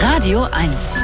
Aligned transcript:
Radio 0.00 0.44
1. 0.50 1.02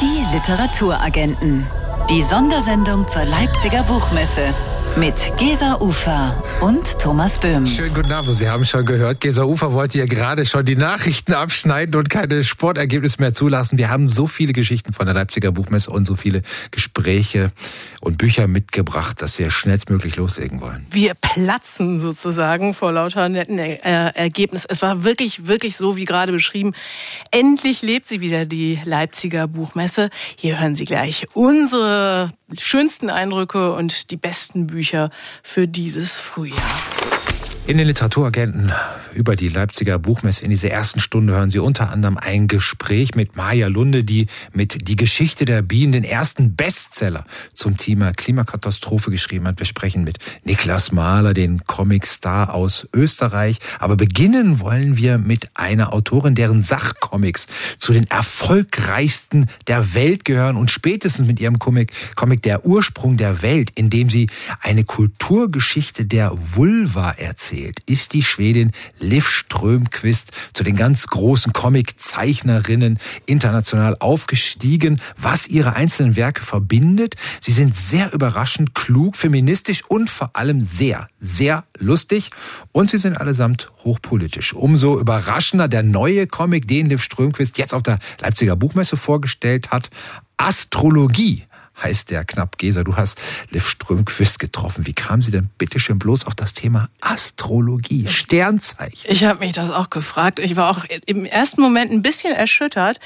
Die 0.00 0.34
Literaturagenten. 0.34 1.66
Die 2.08 2.22
Sondersendung 2.22 3.06
zur 3.08 3.24
Leipziger 3.24 3.82
Buchmesse 3.82 4.54
mit 4.96 5.32
Gesa 5.36 5.78
Ufer 5.80 6.42
und 6.62 6.98
Thomas 6.98 7.38
Böhm. 7.38 7.66
Schönen 7.66 7.92
guten 7.92 8.12
Abend. 8.12 8.34
Sie 8.34 8.48
haben 8.48 8.64
schon 8.64 8.86
gehört, 8.86 9.20
Gesa 9.20 9.44
Ufer 9.44 9.72
wollte 9.72 9.98
ja 9.98 10.06
gerade 10.06 10.46
schon 10.46 10.64
die 10.64 10.74
Nachrichten 10.74 11.34
abschneiden 11.34 11.94
und 11.96 12.08
keine 12.08 12.42
Sportergebnisse 12.42 13.20
mehr 13.20 13.34
zulassen. 13.34 13.76
Wir 13.76 13.90
haben 13.90 14.08
so 14.08 14.26
viele 14.26 14.54
Geschichten 14.54 14.94
von 14.94 15.04
der 15.04 15.14
Leipziger 15.14 15.52
Buchmesse 15.52 15.90
und 15.90 16.06
so 16.06 16.16
viele 16.16 16.40
Gespräche 16.70 17.52
und 18.00 18.16
Bücher 18.16 18.48
mitgebracht, 18.48 19.20
dass 19.20 19.38
wir 19.38 19.50
schnellstmöglich 19.50 20.16
loslegen 20.16 20.62
wollen. 20.62 20.86
Wir 20.90 21.12
platzen 21.14 22.00
sozusagen 22.00 22.72
vor 22.72 22.92
lauter 22.92 23.28
netten 23.28 23.58
er 23.58 24.16
äh, 24.16 24.18
Ergebnissen. 24.18 24.66
Es 24.70 24.80
war 24.80 25.04
wirklich, 25.04 25.46
wirklich 25.46 25.76
so, 25.76 25.96
wie 25.96 26.06
gerade 26.06 26.32
beschrieben. 26.32 26.72
Endlich 27.30 27.82
lebt 27.82 28.08
sie 28.08 28.20
wieder, 28.20 28.46
die 28.46 28.80
Leipziger 28.84 29.46
Buchmesse. 29.46 30.08
Hier 30.36 30.58
hören 30.58 30.74
Sie 30.74 30.86
gleich 30.86 31.26
unsere 31.34 32.30
schönsten 32.58 33.10
Eindrücke 33.10 33.74
und 33.74 34.10
die 34.10 34.16
besten 34.16 34.68
Bücher 34.68 34.85
für 35.42 35.66
dieses 35.66 36.18
Frühjahr. 36.18 36.56
In 37.68 37.78
den 37.78 37.88
Literaturagenten 37.88 38.72
über 39.12 39.34
die 39.34 39.48
Leipziger 39.48 39.98
Buchmesse 39.98 40.44
in 40.44 40.50
dieser 40.50 40.70
ersten 40.70 41.00
Stunde 41.00 41.32
hören 41.32 41.50
Sie 41.50 41.58
unter 41.58 41.90
anderem 41.90 42.16
ein 42.16 42.46
Gespräch 42.46 43.16
mit 43.16 43.34
Maja 43.34 43.66
Lunde, 43.66 44.04
die 44.04 44.28
mit 44.52 44.86
Die 44.86 44.94
Geschichte 44.94 45.46
der 45.46 45.62
Bienen 45.62 45.90
den 45.90 46.04
ersten 46.04 46.54
Bestseller 46.54 47.24
zum 47.54 47.76
Thema 47.76 48.12
Klimakatastrophe 48.12 49.10
geschrieben 49.10 49.48
hat. 49.48 49.58
Wir 49.58 49.66
sprechen 49.66 50.04
mit 50.04 50.18
Niklas 50.44 50.92
Mahler, 50.92 51.34
den 51.34 51.64
Comicstar 51.64 52.54
aus 52.54 52.86
Österreich. 52.94 53.58
Aber 53.80 53.96
beginnen 53.96 54.60
wollen 54.60 54.96
wir 54.96 55.18
mit 55.18 55.48
einer 55.54 55.92
Autorin, 55.92 56.36
deren 56.36 56.62
Sachcomics 56.62 57.48
zu 57.78 57.92
den 57.92 58.04
erfolgreichsten 58.08 59.46
der 59.66 59.92
Welt 59.94 60.24
gehören 60.24 60.56
und 60.56 60.70
spätestens 60.70 61.26
mit 61.26 61.40
ihrem 61.40 61.58
Comic, 61.58 61.90
Comic 62.14 62.42
Der 62.42 62.64
Ursprung 62.64 63.16
der 63.16 63.42
Welt, 63.42 63.70
in 63.74 63.90
dem 63.90 64.08
sie 64.08 64.28
eine 64.60 64.84
Kulturgeschichte 64.84 66.06
der 66.06 66.30
Vulva 66.32 67.10
erzählt 67.10 67.55
zählt, 67.56 67.80
ist 67.86 68.12
die 68.12 68.22
Schwedin 68.22 68.72
Liv 68.98 69.28
Strömquist 69.28 70.32
zu 70.52 70.62
den 70.62 70.76
ganz 70.76 71.06
großen 71.06 71.52
Comic-Zeichnerinnen 71.52 72.98
international 73.24 73.96
aufgestiegen, 73.98 75.00
was 75.16 75.46
ihre 75.46 75.74
einzelnen 75.74 76.16
Werke 76.16 76.42
verbindet. 76.42 77.14
Sie 77.40 77.52
sind 77.52 77.76
sehr 77.76 78.12
überraschend, 78.12 78.74
klug, 78.74 79.16
feministisch 79.16 79.82
und 79.88 80.10
vor 80.10 80.30
allem 80.34 80.60
sehr, 80.60 81.08
sehr 81.18 81.64
lustig 81.78 82.30
und 82.72 82.90
sie 82.90 82.98
sind 82.98 83.16
allesamt 83.16 83.70
hochpolitisch. 83.84 84.52
Umso 84.52 84.98
überraschender 84.98 85.68
der 85.68 85.82
neue 85.82 86.26
Comic, 86.26 86.68
den 86.68 86.88
Liv 86.88 87.02
Strömquist 87.02 87.56
jetzt 87.58 87.72
auf 87.72 87.82
der 87.82 87.98
Leipziger 88.20 88.56
Buchmesse 88.56 88.96
vorgestellt 88.96 89.70
hat, 89.70 89.90
Astrologie 90.36 91.44
heißt 91.82 92.10
der 92.10 92.24
knapp 92.24 92.58
Geser. 92.58 92.84
Du 92.84 92.96
hast 92.96 93.20
Liv 93.50 93.68
Strömquist 93.68 94.38
getroffen. 94.38 94.86
Wie 94.86 94.92
kam 94.92 95.22
sie 95.22 95.30
denn 95.30 95.50
bitteschön 95.58 95.98
bloß 95.98 96.26
auf 96.26 96.34
das 96.34 96.54
Thema 96.54 96.88
Astrologie, 97.00 98.06
Sternzeichen? 98.08 99.10
Ich 99.10 99.24
habe 99.24 99.40
mich 99.40 99.52
das 99.52 99.70
auch 99.70 99.90
gefragt. 99.90 100.38
Ich 100.38 100.56
war 100.56 100.70
auch 100.70 100.84
im 101.06 101.24
ersten 101.24 101.60
Moment 101.60 101.92
ein 101.92 102.02
bisschen 102.02 102.34
erschüttert. 102.34 103.00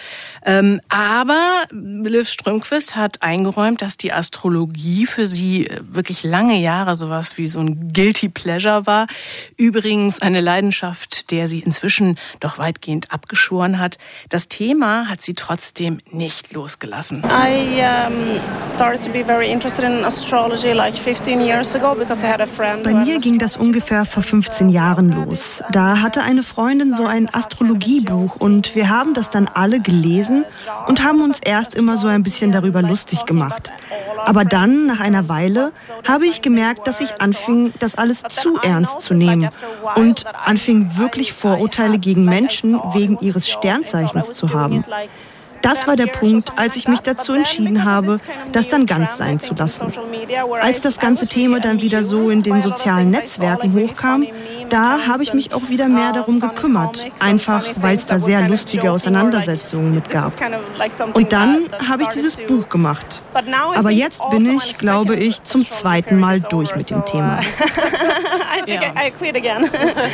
Ähm, 0.44 0.80
aber 0.88 1.64
Liv 1.70 2.28
Strömquist 2.28 2.96
hat 2.96 3.22
eingeräumt, 3.22 3.82
dass 3.82 3.96
die 3.96 4.12
Astrologie 4.12 5.06
für 5.06 5.26
sie 5.26 5.70
wirklich 5.82 6.22
lange 6.22 6.60
Jahre 6.60 6.94
sowas 6.94 7.38
wie 7.38 7.48
so 7.48 7.60
ein 7.60 7.92
Guilty 7.92 8.28
Pleasure 8.28 8.86
war. 8.86 9.06
Übrigens 9.56 10.22
eine 10.22 10.40
Leidenschaft, 10.40 11.30
der 11.30 11.46
sie 11.46 11.60
inzwischen 11.60 12.18
doch 12.38 12.58
weitgehend 12.58 13.12
abgeschworen 13.12 13.78
hat. 13.78 13.98
Das 14.28 14.48
Thema 14.48 15.08
hat 15.08 15.22
sie 15.22 15.34
trotzdem 15.34 15.98
nicht 16.10 16.52
losgelassen. 16.52 17.24
I, 17.24 17.82
um 18.06 18.59
bei 22.82 22.94
mir 22.94 23.18
ging 23.18 23.38
das 23.38 23.56
ungefähr 23.56 24.04
vor 24.04 24.22
15 24.22 24.68
Jahren 24.68 25.10
los. 25.12 25.62
Da 25.72 26.00
hatte 26.00 26.22
eine 26.22 26.42
Freundin 26.42 26.92
so 26.94 27.06
ein 27.06 27.32
Astrologiebuch 27.32 28.36
und 28.36 28.74
wir 28.74 28.88
haben 28.88 29.14
das 29.14 29.30
dann 29.30 29.48
alle 29.48 29.80
gelesen 29.80 30.44
und 30.86 31.02
haben 31.02 31.22
uns 31.22 31.40
erst 31.40 31.74
immer 31.74 31.96
so 31.96 32.08
ein 32.08 32.22
bisschen 32.22 32.52
darüber 32.52 32.82
lustig 32.82 33.26
gemacht. 33.26 33.72
Aber 34.24 34.44
dann, 34.44 34.86
nach 34.86 35.00
einer 35.00 35.28
Weile, 35.28 35.72
habe 36.06 36.26
ich 36.26 36.42
gemerkt, 36.42 36.86
dass 36.86 37.00
ich 37.00 37.20
anfing, 37.20 37.72
das 37.78 37.96
alles 37.96 38.22
zu 38.28 38.56
ernst 38.56 39.00
zu 39.00 39.14
nehmen 39.14 39.50
und 39.96 40.24
anfing 40.26 40.96
wirklich 40.96 41.32
Vorurteile 41.32 41.98
gegen 41.98 42.24
Menschen 42.24 42.80
wegen 42.92 43.18
ihres 43.20 43.48
Sternzeichens 43.48 44.34
zu 44.34 44.52
haben. 44.52 44.84
Das 45.62 45.86
war 45.86 45.96
der 45.96 46.06
Punkt, 46.06 46.52
als 46.56 46.76
ich 46.76 46.88
mich 46.88 47.00
dazu 47.00 47.34
entschieden 47.34 47.84
habe, 47.84 48.18
das 48.52 48.68
dann 48.68 48.86
ganz 48.86 49.16
sein 49.16 49.40
zu 49.40 49.54
lassen. 49.54 49.92
Als 50.60 50.80
das 50.80 50.98
ganze 50.98 51.26
Thema 51.26 51.60
dann 51.60 51.80
wieder 51.80 52.02
so 52.02 52.30
in 52.30 52.42
den 52.42 52.62
sozialen 52.62 53.10
Netzwerken 53.10 53.74
hochkam, 53.74 54.26
da 54.68 55.06
habe 55.06 55.22
ich 55.22 55.34
mich 55.34 55.52
auch 55.52 55.68
wieder 55.68 55.88
mehr 55.88 56.12
darum 56.12 56.40
gekümmert, 56.40 57.06
einfach 57.18 57.64
weil 57.76 57.96
es 57.96 58.06
da 58.06 58.18
sehr 58.18 58.48
lustige 58.48 58.90
Auseinandersetzungen 58.90 59.94
mit 59.94 60.10
gab. 60.10 60.32
Und 61.14 61.32
dann 61.32 61.68
habe 61.88 62.02
ich 62.02 62.08
dieses 62.08 62.36
Buch 62.36 62.68
gemacht. 62.68 63.22
Aber 63.74 63.90
jetzt 63.90 64.22
bin 64.30 64.56
ich, 64.56 64.78
glaube 64.78 65.16
ich, 65.16 65.42
zum 65.42 65.68
zweiten 65.68 66.18
Mal 66.18 66.40
durch 66.40 66.74
mit 66.76 66.90
dem 66.90 67.04
Thema. 67.04 67.40
Ja. 68.66 68.92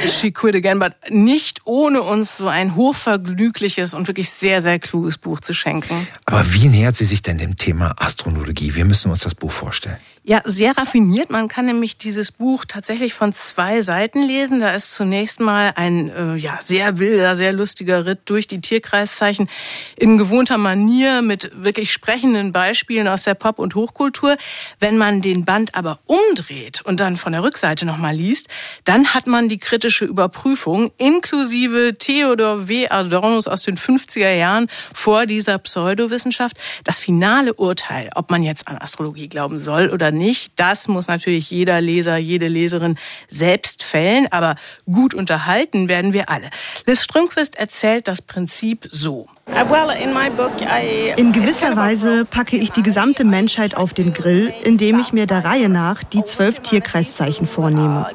She 0.07 0.31
quit 0.31 0.55
again, 0.55 0.79
but 0.79 0.93
nicht 1.09 1.63
ohne 1.65 2.03
uns 2.03 2.39
so 2.39 2.49
ein 2.49 2.77
hochvergnügliches 2.77 3.95
und 3.95 4.07
wirklich 4.07 4.31
sehr, 4.31 4.63
sehr 4.63 4.79
kluges 4.79 5.19
Buch 5.19 5.36
zu 5.41 5.55
schenken. 5.55 6.07
Aber 6.25 6.53
wie 6.53 6.69
nähert 6.69 6.97
sie 6.97 7.05
sich 7.05 7.23
denn 7.23 7.39
dem 7.39 7.57
Thema 7.57 7.95
Astrologie? 7.99 8.75
Wir 8.75 8.85
müssen 8.85 9.11
uns 9.11 9.21
das 9.21 9.35
Buch 9.35 9.53
vorstellen. 9.53 9.99
Ja, 10.29 10.43
sehr 10.45 10.77
raffiniert. 10.77 11.31
Man 11.31 11.47
kann 11.47 11.67
nämlich 11.67 11.99
dieses 11.99 12.33
Buch 12.33 12.65
tatsächlich 12.65 13.15
von 13.15 13.33
zwei 13.33 13.81
Seiten 13.81 14.25
lesen. 14.25 14.59
Da 14.59 14.75
ist 14.75 14.93
zunächst 14.93 15.39
mal 15.39 15.73
ein 15.77 16.09
äh, 16.09 16.35
ja, 16.35 16.59
sehr 16.61 16.99
wilder, 16.99 17.37
sehr 17.37 17.53
lustiger 17.53 18.07
Ritt 18.07 18.23
durch 18.25 18.49
die 18.49 18.61
Tierkreiszeichen 18.61 19.49
in 19.95 20.19
gewohnter 20.19 20.59
Manier 20.59 21.23
mit 21.23 21.53
wirklich 21.55 21.93
sprechenden 21.93 22.51
Beispielen 22.51 23.07
aus 23.07 23.23
der 23.23 23.35
Pop- 23.35 23.61
und 23.61 23.77
Hochkultur. 23.77 24.37
Wenn 24.81 24.99
man 24.99 25.21
den 25.21 25.45
Band 25.45 25.77
aber 25.77 25.97
umdreht 26.07 26.83
und 26.83 26.99
dann 26.99 27.17
von 27.17 27.31
der 27.31 27.45
Rückseite 27.45 27.87
nochmal 27.87 28.17
liest, 28.17 28.49
dann 28.83 29.15
hat 29.15 29.29
man 29.29 29.49
die 29.49 29.59
kritische 29.59 30.07
Überprüfung 30.07 30.91
inklusive 30.97 31.95
Theodor 31.97 32.67
W. 32.67 32.89
Adornos 32.89 33.47
aus 33.47 33.63
den 33.63 33.79
50er 33.79 34.35
Jahren 34.35 34.67
vor 34.93 35.27
dieser 35.27 35.59
Pseudowissenschaft. 35.59 36.57
Das 36.83 36.99
finale 36.99 37.55
Urteil, 37.55 38.11
ob 38.17 38.33
man 38.33 38.43
jetzt 38.43 38.67
an 38.67 38.77
Astrologie 38.77 39.29
glauben 39.29 39.61
soll 39.61 39.91
oder 39.91 40.16
nicht, 40.17 40.53
das 40.57 40.89
muss 40.89 41.09
natürlich 41.09 41.51
jeder 41.51 41.81
Leser, 41.81 42.17
jede 42.17 42.49
Leserin 42.49 42.99
selbst 43.29 43.83
fällen, 43.83 44.27
aber 44.31 44.57
gut 44.91 45.15
unterhalten 45.15 45.89
werden 45.89 46.13
wir 46.13 46.29
alle. 46.29 46.51
Liz 46.87 47.05
Strömquist 47.05 47.57
erzählt 47.57 48.09
das 48.09 48.23
Prinzip 48.23 48.89
so. 48.91 49.29
In 49.49 51.33
gewisser 51.33 51.77
Weise 51.77 52.25
packe 52.25 52.57
ich 52.57 52.73
die 52.73 52.83
gesamte 52.83 53.25
Menschheit 53.25 53.77
auf 53.77 53.95
den 53.95 54.13
Grill, 54.13 54.53
indem 54.65 54.99
ich 54.99 55.13
mir 55.13 55.27
der 55.27 55.45
Reihe 55.45 55.69
nach 55.69 56.03
die 56.03 56.25
zwölf 56.25 56.61
Tierkreiszeichen 56.61 57.47
vornehme. 57.47 58.09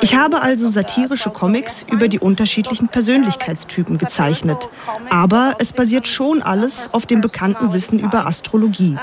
Ich 0.00 0.16
habe 0.16 0.40
also 0.40 0.68
satirische 0.68 1.28
Comics 1.30 1.84
über 1.92 2.08
die 2.08 2.18
unterschiedlichen 2.18 2.88
Persönlichkeitstypen 2.88 3.98
gezeichnet. 3.98 4.70
Aber 5.10 5.56
es 5.58 5.74
basiert 5.74 6.08
schon 6.08 6.40
alles 6.42 6.92
auf 6.94 7.04
dem 7.04 7.20
bekannten 7.20 7.72
Wissen 7.74 7.98
über 7.98 8.26
Astrologie. 8.26 8.96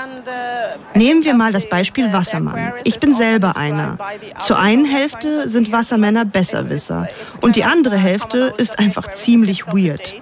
Nehmen 0.94 1.24
wir 1.24 1.34
mal 1.34 1.52
das 1.52 1.68
Beispiel 1.68 2.12
Wassermann. 2.12 2.72
Ich 2.82 2.98
bin 2.98 3.14
selber 3.14 3.56
einer. 3.56 3.96
Zur 4.40 4.58
einen 4.58 4.84
Hälfte 4.84 5.48
sind 5.48 5.70
Wassermänner 5.70 6.24
Besserwisser 6.24 7.08
und 7.40 7.54
die 7.56 7.64
andere 7.64 7.96
Hälfte 7.96 8.54
ist 8.56 8.78
einfach 8.78 9.08
ziemlich 9.12 9.66
weird. 9.68 10.16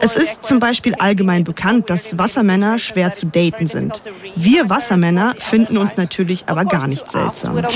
Es 0.00 0.16
ist 0.16 0.44
zum 0.44 0.58
Beispiel 0.58 0.85
allgemein 0.94 1.44
bekannt, 1.44 1.90
dass 1.90 2.18
Wassermänner 2.18 2.78
schwer 2.78 3.12
zu 3.12 3.26
daten 3.26 3.66
sind. 3.66 4.02
Wir 4.34 4.70
Wassermänner 4.70 5.34
finden 5.38 5.76
uns 5.76 5.96
natürlich 5.96 6.44
aber 6.46 6.64
gar 6.64 6.86
nicht 6.86 7.10
seltsam. 7.10 7.56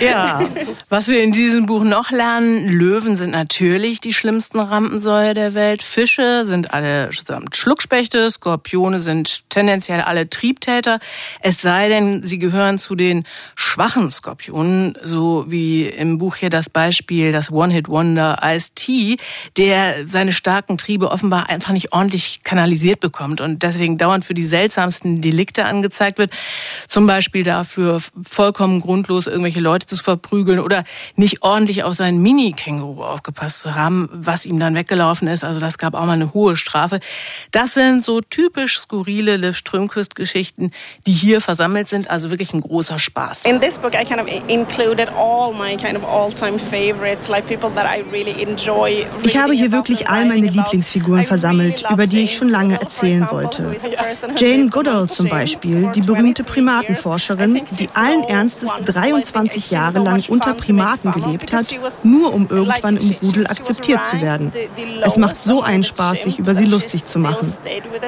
Ja, 0.00 0.48
was 0.88 1.08
wir 1.08 1.22
in 1.22 1.32
diesem 1.32 1.66
Buch 1.66 1.84
noch 1.84 2.10
lernen, 2.10 2.68
Löwen 2.68 3.16
sind 3.16 3.30
natürlich 3.30 4.00
die 4.00 4.12
schlimmsten 4.12 4.58
Rampensäue 4.58 5.34
der 5.34 5.54
Welt, 5.54 5.82
Fische 5.82 6.44
sind 6.44 6.72
alle 6.72 7.10
Schluckspechte, 7.52 8.30
Skorpione 8.30 9.00
sind 9.00 9.48
tendenziell 9.50 10.00
alle 10.00 10.30
Triebtäter, 10.30 11.00
es 11.40 11.60
sei 11.60 11.88
denn, 11.88 12.24
sie 12.24 12.38
gehören 12.38 12.78
zu 12.78 12.94
den 12.94 13.24
schwachen 13.54 14.10
Skorpionen, 14.10 14.96
so 15.02 15.44
wie 15.48 15.86
im 15.86 16.18
Buch 16.18 16.36
hier 16.36 16.50
das 16.50 16.70
Beispiel, 16.70 17.32
das 17.32 17.50
One-Hit-Wonder 17.50 18.38
Ice-T, 18.42 19.16
der 19.56 20.08
seine 20.08 20.32
starken 20.32 20.78
Triebe 20.78 21.10
offenbar 21.10 21.39
einfach 21.48 21.72
nicht 21.72 21.92
ordentlich 21.92 22.42
kanalisiert 22.44 23.00
bekommt 23.00 23.40
und 23.40 23.62
deswegen 23.62 23.98
dauernd 23.98 24.24
für 24.24 24.34
die 24.34 24.42
seltsamsten 24.42 25.20
Delikte 25.20 25.64
angezeigt 25.64 26.18
wird. 26.18 26.32
Zum 26.88 27.06
Beispiel 27.06 27.42
dafür, 27.42 27.98
vollkommen 28.22 28.80
grundlos 28.80 29.26
irgendwelche 29.26 29.60
Leute 29.60 29.86
zu 29.86 29.96
verprügeln 29.96 30.60
oder 30.60 30.84
nicht 31.16 31.42
ordentlich 31.42 31.84
auf 31.84 31.94
seinen 31.94 32.22
Mini-Känguru 32.22 33.02
aufgepasst 33.02 33.60
zu 33.62 33.74
haben, 33.74 34.08
was 34.12 34.46
ihm 34.46 34.58
dann 34.58 34.74
weggelaufen 34.74 35.28
ist. 35.28 35.44
Also 35.44 35.60
das 35.60 35.78
gab 35.78 35.94
auch 35.94 36.06
mal 36.06 36.12
eine 36.12 36.34
hohe 36.34 36.56
Strafe. 36.56 37.00
Das 37.52 37.74
sind 37.74 38.04
so 38.04 38.20
typisch 38.20 38.78
skurrile 38.78 39.36
Liv 39.36 39.56
Strömquist-Geschichten, 39.56 40.70
die 41.06 41.12
hier 41.12 41.40
versammelt 41.40 41.88
sind. 41.88 42.10
Also 42.10 42.30
wirklich 42.30 42.52
ein 42.52 42.60
großer 42.60 42.98
Spaß. 42.98 43.44
In 43.44 43.60
this 43.60 43.78
book 43.78 43.94
I 43.94 44.04
kind 44.04 44.20
of 44.20 44.26
included 44.48 45.08
all 45.16 45.52
my 45.52 45.76
kind 45.76 45.96
of 45.96 46.04
all-time 46.04 46.58
favorites, 46.58 47.28
like 47.28 47.46
people 47.46 47.70
that 47.74 47.86
I 47.86 48.02
really 48.10 48.42
enjoy. 48.42 49.06
Ich 49.22 49.36
habe 49.36 49.52
hier 49.52 49.72
wirklich 49.72 50.08
all 50.08 50.24
meine 50.26 50.46
Lieblingsfiguren 50.46 51.24
versammelt, 51.30 51.84
über 51.88 52.08
die 52.08 52.22
ich 52.24 52.36
schon 52.36 52.48
lange 52.48 52.80
erzählen 52.80 53.24
wollte. 53.30 53.76
Jane 54.36 54.68
Goodall 54.68 55.08
zum 55.08 55.28
Beispiel, 55.28 55.88
die 55.94 56.00
berühmte 56.00 56.42
Primatenforscherin, 56.42 57.62
die 57.78 57.88
allen 57.94 58.24
Ernstes 58.24 58.68
23 58.84 59.70
Jahre 59.70 60.00
lang 60.00 60.24
unter 60.26 60.54
Primaten 60.54 61.12
gelebt 61.12 61.52
hat, 61.52 61.66
nur 62.02 62.34
um 62.34 62.48
irgendwann 62.50 62.96
im 62.96 63.14
Rudel 63.22 63.46
akzeptiert 63.46 64.04
zu 64.04 64.20
werden. 64.20 64.50
Es 65.02 65.18
macht 65.18 65.40
so 65.40 65.62
einen 65.62 65.84
Spaß, 65.84 66.24
sich 66.24 66.40
über 66.40 66.52
sie 66.52 66.64
lustig 66.64 67.04
zu 67.04 67.20
machen. 67.20 67.52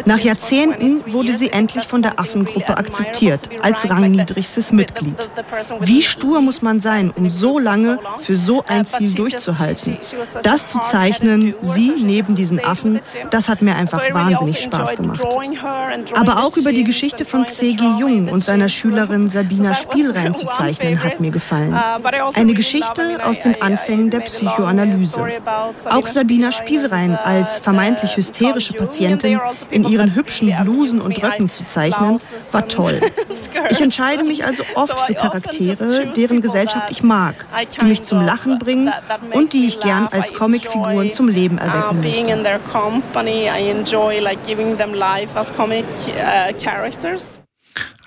Nach 0.05 0.19
Jahrzehnten 0.19 1.05
wurde 1.07 1.33
sie 1.33 1.51
endlich 1.53 1.85
von 1.85 2.03
der 2.03 2.19
Affengruppe 2.19 2.77
akzeptiert, 2.77 3.51
als 3.63 3.89
rangniedrigstes 3.89 4.73
Mitglied. 4.73 5.31
Wie 5.79 6.03
stur 6.03 6.41
muss 6.41 6.61
man 6.61 6.81
sein, 6.81 7.13
um 7.15 7.31
so 7.31 7.61
lange 7.61 8.01
für 8.19 8.35
so 8.35 8.65
ein 8.67 8.85
Ziel 8.85 9.15
durchzuhalten? 9.15 9.97
Das 10.43 10.67
zu 10.67 10.81
zeichnen, 10.81 11.55
sie 11.61 11.93
neben 12.03 12.35
diesen 12.35 12.59
Affen, 12.65 12.99
das 13.31 13.49
hat 13.49 13.63
mir 13.63 13.75
einfach 13.77 14.03
wahnsinnig 14.13 14.63
Spaß 14.63 14.97
gemacht. 14.97 15.23
Aber 16.15 16.45
auch 16.45 16.57
über 16.57 16.73
die 16.73 16.85
Geschichte 16.85 17.25
von 17.25 17.47
C.G. 17.47 17.83
Jung 17.99 18.29
und 18.29 18.45
seiner 18.45 18.69
Schülerin 18.69 19.29
Sabina 19.29 19.75
Spielrein 19.75 20.35
zu 20.43 20.47
zeichnen, 20.49 21.03
hat 21.03 21.21
mir 21.21 21.31
gefallen. 21.31 21.75
Eine 22.35 22.55
Geschichte 22.55 23.19
aus 23.25 23.41
den 23.41 23.61
Anfängen 23.61 24.11
der 24.11 24.21
Psychoanalyse. 24.21 25.27
Auch 25.91 26.07
Sabina 26.07 26.53
Spielrein 26.53 27.17
als 27.17 27.61
vermeintlich 27.61 28.17
hysterische 28.17 28.75
Patientin 28.75 29.41
in 29.71 29.85
ihren 29.85 30.15
hübschen 30.15 30.55
Blusen 30.63 31.01
und 31.01 31.23
Röcken 31.23 31.49
zu 31.49 31.65
zeichnen, 31.65 32.19
war 32.51 32.69
toll. 32.69 33.01
Ich 33.71 33.81
entscheide 33.81 34.25
mich 34.25 34.45
also 34.45 34.65
oft 34.75 34.99
für 35.01 35.15
Charaktere, 35.15 36.13
deren 36.15 36.41
Gesellschaft 36.41 36.91
ich 36.91 37.03
mag, 37.03 37.47
die 37.81 37.85
mich 37.85 38.03
zum 38.03 38.21
Lachen 38.21 38.59
bringen 38.59 38.93
und 39.33 39.53
die 39.53 39.67
ich 39.67 39.81
gern 39.81 40.09
als 40.09 40.35
Comicfiguren 40.35 41.13
zum 41.13 41.29
Leben 41.29 41.59
erwecken 41.59 42.01
möchte. 42.01 43.02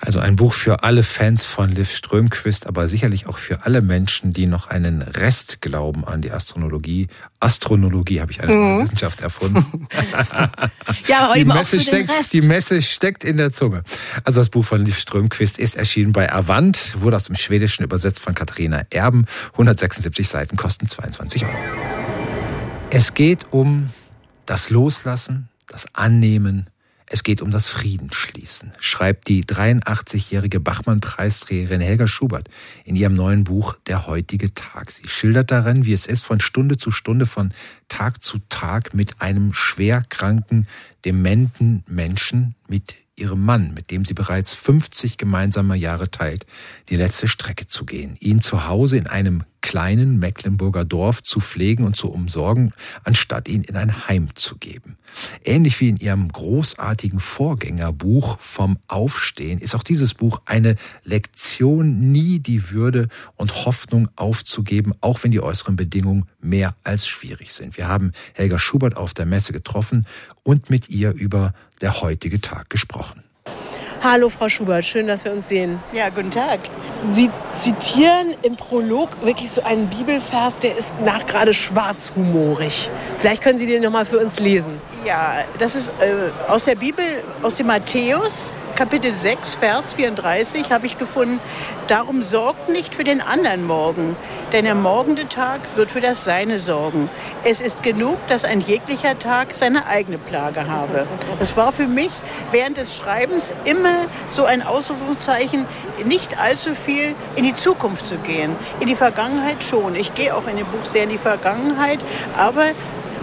Also 0.00 0.20
ein 0.20 0.36
Buch 0.36 0.52
für 0.52 0.84
alle 0.84 1.02
Fans 1.02 1.44
von 1.44 1.70
Liv 1.70 1.90
Strömquist, 1.90 2.66
aber 2.66 2.86
sicherlich 2.86 3.26
auch 3.26 3.38
für 3.38 3.64
alle 3.64 3.80
Menschen, 3.80 4.32
die 4.32 4.46
noch 4.46 4.68
einen 4.68 5.02
Restglauben 5.02 6.04
an 6.04 6.20
die 6.20 6.30
Astronologie. 6.30 7.08
Astronologie 7.40 8.20
habe 8.20 8.30
ich 8.30 8.42
eine 8.42 8.54
mhm. 8.54 8.80
Wissenschaft 8.82 9.22
erfunden. 9.22 9.88
ja, 11.08 11.24
aber 11.24 11.34
die 11.34 11.40
eben 11.40 11.48
Messe 11.48 11.58
auch 11.58 11.80
für 11.80 11.80
steckt, 11.80 12.08
den 12.08 12.16
Rest. 12.16 12.32
Die 12.34 12.42
Messe 12.42 12.82
steckt 12.82 13.24
in 13.24 13.38
der 13.38 13.52
Zunge. 13.52 13.82
Also 14.22 14.40
das 14.40 14.50
Buch 14.50 14.64
von 14.64 14.84
Liv 14.84 14.98
Strömquist 14.98 15.58
ist 15.58 15.76
erschienen 15.76 16.12
bei 16.12 16.32
Avant, 16.32 16.94
wurde 16.98 17.16
aus 17.16 17.24
dem 17.24 17.34
Schwedischen 17.34 17.82
übersetzt 17.82 18.20
von 18.20 18.34
Katharina 18.34 18.82
Erben. 18.90 19.24
176 19.52 20.28
Seiten 20.28 20.56
kosten 20.56 20.86
22 20.86 21.46
Euro. 21.46 21.54
Es 22.90 23.14
geht 23.14 23.46
um 23.50 23.90
das 24.46 24.70
Loslassen, 24.70 25.48
das 25.66 25.94
Annehmen, 25.94 26.70
es 27.08 27.22
geht 27.22 27.40
um 27.40 27.52
das 27.52 27.68
Friedensschließen, 27.68 28.72
schreibt 28.80 29.28
die 29.28 29.44
83-jährige 29.44 30.58
Bachmann-Preisträgerin 30.58 31.80
Helga 31.80 32.08
Schubert 32.08 32.48
in 32.84 32.96
ihrem 32.96 33.14
neuen 33.14 33.44
Buch 33.44 33.76
Der 33.86 34.08
heutige 34.08 34.54
Tag. 34.54 34.90
Sie 34.90 35.08
schildert 35.08 35.52
darin, 35.52 35.84
wie 35.84 35.92
es 35.92 36.06
ist, 36.06 36.24
von 36.24 36.40
Stunde 36.40 36.76
zu 36.76 36.90
Stunde, 36.90 37.26
von 37.26 37.52
Tag 37.88 38.22
zu 38.22 38.38
Tag 38.48 38.92
mit 38.92 39.20
einem 39.20 39.52
schwerkranken, 39.52 40.66
dementen 41.04 41.84
Menschen, 41.86 42.56
mit 42.66 42.96
ihrem 43.16 43.44
Mann, 43.44 43.72
mit 43.74 43.90
dem 43.90 44.04
sie 44.04 44.14
bereits 44.14 44.52
50 44.52 45.16
gemeinsame 45.16 45.74
Jahre 45.74 46.10
teilt, 46.10 46.46
die 46.90 46.96
letzte 46.96 47.28
Strecke 47.28 47.66
zu 47.66 47.86
gehen, 47.86 48.16
ihn 48.20 48.40
zu 48.40 48.68
Hause 48.68 48.98
in 48.98 49.06
einem 49.06 49.42
kleinen 49.66 50.20
Mecklenburger 50.20 50.84
Dorf 50.84 51.24
zu 51.24 51.40
pflegen 51.40 51.84
und 51.84 51.96
zu 51.96 52.12
umsorgen, 52.12 52.72
anstatt 53.02 53.48
ihn 53.48 53.64
in 53.64 53.74
ein 53.74 54.06
Heim 54.06 54.28
zu 54.36 54.56
geben. 54.58 54.96
Ähnlich 55.44 55.80
wie 55.80 55.88
in 55.88 55.96
ihrem 55.96 56.28
großartigen 56.28 57.18
Vorgängerbuch 57.18 58.38
vom 58.38 58.78
Aufstehen 58.86 59.58
ist 59.58 59.74
auch 59.74 59.82
dieses 59.82 60.14
Buch 60.14 60.40
eine 60.44 60.76
Lektion, 61.02 62.12
nie 62.12 62.38
die 62.38 62.70
Würde 62.70 63.08
und 63.34 63.66
Hoffnung 63.66 64.08
aufzugeben, 64.14 64.92
auch 65.00 65.24
wenn 65.24 65.32
die 65.32 65.40
äußeren 65.40 65.74
Bedingungen 65.74 66.26
mehr 66.40 66.76
als 66.84 67.08
schwierig 67.08 67.52
sind. 67.52 67.76
Wir 67.76 67.88
haben 67.88 68.12
Helga 68.34 68.60
Schubert 68.60 68.96
auf 68.96 69.14
der 69.14 69.26
Messe 69.26 69.52
getroffen 69.52 70.06
und 70.44 70.70
mit 70.70 70.90
ihr 70.90 71.12
über 71.12 71.54
der 71.80 72.00
heutige 72.00 72.40
Tag 72.40 72.70
gesprochen. 72.70 73.22
Hallo 74.02 74.28
Frau 74.28 74.48
Schubert, 74.48 74.84
schön, 74.84 75.06
dass 75.06 75.24
wir 75.24 75.32
uns 75.32 75.48
sehen. 75.48 75.80
Ja, 75.92 76.10
guten 76.10 76.30
Tag. 76.30 76.60
Sie 77.12 77.30
zitieren 77.50 78.34
im 78.42 78.56
Prolog 78.56 79.08
wirklich 79.22 79.50
so 79.50 79.62
einen 79.62 79.88
Bibelvers, 79.88 80.58
der 80.58 80.76
ist 80.76 80.94
nach 81.04 81.26
gerade 81.26 81.54
schwarzhumorig. 81.54 82.90
Vielleicht 83.18 83.42
können 83.42 83.58
Sie 83.58 83.66
den 83.66 83.82
noch 83.82 83.90
mal 83.90 84.04
für 84.04 84.18
uns 84.18 84.38
lesen. 84.38 84.74
Ja, 85.04 85.44
das 85.58 85.74
ist 85.74 85.88
äh, 86.00 86.30
aus 86.48 86.64
der 86.64 86.74
Bibel, 86.74 87.04
aus 87.42 87.54
dem 87.54 87.68
Matthäus, 87.68 88.52
Kapitel 88.76 89.14
6, 89.14 89.54
Vers 89.54 89.94
34 89.94 90.70
habe 90.70 90.84
ich 90.84 90.98
gefunden, 90.98 91.40
darum 91.86 92.22
sorgt 92.22 92.68
nicht 92.68 92.94
für 92.94 93.04
den 93.04 93.22
anderen 93.22 93.66
Morgen, 93.66 94.16
denn 94.52 94.66
der 94.66 94.74
morgende 94.74 95.26
Tag 95.28 95.60
wird 95.76 95.90
für 95.90 96.02
das 96.02 96.24
Seine 96.24 96.58
sorgen. 96.58 97.08
Es 97.42 97.62
ist 97.62 97.82
genug, 97.82 98.18
dass 98.28 98.44
ein 98.44 98.60
jeglicher 98.60 99.18
Tag 99.18 99.54
seine 99.54 99.86
eigene 99.86 100.18
Plage 100.18 100.68
habe. 100.68 101.06
Das 101.38 101.56
war 101.56 101.72
für 101.72 101.86
mich 101.86 102.10
während 102.50 102.76
des 102.76 102.94
Schreibens 102.94 103.54
immer 103.64 104.04
so 104.28 104.44
ein 104.44 104.62
Ausrufungszeichen, 104.62 105.64
nicht 106.04 106.38
allzu 106.38 106.74
viel 106.74 107.14
in 107.34 107.44
die 107.44 107.54
Zukunft 107.54 108.06
zu 108.06 108.18
gehen. 108.18 108.56
In 108.80 108.88
die 108.88 108.96
Vergangenheit 108.96 109.64
schon. 109.64 109.94
Ich 109.94 110.14
gehe 110.14 110.36
auch 110.36 110.46
in 110.46 110.58
dem 110.58 110.66
Buch 110.66 110.84
sehr 110.84 111.04
in 111.04 111.10
die 111.10 111.18
Vergangenheit, 111.18 112.00
aber 112.36 112.66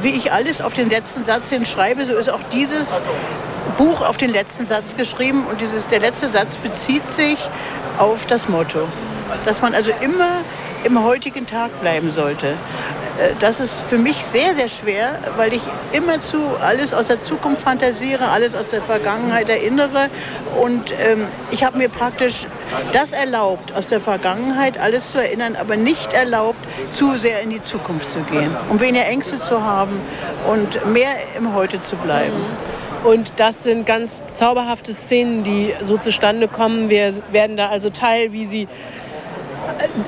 wie 0.03 0.09
ich 0.09 0.31
alles 0.31 0.61
auf 0.61 0.73
den 0.73 0.89
letzten 0.89 1.23
Satz 1.23 1.50
hin 1.50 1.65
schreibe, 1.65 2.05
so 2.05 2.13
ist 2.13 2.29
auch 2.29 2.44
dieses 2.51 3.01
Buch 3.77 4.01
auf 4.01 4.17
den 4.17 4.29
letzten 4.29 4.65
Satz 4.65 4.95
geschrieben 4.95 5.45
und 5.47 5.61
dieses, 5.61 5.88
der 5.88 6.00
letzte 6.00 6.29
Satz 6.29 6.57
bezieht 6.57 7.09
sich 7.09 7.38
auf 7.97 8.25
das 8.25 8.50
Motto, 8.50 8.88
dass 9.45 9.61
man 9.61 9.73
also 9.73 9.91
immer 10.01 10.41
im 10.83 11.03
heutigen 11.03 11.47
Tag 11.47 11.80
bleiben 11.81 12.12
sollte. 12.12 12.47
Äh, 12.47 13.31
das 13.39 13.59
ist 13.59 13.81
für 13.81 13.97
mich 13.97 14.24
sehr, 14.24 14.56
sehr 14.56 14.68
schwer, 14.68 15.19
weil 15.38 15.53
ich 15.53 15.62
immerzu 15.91 16.51
alles 16.62 16.94
aus 16.94 17.07
der 17.07 17.19
Zukunft 17.19 17.63
fantasiere, 17.63 18.27
alles 18.30 18.55
aus 18.55 18.67
der 18.69 18.81
Vergangenheit 18.81 19.50
erinnere. 19.50 20.10
Und 20.62 20.93
ähm, 21.00 21.27
ich 21.51 21.63
habe 21.63 21.77
mir 21.77 21.89
praktisch 21.89 22.48
das 22.91 23.13
erlaubt, 23.13 23.74
aus 23.74 23.88
der 23.88 24.01
Vergangenheit 24.01 24.79
alles 24.79 25.12
zu 25.12 25.19
erinnern, 25.19 25.55
aber 25.55 25.75
nicht 25.75 26.13
erlaubt, 26.13 26.60
zu 26.91 27.15
sehr 27.17 27.41
in 27.41 27.50
die 27.50 27.62
Zukunft 27.62 28.12
zu 28.12 28.22
gehen, 28.22 28.55
um 28.69 28.79
weniger 28.79 29.05
Ängste 29.05 29.39
zu 29.39 29.63
haben 29.63 30.00
und 30.48 30.86
mehr 30.91 31.12
im 31.38 31.53
Heute 31.53 31.81
zu 31.81 31.96
bleiben. 31.96 32.43
Und 33.03 33.34
das 33.36 33.63
sind 33.63 33.86
ganz 33.86 34.24
zauberhafte 34.34 34.93
Szenen, 34.93 35.43
die 35.43 35.74
so 35.81 35.98
zustande 35.98 36.48
kommen. 36.48 36.89
Wir 36.89 37.13
werden 37.31 37.57
da 37.57 37.67
also 37.67 37.89
Teil, 37.89 38.31
wie 38.31 38.46
sie 38.46 38.69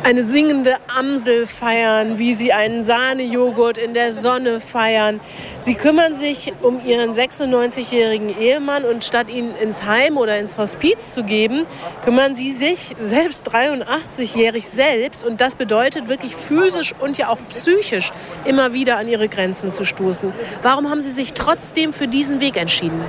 eine 0.03 0.23
singende 0.23 0.75
Amsel 0.87 1.47
feiern, 1.47 2.17
wie 2.17 2.33
sie 2.33 2.53
einen 2.53 2.83
Sahnejoghurt 2.83 3.77
in 3.77 3.93
der 3.93 4.11
Sonne 4.11 4.59
feiern. 4.59 5.19
Sie 5.59 5.75
kümmern 5.75 6.15
sich 6.15 6.53
um 6.61 6.85
ihren 6.85 7.13
96-jährigen 7.13 8.37
Ehemann 8.39 8.85
und 8.85 9.03
statt 9.03 9.29
ihn 9.29 9.51
ins 9.61 9.83
Heim 9.83 10.17
oder 10.17 10.37
ins 10.37 10.57
Hospiz 10.57 11.13
zu 11.13 11.23
geben, 11.23 11.65
kümmern 12.03 12.35
sie 12.35 12.51
sich 12.51 12.95
selbst 12.99 13.49
83-jährig 13.49 14.67
selbst 14.67 15.25
und 15.25 15.41
das 15.41 15.55
bedeutet 15.55 16.07
wirklich 16.07 16.35
physisch 16.35 16.93
und 16.99 17.17
ja 17.17 17.29
auch 17.29 17.39
psychisch 17.49 18.11
immer 18.45 18.73
wieder 18.73 18.97
an 18.97 19.07
ihre 19.07 19.27
Grenzen 19.27 19.71
zu 19.71 19.85
stoßen. 19.85 20.33
Warum 20.61 20.89
haben 20.89 21.01
Sie 21.01 21.11
sich 21.11 21.33
trotzdem 21.33 21.93
für 21.93 22.07
diesen 22.07 22.39
Weg 22.39 22.57
entschieden? 22.57 23.03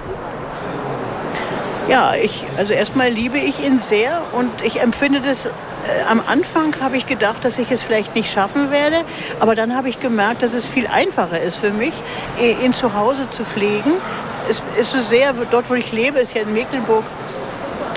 Ja, 1.89 2.15
ich, 2.15 2.45
also 2.57 2.73
erstmal 2.73 3.11
liebe 3.11 3.39
ich 3.39 3.65
ihn 3.65 3.79
sehr 3.79 4.21
und 4.33 4.51
ich 4.65 4.81
empfinde 4.81 5.21
das 5.21 5.51
am 6.09 6.21
Anfang 6.27 6.81
habe 6.81 6.97
ich 6.97 7.07
gedacht, 7.07 7.45
dass 7.45 7.59
ich 7.59 7.71
es 7.71 7.83
vielleicht 7.83 8.15
nicht 8.15 8.31
schaffen 8.31 8.71
werde, 8.71 9.03
aber 9.41 9.55
dann 9.55 9.75
habe 9.75 9.89
ich 9.89 10.01
gemerkt, 10.01 10.43
dass 10.43 10.55
es 10.55 10.67
viel 10.67 10.87
einfacher 10.87 11.41
ist 11.41 11.57
für 11.57 11.71
mich, 11.71 11.95
ihn 12.63 12.73
zu 12.73 12.95
Hause 12.95 13.29
zu 13.29 13.45
pflegen. 13.45 13.93
Es 14.49 14.63
ist 14.79 14.93
so 14.93 15.01
sehr, 15.01 15.33
dort 15.51 15.69
wo 15.71 15.75
ich 15.75 15.93
lebe, 15.93 16.19
ist 16.21 16.35
ja 16.35 16.43
in 16.43 16.53
Mecklenburg 16.53 17.05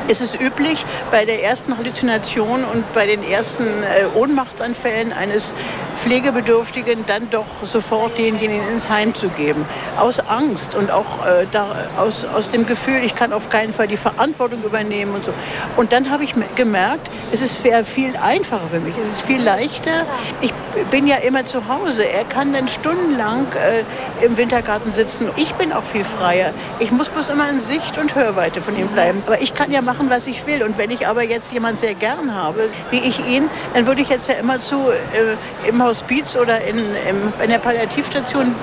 ist 0.09 0.21
es 0.21 0.33
üblich, 0.33 0.85
bei 1.11 1.23
der 1.23 1.43
ersten 1.43 1.77
Halluzination 1.77 2.63
und 2.63 2.93
bei 2.93 3.05
den 3.05 3.23
ersten 3.23 3.63
äh, 3.63 4.05
Ohnmachtsanfällen 4.17 5.13
eines 5.13 5.53
Pflegebedürftigen 5.97 7.05
dann 7.05 7.29
doch 7.29 7.45
sofort 7.63 8.17
denjenigen 8.17 8.67
ins 8.69 8.89
Heim 8.89 9.13
zu 9.13 9.29
geben. 9.29 9.65
Aus 9.99 10.19
Angst 10.19 10.73
und 10.73 10.89
auch 10.91 11.25
äh, 11.25 11.45
da, 11.51 11.89
aus, 11.97 12.25
aus 12.25 12.49
dem 12.49 12.65
Gefühl, 12.65 13.03
ich 13.03 13.15
kann 13.15 13.33
auf 13.33 13.49
keinen 13.49 13.73
Fall 13.73 13.87
die 13.87 13.97
Verantwortung 13.97 14.63
übernehmen 14.63 15.13
und 15.13 15.25
so. 15.25 15.33
Und 15.77 15.91
dann 15.91 16.09
habe 16.09 16.23
ich 16.23 16.33
gemerkt, 16.55 17.09
es 17.31 17.41
ist 17.41 17.57
viel 17.57 18.15
einfacher 18.17 18.67
für 18.71 18.79
mich, 18.79 18.95
es 18.97 19.09
ist 19.09 19.21
viel 19.21 19.41
leichter. 19.41 20.05
Ich 20.41 20.53
bin 20.89 21.05
ja 21.05 21.17
immer 21.17 21.45
zu 21.45 21.67
Hause. 21.67 22.03
Er 22.03 22.23
kann 22.23 22.53
dann 22.53 22.67
stundenlang 22.67 23.47
äh, 23.53 23.83
im 24.25 24.37
Wintergarten 24.37 24.93
sitzen. 24.93 25.29
Ich 25.35 25.53
bin 25.55 25.73
auch 25.73 25.83
viel 25.83 26.03
freier. 26.03 26.53
Ich 26.79 26.91
muss 26.91 27.09
bloß 27.09 27.29
immer 27.29 27.49
in 27.49 27.59
Sicht 27.59 27.97
und 27.97 28.15
Hörweite 28.15 28.61
von 28.61 28.77
ihm 28.77 28.87
bleiben. 28.87 29.21
Aber 29.25 29.41
ich 29.41 29.53
kann 29.53 29.71
ja 29.71 29.81
machen, 29.81 29.98
was 30.07 30.27
ich 30.27 30.45
will. 30.45 30.61
Und 30.61 30.77
wenn 30.77 30.91
ich 30.91 31.07
aber 31.07 31.23
jetzt 31.23 31.51
jemand 31.51 31.79
sehr 31.79 31.95
gern 31.95 32.35
habe, 32.35 32.69
wie 32.91 32.99
ich 32.99 33.19
ihn, 33.25 33.49
dann 33.73 33.87
würde 33.87 34.01
ich 34.01 34.09
jetzt 34.09 34.27
ja 34.27 34.35
immer 34.35 34.59
zu 34.59 34.89
äh, 34.91 35.67
im 35.67 35.83
Hospiz 35.83 36.37
oder 36.37 36.61
in, 36.61 36.77
im, 36.77 37.33
in 37.41 37.49
der 37.49 37.57
Palliativstation 37.57 38.53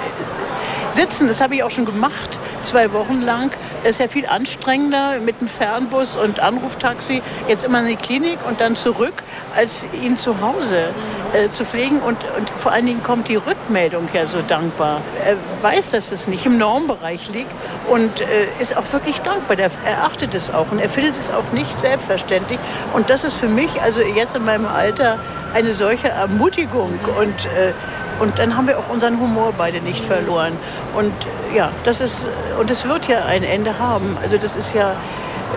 sitzen. 0.91 1.29
Das 1.29 1.41
habe 1.41 1.55
ich 1.55 1.63
auch 1.63 1.71
schon 1.71 1.87
gemacht, 1.87 2.39
zwei 2.63 2.93
Wochen 2.93 3.23
lang. 3.23 3.51
Das 3.83 3.93
ist 3.93 4.01
ja 4.01 4.09
viel 4.09 4.27
anstrengender 4.27 5.21
mit 5.21 5.41
dem 5.41 5.49
Fernbus 5.49 6.17
und 6.17 6.41
Anruftaxi. 6.41 7.23
Jetzt 7.49 7.65
immer 7.65 7.81
in 7.81 7.87
die 7.87 7.97
Klinik 7.97 8.39
und 8.49 8.61
dann 8.61 8.77
zurück, 8.77 9.23
als 9.55 9.87
ihn 10.03 10.19
zu 10.19 10.41
Hause 10.41 10.91
äh, 11.33 11.49
zu 11.51 11.65
pflegen. 11.65 12.01
Und, 12.01 12.19
und 12.37 12.51
vor 12.59 12.73
allen 12.73 12.87
Dingen 12.87 13.03
kommt 13.03 13.29
die 13.29 13.37
Rückmeldung 13.37 14.09
ja 14.13 14.27
so 14.27 14.43
dankbar. 14.43 15.01
Er 15.25 15.37
weiß, 15.63 15.91
dass 15.91 16.13
es 16.13 16.27
nicht 16.27 16.47
im 16.47 16.59
Normbereich 16.59 17.31
liegt 17.33 17.51
und 17.89 18.21
äh, 18.21 18.47
ist 18.59 18.77
auch 18.77 18.93
wirklich 18.93 19.21
dankbar. 19.23 19.57
Er 19.59 20.05
achtet 20.05 20.35
es 20.35 20.51
auch 20.51 20.71
und 20.71 20.79
er 20.79 20.89
findet 20.89 21.17
es 21.19 21.31
auch 21.31 21.53
nicht 21.53 21.79
selbstverständlich. 21.79 22.59
Und 22.93 23.11
das 23.11 23.25
ist 23.25 23.35
für 23.35 23.49
mich, 23.49 23.81
also 23.83 24.01
jetzt 24.03 24.37
in 24.37 24.45
meinem 24.45 24.67
Alter, 24.67 25.19
eine 25.55 25.73
solche 25.73 26.09
Ermutigung 26.09 26.99
und 27.19 27.47
äh, 27.47 27.73
und 28.21 28.39
dann 28.39 28.57
haben 28.57 28.67
wir 28.67 28.79
auch 28.79 28.89
unseren 28.89 29.21
Humor 29.21 29.53
beide 29.57 29.81
nicht 29.81 30.05
verloren. 30.05 30.53
Und 30.95 31.13
ja, 31.55 31.71
das 31.85 32.01
ist, 32.01 32.31
und 32.59 32.71
es 32.71 32.85
wird 32.85 33.09
ja 33.09 33.25
ein 33.25 33.43
Ende 33.43 33.79
haben. 33.79 34.17
Also 34.23 34.39
das 34.39 34.57
ist 34.57 34.75
ja, 34.75 34.95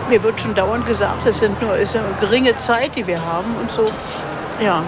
mir 0.09 0.21
wird 0.23 0.41
schon 0.41 0.55
dauernd 0.55 0.85
gesagt, 0.85 1.25
es 1.25 1.39
sind 1.39 1.61
nur, 1.61 1.75
ist 1.77 1.95
eine 1.95 2.05
geringe 2.19 2.55
Zeit, 2.57 2.95
die 2.95 3.07
wir 3.07 3.23
haben 3.23 3.55
und 3.59 3.71
so. 3.71 3.89
Ja, 4.61 4.83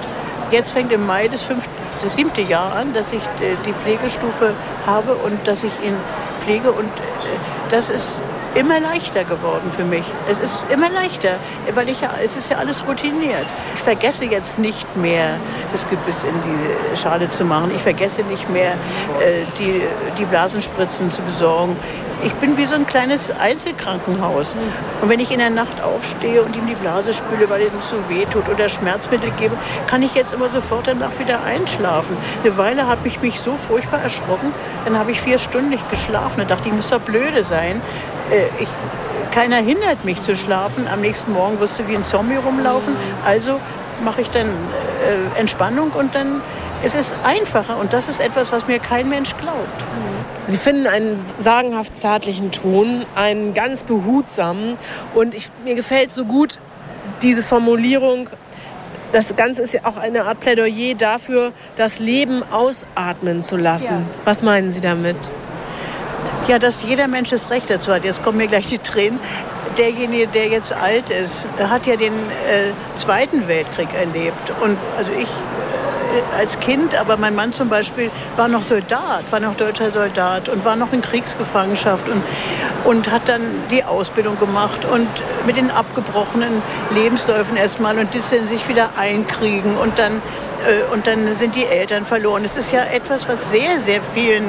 jetzt 0.51 0.73
fängt 0.73 0.91
im 0.91 1.05
Mai 1.05 1.27
das, 1.27 1.43
fünfte, 1.43 1.69
das 2.03 2.15
siebte 2.15 2.41
Jahr 2.41 2.75
an, 2.75 2.93
dass 2.93 3.11
ich 3.11 3.23
äh, 3.39 3.55
die 3.65 3.73
Pflegestufe 3.73 4.53
habe 4.85 5.13
und 5.13 5.47
dass 5.47 5.63
ich 5.63 5.73
ihn 5.83 5.95
pflege 6.43 6.71
und 6.71 6.87
äh, 6.87 7.69
das 7.69 7.89
ist 7.89 8.21
immer 8.55 8.79
leichter 8.79 9.23
geworden 9.23 9.71
für 9.75 9.83
mich. 9.83 10.03
Es 10.29 10.39
ist 10.39 10.63
immer 10.69 10.89
leichter, 10.89 11.35
weil 11.73 11.89
ich 11.89 12.01
ja, 12.01 12.11
es 12.23 12.35
ist 12.35 12.49
ja 12.49 12.57
alles 12.57 12.85
routiniert. 12.87 13.45
Ich 13.75 13.81
vergesse 13.81 14.25
jetzt 14.25 14.59
nicht 14.59 14.95
mehr, 14.95 15.37
das 15.71 15.87
Gebiss 15.89 16.23
in 16.23 16.35
die 16.43 16.97
Schale 16.97 17.29
zu 17.29 17.45
machen. 17.45 17.71
Ich 17.75 17.81
vergesse 17.81 18.23
nicht 18.23 18.49
mehr, 18.49 18.71
äh, 18.71 19.45
die, 19.57 19.81
die 20.17 20.25
Blasenspritzen 20.25 21.11
zu 21.11 21.21
besorgen. 21.21 21.77
Ich 22.23 22.33
bin 22.35 22.55
wie 22.55 22.65
so 22.67 22.75
ein 22.75 22.85
kleines 22.85 23.31
Einzelkrankenhaus. 23.31 24.55
Und 25.01 25.09
wenn 25.09 25.19
ich 25.19 25.31
in 25.31 25.39
der 25.39 25.49
Nacht 25.49 25.81
aufstehe 25.81 26.43
und 26.43 26.55
ihm 26.55 26.67
die 26.67 26.75
Blase 26.75 27.15
spüle, 27.15 27.49
weil 27.49 27.61
ihm 27.61 27.71
so 27.89 27.97
weh 28.09 28.25
tut 28.25 28.47
oder 28.47 28.69
Schmerzmittel 28.69 29.31
gebe, 29.39 29.57
kann 29.87 30.03
ich 30.03 30.13
jetzt 30.13 30.31
immer 30.31 30.49
sofort 30.49 30.85
danach 30.85 31.17
wieder 31.17 31.43
einschlafen. 31.43 32.15
Eine 32.43 32.55
Weile 32.57 32.87
habe 32.87 33.07
ich 33.07 33.21
mich 33.23 33.39
so 33.39 33.55
furchtbar 33.55 34.01
erschrocken, 34.01 34.53
dann 34.85 34.99
habe 34.99 35.11
ich 35.11 35.19
vier 35.19 35.39
Stunden 35.39 35.69
nicht 35.69 35.89
geschlafen. 35.89 36.35
Da 36.37 36.45
dachte 36.45 36.69
ich, 36.69 36.75
muss 36.75 36.89
doch 36.89 36.99
blöde 36.99 37.43
sein. 37.43 37.81
Äh, 38.31 38.47
ich, 38.59 38.69
keiner 39.31 39.57
hindert 39.57 40.03
mich 40.05 40.21
zu 40.21 40.35
schlafen. 40.35 40.87
Am 40.87 41.01
nächsten 41.01 41.31
Morgen 41.31 41.59
wirst 41.59 41.79
du 41.79 41.87
wie 41.87 41.95
ein 41.95 42.03
Zombie 42.03 42.35
rumlaufen. 42.35 42.95
Also 43.25 43.59
mache 44.03 44.21
ich 44.21 44.29
dann 44.29 44.47
äh, 44.47 45.39
Entspannung 45.39 45.91
und 45.91 46.15
dann 46.15 46.41
ist 46.83 46.95
es 46.95 47.15
einfacher. 47.23 47.77
Und 47.77 47.93
das 47.93 48.09
ist 48.09 48.19
etwas, 48.19 48.51
was 48.51 48.67
mir 48.67 48.79
kein 48.79 49.09
Mensch 49.09 49.35
glaubt. 49.37 49.83
Sie 50.47 50.57
finden 50.57 50.87
einen 50.87 51.23
sagenhaft 51.37 51.95
zärtlichen 51.95 52.51
Ton, 52.51 53.05
einen 53.15 53.53
ganz 53.53 53.83
behutsamen. 53.83 54.77
Und 55.13 55.35
ich, 55.35 55.49
mir 55.63 55.75
gefällt 55.75 56.11
so 56.11 56.25
gut 56.25 56.59
diese 57.21 57.43
Formulierung, 57.43 58.29
das 59.11 59.35
Ganze 59.35 59.61
ist 59.61 59.73
ja 59.73 59.81
auch 59.83 59.97
eine 59.97 60.23
Art 60.23 60.39
Plädoyer 60.39 60.95
dafür, 60.95 61.51
das 61.75 61.99
Leben 61.99 62.43
ausatmen 62.51 63.41
zu 63.41 63.57
lassen. 63.57 63.93
Ja. 63.93 64.21
Was 64.25 64.41
meinen 64.41 64.71
Sie 64.71 64.81
damit? 64.81 65.17
Ja, 66.47 66.59
dass 66.59 66.83
jeder 66.83 67.07
Mensch 67.07 67.29
das 67.29 67.49
Recht 67.49 67.69
dazu 67.69 67.93
hat. 67.93 68.03
Jetzt 68.03 68.23
kommen 68.23 68.37
mir 68.37 68.47
gleich 68.47 68.67
die 68.67 68.79
Tränen. 68.79 69.19
Derjenige, 69.77 70.27
der 70.27 70.47
jetzt 70.47 70.73
alt 70.73 71.09
ist, 71.09 71.47
hat 71.57 71.85
ja 71.85 71.95
den 71.95 72.13
äh, 72.13 72.71
Zweiten 72.95 73.47
Weltkrieg 73.47 73.93
erlebt. 73.93 74.51
Und 74.61 74.77
also 74.97 75.11
ich 75.11 75.29
äh, 75.29 76.37
als 76.37 76.59
Kind, 76.59 76.99
aber 76.99 77.15
mein 77.15 77.35
Mann 77.35 77.53
zum 77.53 77.69
Beispiel 77.69 78.11
war 78.35 78.47
noch 78.47 78.63
Soldat, 78.63 79.23
war 79.31 79.39
noch 79.39 79.55
deutscher 79.55 79.91
Soldat 79.91 80.49
und 80.49 80.65
war 80.65 80.75
noch 80.75 80.91
in 80.91 81.01
Kriegsgefangenschaft 81.01 82.09
und, 82.09 82.21
und 82.83 83.09
hat 83.11 83.29
dann 83.29 83.41
die 83.69 83.83
Ausbildung 83.83 84.37
gemacht 84.37 84.83
und 84.83 85.07
mit 85.45 85.55
den 85.55 85.71
abgebrochenen 85.71 86.61
Lebensläufen 86.93 87.55
erstmal 87.55 87.97
und 87.97 88.13
das 88.13 88.29
sich 88.29 88.67
wieder 88.67 88.89
einkriegen 88.97 89.77
und 89.77 89.97
dann 89.97 90.21
und 90.93 91.07
dann 91.07 91.37
sind 91.37 91.55
die 91.55 91.65
Eltern 91.65 92.05
verloren. 92.05 92.43
Es 92.45 92.57
ist 92.57 92.71
ja 92.71 92.83
etwas, 92.83 93.27
was 93.27 93.49
sehr, 93.49 93.79
sehr 93.79 94.01
vielen 94.13 94.45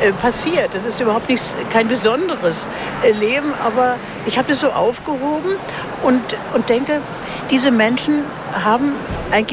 äh, 0.00 0.12
passiert. 0.12 0.70
Das 0.72 0.86
ist 0.86 1.00
überhaupt 1.00 1.28
nicht, 1.28 1.42
kein 1.72 1.88
besonderes 1.88 2.68
äh, 3.02 3.12
Leben, 3.12 3.52
aber 3.64 3.96
ich 4.26 4.38
habe 4.38 4.48
das 4.48 4.60
so 4.60 4.70
aufgehoben 4.70 5.56
und, 6.02 6.22
und 6.54 6.68
denke, 6.68 7.00
diese 7.50 7.70
Menschen 7.70 8.24
haben 8.52 8.92
ein, 9.30 9.46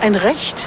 ein 0.00 0.14
Recht, 0.14 0.66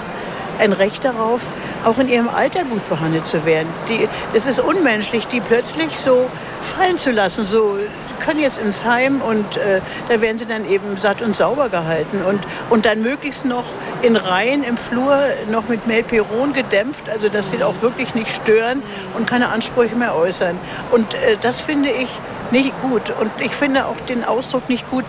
ein 0.59 0.73
Recht 0.73 1.05
darauf, 1.05 1.41
auch 1.85 1.97
in 1.97 2.09
ihrem 2.09 2.29
Alter 2.29 2.63
gut 2.63 2.87
behandelt 2.89 3.25
zu 3.25 3.45
werden. 3.45 3.67
Die, 3.87 4.07
es 4.33 4.45
ist 4.45 4.59
unmenschlich, 4.59 5.27
die 5.27 5.39
plötzlich 5.39 5.97
so 5.97 6.29
fallen 6.61 6.97
zu 6.97 7.11
lassen, 7.11 7.45
so 7.45 7.77
können 8.19 8.39
jetzt 8.39 8.57
ins 8.57 8.85
Heim 8.85 9.21
und 9.21 9.57
äh, 9.57 9.81
da 10.07 10.21
werden 10.21 10.37
sie 10.37 10.45
dann 10.45 10.69
eben 10.69 10.97
satt 10.97 11.21
und 11.21 11.35
sauber 11.35 11.69
gehalten 11.69 12.21
und, 12.23 12.39
und 12.69 12.85
dann 12.85 13.01
möglichst 13.01 13.45
noch 13.45 13.65
in 14.01 14.15
Reihen 14.15 14.63
im 14.63 14.77
Flur 14.77 15.17
noch 15.49 15.67
mit 15.67 15.87
Melperon 15.87 16.53
gedämpft, 16.53 17.09
also 17.09 17.29
dass 17.29 17.49
sie 17.49 17.63
auch 17.63 17.81
wirklich 17.81 18.15
nicht 18.15 18.31
stören 18.31 18.83
und 19.17 19.29
keine 19.29 19.49
Ansprüche 19.49 19.95
mehr 19.95 20.15
äußern. 20.15 20.57
Und 20.91 21.13
äh, 21.13 21.37
das 21.41 21.61
finde 21.61 21.89
ich 21.89 22.09
nicht 22.51 22.73
gut 22.81 23.13
und 23.19 23.31
ich 23.39 23.51
finde 23.51 23.85
auch 23.85 23.99
den 24.01 24.23
Ausdruck 24.23 24.69
nicht 24.69 24.89
gut, 24.89 25.05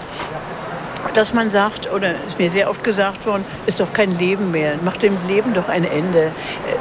dass 1.14 1.34
man 1.34 1.50
sagt, 1.50 1.90
oder 1.92 2.14
ist 2.26 2.38
mir 2.38 2.50
sehr 2.50 2.70
oft 2.70 2.84
gesagt 2.84 3.26
worden, 3.26 3.44
ist 3.66 3.80
doch 3.80 3.92
kein 3.92 4.16
Leben 4.18 4.50
mehr, 4.50 4.74
mach 4.84 4.96
dem 4.96 5.16
Leben 5.26 5.54
doch 5.54 5.68
ein 5.68 5.84
Ende, 5.84 6.26
äh, 6.26 6.30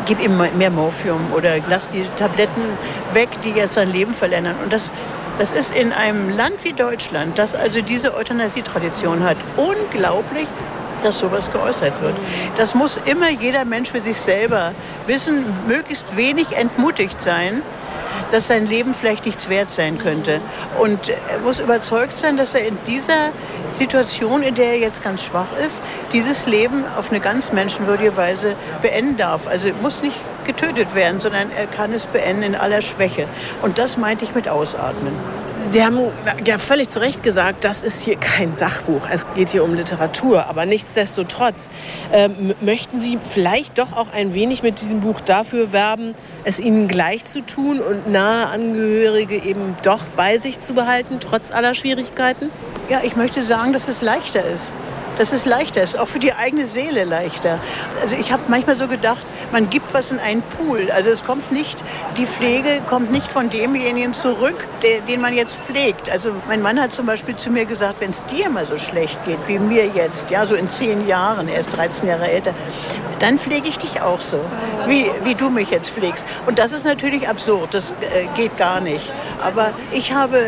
gib 0.05 0.21
ihm 0.23 0.37
mehr 0.37 0.69
Morphium 0.69 1.33
oder 1.33 1.55
lass 1.69 1.89
die 1.89 2.05
Tabletten 2.17 2.63
weg, 3.13 3.29
die 3.43 3.51
jetzt 3.51 3.73
sein 3.73 3.91
Leben 3.91 4.13
verlängern. 4.13 4.55
Und 4.63 4.73
das 4.73 4.91
das 5.39 5.53
ist 5.53 5.73
in 5.73 5.93
einem 5.93 6.35
Land 6.35 6.63
wie 6.65 6.73
Deutschland, 6.73 7.39
das 7.39 7.55
also 7.55 7.81
diese 7.81 8.13
Euthanasie-Tradition 8.13 9.23
hat, 9.23 9.37
unglaublich, 9.55 10.47
dass 11.01 11.17
sowas 11.17 11.49
geäußert 11.49 11.99
wird. 12.01 12.15
Das 12.57 12.75
muss 12.75 12.99
immer 13.05 13.29
jeder 13.29 13.63
Mensch 13.63 13.89
für 13.89 14.01
sich 14.01 14.17
selber 14.17 14.73
wissen, 15.07 15.45
möglichst 15.65 16.17
wenig 16.17 16.51
entmutigt 16.57 17.21
sein, 17.21 17.61
dass 18.31 18.47
sein 18.47 18.67
Leben 18.67 18.93
vielleicht 18.93 19.25
nichts 19.25 19.49
wert 19.49 19.69
sein 19.69 19.97
könnte. 19.97 20.41
Und 20.79 21.09
er 21.09 21.39
muss 21.39 21.59
überzeugt 21.59 22.13
sein, 22.13 22.37
dass 22.37 22.53
er 22.53 22.65
in 22.65 22.77
dieser 22.87 23.29
Situation, 23.71 24.41
in 24.43 24.55
der 24.55 24.67
er 24.67 24.79
jetzt 24.79 25.03
ganz 25.03 25.23
schwach 25.23 25.47
ist, 25.63 25.83
dieses 26.13 26.45
Leben 26.45 26.83
auf 26.97 27.11
eine 27.11 27.19
ganz 27.19 27.51
menschenwürdige 27.51 28.15
Weise 28.17 28.55
beenden 28.81 29.17
darf. 29.17 29.47
Also 29.47 29.69
muss 29.81 30.01
nicht 30.01 30.17
getötet 30.45 30.95
werden, 30.95 31.19
sondern 31.19 31.51
er 31.51 31.67
kann 31.67 31.93
es 31.93 32.05
beenden 32.05 32.43
in 32.43 32.55
aller 32.55 32.81
Schwäche. 32.81 33.27
Und 33.61 33.77
das 33.77 33.97
meinte 33.97 34.25
ich 34.25 34.33
mit 34.33 34.49
Ausatmen. 34.49 35.13
Sie 35.71 35.85
haben 35.85 35.99
ja 36.45 36.57
völlig 36.57 36.89
zu 36.89 36.99
Recht 36.99 37.21
gesagt, 37.21 37.63
das 37.63 37.83
ist 37.83 38.01
hier 38.01 38.15
kein 38.15 38.55
Sachbuch. 38.55 39.07
Es 39.11 39.27
geht 39.35 39.49
hier 39.49 39.63
um 39.63 39.75
Literatur. 39.75 40.47
Aber 40.47 40.65
nichtsdestotrotz 40.65 41.69
äh, 42.11 42.27
möchten 42.59 42.99
Sie 42.99 43.19
vielleicht 43.29 43.77
doch 43.77 43.93
auch 43.93 44.11
ein 44.11 44.33
wenig 44.33 44.63
mit 44.63 44.81
diesem 44.81 45.01
Buch 45.01 45.21
dafür 45.21 45.71
werben, 45.71 46.15
es 46.43 46.59
Ihnen 46.59 46.87
gleich 46.87 47.23
zu 47.25 47.45
tun 47.45 47.81
und 47.81 48.09
nahe 48.09 48.47
Angehörige 48.47 49.35
eben 49.35 49.77
doch 49.83 50.07
bei 50.15 50.37
sich 50.37 50.59
zu 50.59 50.73
behalten, 50.73 51.19
trotz 51.19 51.51
aller 51.51 51.75
Schwierigkeiten? 51.75 52.49
Ja, 52.89 53.01
ich 53.03 53.15
möchte 53.15 53.43
sagen, 53.43 53.71
dass 53.71 53.87
es 53.87 54.01
leichter 54.01 54.43
ist 54.43 54.73
dass 55.19 55.33
es 55.33 55.45
leichter 55.45 55.83
ist, 55.83 55.99
auch 55.99 56.07
für 56.07 56.19
die 56.19 56.33
eigene 56.33 56.65
Seele 56.65 57.03
leichter. 57.03 57.59
Also 58.01 58.15
ich 58.15 58.31
habe 58.31 58.43
manchmal 58.47 58.75
so 58.75 58.87
gedacht, 58.87 59.27
man 59.51 59.69
gibt 59.69 59.93
was 59.93 60.11
in 60.11 60.19
einen 60.19 60.41
Pool. 60.41 60.89
Also 60.91 61.09
es 61.09 61.23
kommt 61.23 61.51
nicht, 61.51 61.83
die 62.17 62.25
Pflege 62.25 62.81
kommt 62.87 63.11
nicht 63.11 63.29
von 63.29 63.49
demjenigen 63.49 64.13
zurück, 64.13 64.65
der, 64.81 65.01
den 65.01 65.19
man 65.19 65.33
jetzt 65.33 65.57
pflegt. 65.57 66.09
Also 66.09 66.31
mein 66.47 66.61
Mann 66.61 66.79
hat 66.79 66.93
zum 66.93 67.05
Beispiel 67.05 67.35
zu 67.35 67.49
mir 67.49 67.65
gesagt, 67.65 67.99
wenn 67.99 68.11
es 68.11 68.23
dir 68.25 68.49
mal 68.49 68.65
so 68.65 68.77
schlecht 68.77 69.19
geht 69.25 69.39
wie 69.47 69.59
mir 69.59 69.87
jetzt, 69.87 70.29
ja 70.31 70.47
so 70.47 70.55
in 70.55 70.69
zehn 70.69 71.05
Jahren, 71.05 71.49
er 71.49 71.59
ist 71.59 71.75
13 71.75 72.07
Jahre 72.07 72.29
älter, 72.29 72.53
dann 73.19 73.37
pflege 73.37 73.67
ich 73.67 73.77
dich 73.77 74.01
auch 74.01 74.21
so, 74.21 74.39
wie, 74.87 75.11
wie 75.25 75.35
du 75.35 75.49
mich 75.49 75.69
jetzt 75.69 75.89
pflegst. 75.89 76.25
Und 76.47 76.59
das 76.59 76.71
ist 76.71 76.85
natürlich 76.85 77.27
absurd, 77.27 77.73
das 77.73 77.91
äh, 77.91 78.27
geht 78.35 78.57
gar 78.57 78.79
nicht. 78.79 79.11
Aber 79.43 79.71
ich 79.91 80.13
habe 80.13 80.39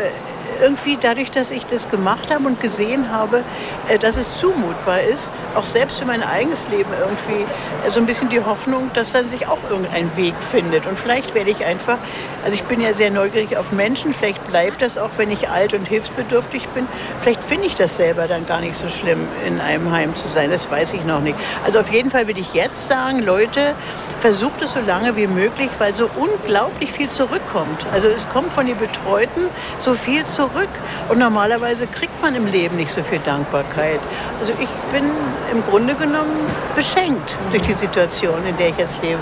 irgendwie 0.62 0.96
dadurch, 1.00 1.30
dass 1.30 1.50
ich 1.50 1.66
das 1.66 1.90
gemacht 1.90 2.32
habe 2.32 2.46
und 2.46 2.60
gesehen 2.60 3.10
habe, 3.10 3.42
äh, 3.88 3.98
dass 3.98 4.16
es 4.16 4.38
zumutbar 4.38 5.02
ist, 5.02 5.30
auch 5.54 5.64
selbst 5.64 5.98
für 5.98 6.06
mein 6.06 6.22
eigenes 6.22 6.68
Leben 6.68 6.90
irgendwie 6.98 7.42
äh, 7.86 7.90
so 7.90 8.00
ein 8.00 8.06
bisschen 8.06 8.28
die 8.28 8.40
Hoffnung, 8.40 8.90
dass 8.94 9.12
dann 9.12 9.28
sich 9.28 9.48
auch 9.48 9.58
irgendein 9.68 10.16
Weg 10.16 10.34
findet. 10.40 10.86
Und 10.86 10.98
vielleicht 10.98 11.34
werde 11.34 11.50
ich 11.50 11.64
einfach, 11.64 11.98
also 12.44 12.56
ich 12.56 12.64
bin 12.64 12.80
ja 12.80 12.92
sehr 12.92 13.10
neugierig 13.10 13.56
auf 13.56 13.72
Menschen, 13.72 14.12
vielleicht 14.12 14.46
bleibt 14.48 14.82
das 14.82 14.98
auch, 14.98 15.10
wenn 15.16 15.30
ich 15.30 15.48
alt 15.48 15.74
und 15.74 15.86
hilfsbedürftig 15.86 16.68
bin, 16.68 16.86
vielleicht 17.20 17.42
finde 17.42 17.66
ich 17.66 17.74
das 17.74 17.96
selber 17.96 18.26
dann 18.26 18.46
gar 18.46 18.60
nicht 18.60 18.76
so 18.76 18.88
schlimm, 18.88 19.26
in 19.46 19.60
einem 19.60 19.90
Heim 19.92 20.14
zu 20.16 20.28
sein. 20.28 20.50
Das 20.50 20.70
weiß 20.70 20.92
ich 20.94 21.04
noch 21.04 21.20
nicht. 21.20 21.36
Also 21.64 21.80
auf 21.80 21.92
jeden 21.92 22.10
Fall 22.10 22.26
würde 22.26 22.40
ich 22.40 22.54
jetzt 22.54 22.88
sagen, 22.88 23.20
Leute, 23.20 23.74
versucht 24.20 24.62
es 24.62 24.72
so 24.72 24.80
lange 24.80 25.16
wie 25.16 25.26
möglich, 25.26 25.68
weil 25.78 25.94
so 25.94 26.08
unglaublich 26.14 26.92
viel 26.92 27.08
zurückkommt. 27.08 27.84
Also 27.92 28.06
es 28.06 28.28
kommt 28.28 28.52
von 28.52 28.66
den 28.66 28.78
Betreuten 28.78 29.48
so 29.78 29.94
viel 29.94 30.24
zurück. 30.26 30.68
Und 31.08 31.18
normalerweise 31.18 31.88
kriegt 31.88 32.22
man 32.22 32.34
im 32.36 32.46
Leben 32.46 32.76
nicht 32.76 32.92
so 32.92 33.02
viel 33.02 33.18
Dankbarkeit. 33.18 33.98
Also 34.38 34.52
ich 34.60 34.68
bin 34.92 35.10
im 35.50 35.62
Grunde 35.64 35.94
genommen 35.94 36.46
beschenkt 36.76 37.36
durch 37.50 37.62
die 37.62 37.72
Situation, 37.72 38.46
in 38.46 38.56
der 38.56 38.68
ich 38.68 38.76
jetzt 38.76 39.02
lebe. 39.02 39.20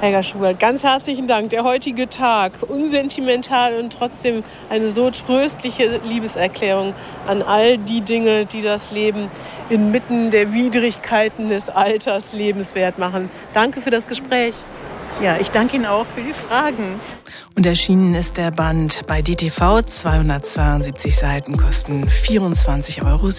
Helga 0.00 0.22
Schubert, 0.22 0.60
ganz 0.60 0.82
herzlichen 0.82 1.26
Dank. 1.26 1.50
Der 1.50 1.64
heutige 1.64 2.08
Tag, 2.08 2.52
unsentimental 2.62 3.74
und 3.74 3.92
trotzdem 3.92 4.44
eine 4.70 4.88
so 4.88 5.10
tröstliche 5.10 6.00
Liebeserklärung 6.04 6.94
an 7.26 7.42
all 7.42 7.78
die 7.78 8.00
Dinge, 8.00 8.46
die 8.46 8.62
das 8.62 8.90
Leben 8.90 9.30
inmitten 9.68 10.30
der 10.30 10.52
Widrigkeiten 10.52 11.48
des 11.48 11.68
Alters 11.68 12.32
lebenswert 12.32 12.98
machen. 12.98 13.30
Danke 13.54 13.80
für 13.80 13.90
das 13.90 14.06
Gespräch. 14.06 14.54
Ja, 15.20 15.36
ich 15.38 15.50
danke 15.50 15.76
Ihnen 15.76 15.86
auch 15.86 16.06
für 16.06 16.22
die 16.22 16.32
Fragen. 16.32 17.00
Und 17.54 17.66
erschienen 17.66 18.14
ist 18.14 18.38
der 18.38 18.50
Band 18.50 19.02
bei 19.06 19.22
DTV. 19.22 19.82
272 19.82 21.14
Seiten 21.16 21.56
kosten 21.56 22.06
24,70 22.06 23.06
Euro. 23.06 23.30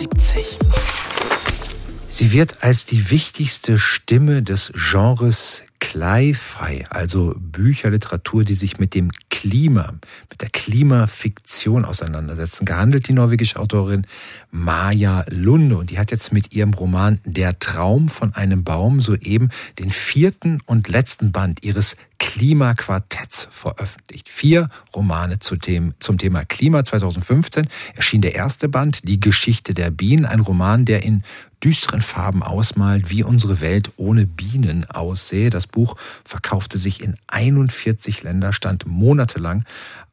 Sie 2.10 2.32
wird 2.32 2.64
als 2.64 2.86
die 2.86 3.10
wichtigste 3.10 3.80
Stimme 3.80 4.44
des 4.44 4.72
Genres 4.76 5.64
Cli-Fi, 5.84 6.86
also 6.90 7.36
Bücherliteratur, 7.38 8.46
die 8.46 8.54
sich 8.54 8.80
mit 8.80 8.96
dem 8.96 9.12
Klima, 9.30 9.92
mit 10.30 10.42
der 10.42 10.50
Klimafiktion 10.50 11.84
auseinandersetzen, 11.84 12.64
gehandelt 12.64 13.10
die 13.10 13.14
norwegische 13.14 13.60
Autorin 13.60 14.08
Maja 14.50 15.26
Lunde. 15.28 15.76
Und 15.76 15.92
die 15.92 16.00
hat 16.00 16.12
jetzt 16.12 16.32
mit 16.32 16.56
ihrem 16.56 16.74
Roman 16.74 17.20
Der 17.26 17.60
Traum 17.60 18.08
von 18.08 18.34
einem 18.34 18.64
Baum 18.64 19.02
soeben 19.02 19.50
den 19.78 19.92
vierten 19.92 20.62
und 20.66 20.88
letzten 20.88 21.34
Band 21.34 21.66
ihres 21.66 21.98
Klimaquartetts 22.24 23.50
veröffentlicht. 23.52 24.30
Vier 24.30 24.70
Romane 24.96 25.40
zu 25.40 25.58
dem, 25.58 25.94
zum 26.00 26.18
Thema 26.18 26.46
Klima. 26.46 26.86
2015 26.86 27.68
erschien 27.96 28.22
der 28.22 28.34
erste 28.34 28.70
Band, 28.70 29.02
Die 29.04 29.20
Geschichte 29.20 29.74
der 29.74 29.92
Bienen, 29.92 30.26
ein 30.26 30.40
Roman, 30.40 30.86
der 30.86 31.04
in 31.04 31.24
düsteren 31.62 32.02
Farben 32.02 32.42
ausmalt, 32.42 33.10
wie 33.10 33.24
unsere 33.24 33.60
Welt 33.60 33.92
ohne 33.98 34.26
Bienen 34.26 34.90
aussehe. 34.90 35.50
Das 35.50 35.68
Buch 35.68 35.98
verkaufte 36.24 36.78
sich 36.78 37.02
in 37.02 37.18
41 37.28 38.24
Länder, 38.24 38.54
stand 38.54 38.86
monatelang 38.88 39.66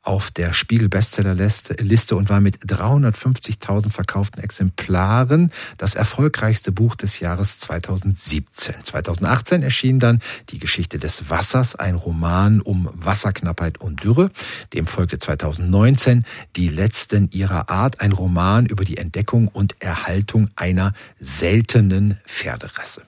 auf 0.02 0.30
der 0.30 0.54
Spiegel 0.54 0.88
Bestsellerliste 0.88 2.16
und 2.16 2.30
war 2.30 2.40
mit 2.40 2.59
350.000 2.64 3.90
verkauften 3.90 4.42
Exemplaren 4.42 5.52
das 5.76 5.95
erfolgreichste 5.95 6.73
Buch 6.73 6.95
des 6.95 7.21
Jahres 7.21 7.59
2017. 7.59 8.76
2018 8.83 9.62
erschien 9.62 10.00
dann 10.00 10.21
Die 10.49 10.59
Geschichte 10.59 10.99
des 10.99 11.28
Wassers, 11.28 11.76
ein 11.76 11.95
Roman 11.95 12.61
um 12.61 12.88
Wasserknappheit 12.95 13.78
und 13.78 14.02
Dürre. 14.02 14.30
Dem 14.73 14.87
folgte 14.87 15.19
2019 15.19 16.25
Die 16.57 16.69
letzten 16.69 17.30
ihrer 17.30 17.69
Art, 17.69 18.00
ein 18.00 18.12
Roman 18.12 18.66
über 18.66 18.85
die 18.85 18.97
Entdeckung 18.97 19.49
und 19.49 19.76
Erhaltung 19.80 20.49
einer 20.57 20.95
seltenen 21.21 22.19
Pferderasse. 22.26 23.02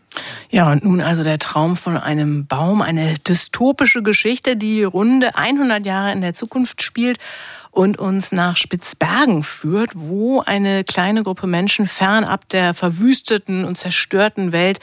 Ja, 0.50 0.70
und 0.70 0.84
nun 0.84 1.00
also 1.00 1.22
der 1.24 1.38
Traum 1.38 1.76
von 1.76 1.96
einem 1.96 2.46
Baum, 2.46 2.82
eine 2.82 3.14
dystopische 3.14 4.02
Geschichte, 4.02 4.56
die 4.56 4.84
runde 4.84 5.34
100 5.34 5.86
Jahre 5.86 6.12
in 6.12 6.20
der 6.20 6.34
Zukunft 6.34 6.82
spielt 6.82 7.18
und 7.70 7.98
uns 7.98 8.32
nach 8.32 8.58
Spitzbergen 8.58 9.42
führt, 9.42 9.92
wo 9.94 10.40
eine 10.40 10.84
kleine 10.84 11.22
Gruppe 11.22 11.46
Menschen 11.46 11.88
fernab 11.88 12.48
der 12.50 12.74
verwüsteten 12.74 13.64
und 13.64 13.78
zerstörten 13.78 14.52
Welt 14.52 14.78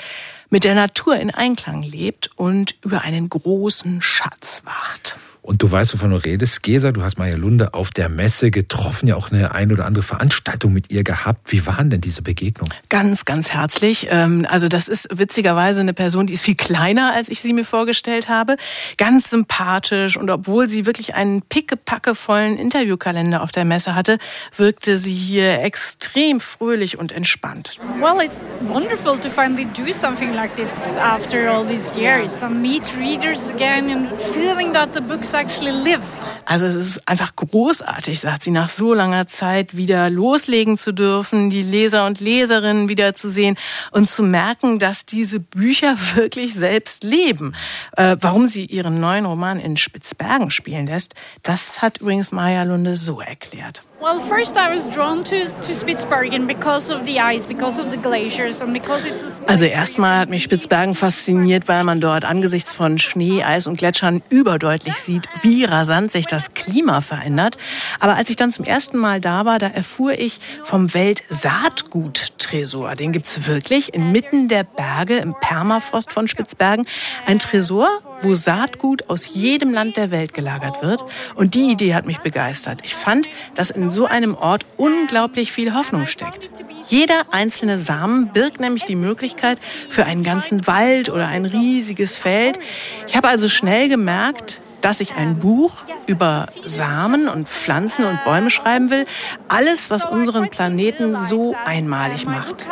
mit 0.50 0.64
der 0.64 0.74
Natur 0.74 1.16
in 1.18 1.30
Einklang 1.30 1.84
lebt 1.84 2.32
und 2.36 2.76
über 2.82 3.02
einen 3.02 3.30
großen 3.30 4.02
Schatz 4.02 4.64
wacht. 4.66 5.18
Und 5.50 5.64
du 5.64 5.72
weißt, 5.72 5.96
wovon 5.96 6.12
du 6.12 6.18
redest. 6.18 6.62
Gesa, 6.62 6.92
du 6.92 7.02
hast 7.02 7.18
Maja 7.18 7.36
Lunde 7.36 7.74
auf 7.74 7.90
der 7.90 8.08
Messe 8.08 8.52
getroffen, 8.52 9.08
ja 9.08 9.16
auch 9.16 9.32
eine 9.32 9.56
ein 9.56 9.72
oder 9.72 9.88
andere 9.88 10.04
Veranstaltung 10.04 10.74
mit 10.74 10.92
ihr 10.92 11.04
gehabt. 11.04 11.52
Wie 11.52 11.66
waren 11.66 11.90
denn 11.90 12.02
diese 12.02 12.22
Begegnungen? 12.22 12.72
Ganz, 12.90 13.26
ganz 13.26 13.50
herzlich. 13.50 14.06
Ähm, 14.12 14.46
also 14.48 14.68
das 14.68 14.88
ist 14.88 15.08
witzigerweise 15.12 15.82
eine 15.82 15.96
Person, 15.96 16.28
die 16.28 16.36
ist 16.36 16.44
viel 16.44 16.54
kleiner, 16.54 17.16
als 17.16 17.30
ich 17.30 17.42
sie 17.42 17.54
mir 17.54 17.66
vorgestellt 17.66 18.30
habe. 18.30 18.58
Ganz 18.98 19.32
sympathisch 19.32 20.18
und 20.18 20.30
obwohl 20.30 20.70
sie 20.70 20.86
wirklich 20.86 21.16
einen 21.16 21.42
pickepackevollen 21.42 22.56
Interviewkalender 22.56 23.42
auf 23.42 23.52
der 23.52 23.66
Messe 23.66 23.96
hatte, 23.96 24.20
wirkte 24.56 24.98
sie 24.98 25.16
hier 25.16 25.64
extrem 25.64 26.42
fröhlich 26.42 27.00
und 27.00 27.12
entspannt. 27.12 27.80
Well, 28.00 28.24
it's 28.24 28.46
wonderful 28.62 29.18
to 29.18 29.32
finally 29.32 29.66
do 29.66 29.92
something 29.94 30.32
like 30.36 30.56
this 30.56 30.68
after 31.02 31.50
all 31.50 31.66
these 31.66 32.00
years 32.00 32.44
and 32.44 32.62
meet 32.62 32.84
readers 33.00 33.50
again 33.50 33.90
and 33.90 34.22
feeling 34.32 34.74
that 34.74 34.94
the 34.94 35.02
books 35.02 35.39
actually 35.40 35.72
live. 35.72 36.02
Also 36.46 36.66
es 36.66 36.76
ist 36.76 37.08
einfach 37.08 37.36
großartig, 37.36 38.20
sagt 38.20 38.44
sie, 38.44 38.52
nach 38.52 38.70
so 38.70 38.94
langer 38.94 39.28
Zeit 39.28 39.78
wieder 39.78 40.10
loslegen 40.10 40.78
zu 40.78 40.92
dürfen, 40.92 41.50
die 41.50 41.62
Leser 41.62 42.06
und 42.06 42.20
Leserinnen 42.20 42.90
wiederzusehen 42.90 43.58
und 43.92 44.10
zu 44.10 44.24
merken, 44.24 44.80
dass 44.80 45.06
diese 45.06 45.40
Bücher 45.40 45.96
wirklich 46.16 46.56
selbst 46.56 47.04
leben. 47.04 47.54
Äh, 47.96 48.18
warum 48.20 48.48
sie 48.48 48.66
ihren 48.66 49.00
neuen 49.00 49.26
Roman 49.26 49.60
in 49.60 49.78
Spitzbergen 49.78 50.52
spielen 50.52 50.88
lässt, 50.88 51.14
das 51.44 51.82
hat 51.82 52.00
übrigens 52.00 52.32
Maya 52.32 52.64
Lunde 52.64 52.96
so 52.96 53.22
erklärt. 53.22 53.84
Well, 54.02 54.22
first 54.22 54.56
I 54.56 54.74
was 54.74 54.88
drawn 54.96 55.26
to, 55.26 55.50
to 55.50 55.74
Spitsbergen 55.74 56.48
because 56.48 56.90
of 56.90 57.06
the 57.06 57.20
ice, 57.20 57.46
because 57.46 57.82
of 57.82 57.92
the 57.92 57.98
glaciers 57.98 58.62
and 58.62 58.72
because 58.72 59.06
it's 59.06 59.22
Also 59.46 59.66
erstmal 59.66 60.20
hat 60.20 60.30
mich 60.30 60.44
Spitzbergen 60.44 60.96
fasziniert, 60.96 61.68
weil 61.68 61.84
man 61.84 62.00
dort 62.00 62.24
angesichts 62.24 62.72
von 62.72 62.98
Schnee, 62.98 63.44
Eis 63.44 63.68
und 63.68 63.78
Gletschern 63.78 64.24
überdeutlich 64.30 64.96
sieht, 64.96 65.26
wie 65.42 65.66
rasant 65.66 66.14
sich 66.14 66.28
das 66.28 66.54
Klima 66.54 67.02
verändert. 67.02 67.58
Aber 68.00 68.16
als 68.16 68.30
ich 68.30 68.38
dann 68.38 68.54
zum 68.54 68.64
ersten 68.64 68.98
Mal 68.98 69.20
da 69.20 69.44
war, 69.44 69.60
da 69.60 69.68
erfuhr 69.68 70.14
ich 70.14 70.40
vom 70.64 70.94
Weltsaatgut-Tresor. 70.94 72.94
Den 72.94 73.12
gibt's 73.12 73.48
wirklich 73.48 73.94
inmitten 73.94 74.48
der 74.48 74.64
Berge 74.64 75.18
im 75.18 75.36
Permafrost 75.42 76.14
von 76.14 76.30
Spitzbergen. 76.30 76.86
Ein 77.26 77.40
Tresor, 77.40 77.90
wo 78.22 78.34
Saatgut 78.34 79.10
aus 79.10 79.34
jedem 79.34 79.74
Land 79.74 79.98
der 79.98 80.12
Welt 80.12 80.34
gelagert 80.34 80.82
wird. 80.82 81.04
Und 81.36 81.56
die 81.56 81.72
Idee 81.72 81.96
hat 81.96 82.06
mich 82.06 82.20
begeistert. 82.20 82.80
Ich 82.84 82.96
fand, 82.96 83.28
dass 83.56 83.72
in 83.72 83.89
so 83.92 84.06
einem 84.06 84.36
Ort 84.36 84.66
unglaublich 84.78 85.52
viel 85.52 85.74
Hoffnung 85.74 86.06
steckt. 86.08 86.50
Jeder 86.88 87.26
einzelne 87.32 87.78
Samen 87.78 88.30
birgt 88.30 88.60
nämlich 88.60 88.84
die 88.84 88.96
Möglichkeit 88.96 89.60
für 89.90 90.06
einen 90.06 90.24
ganzen 90.24 90.66
Wald 90.68 91.10
oder 91.10 91.28
ein 91.28 91.46
riesiges 91.46 92.16
Feld. 92.16 92.60
Ich 93.08 93.16
habe 93.16 93.28
also 93.28 93.48
schnell 93.48 93.90
gemerkt, 93.90 94.62
dass 94.82 95.02
ich 95.02 95.16
ein 95.16 95.40
Buch 95.40 95.74
über 96.08 96.48
Samen 96.64 97.28
und 97.28 97.48
Pflanzen 97.50 98.06
und 98.06 98.24
Bäume 98.24 98.50
schreiben 98.50 98.90
will. 98.90 99.06
Alles, 99.48 99.90
was 99.90 100.06
unseren 100.06 100.50
Planeten 100.50 101.18
so 101.26 101.56
einmalig 101.66 102.26
macht. 102.26 102.68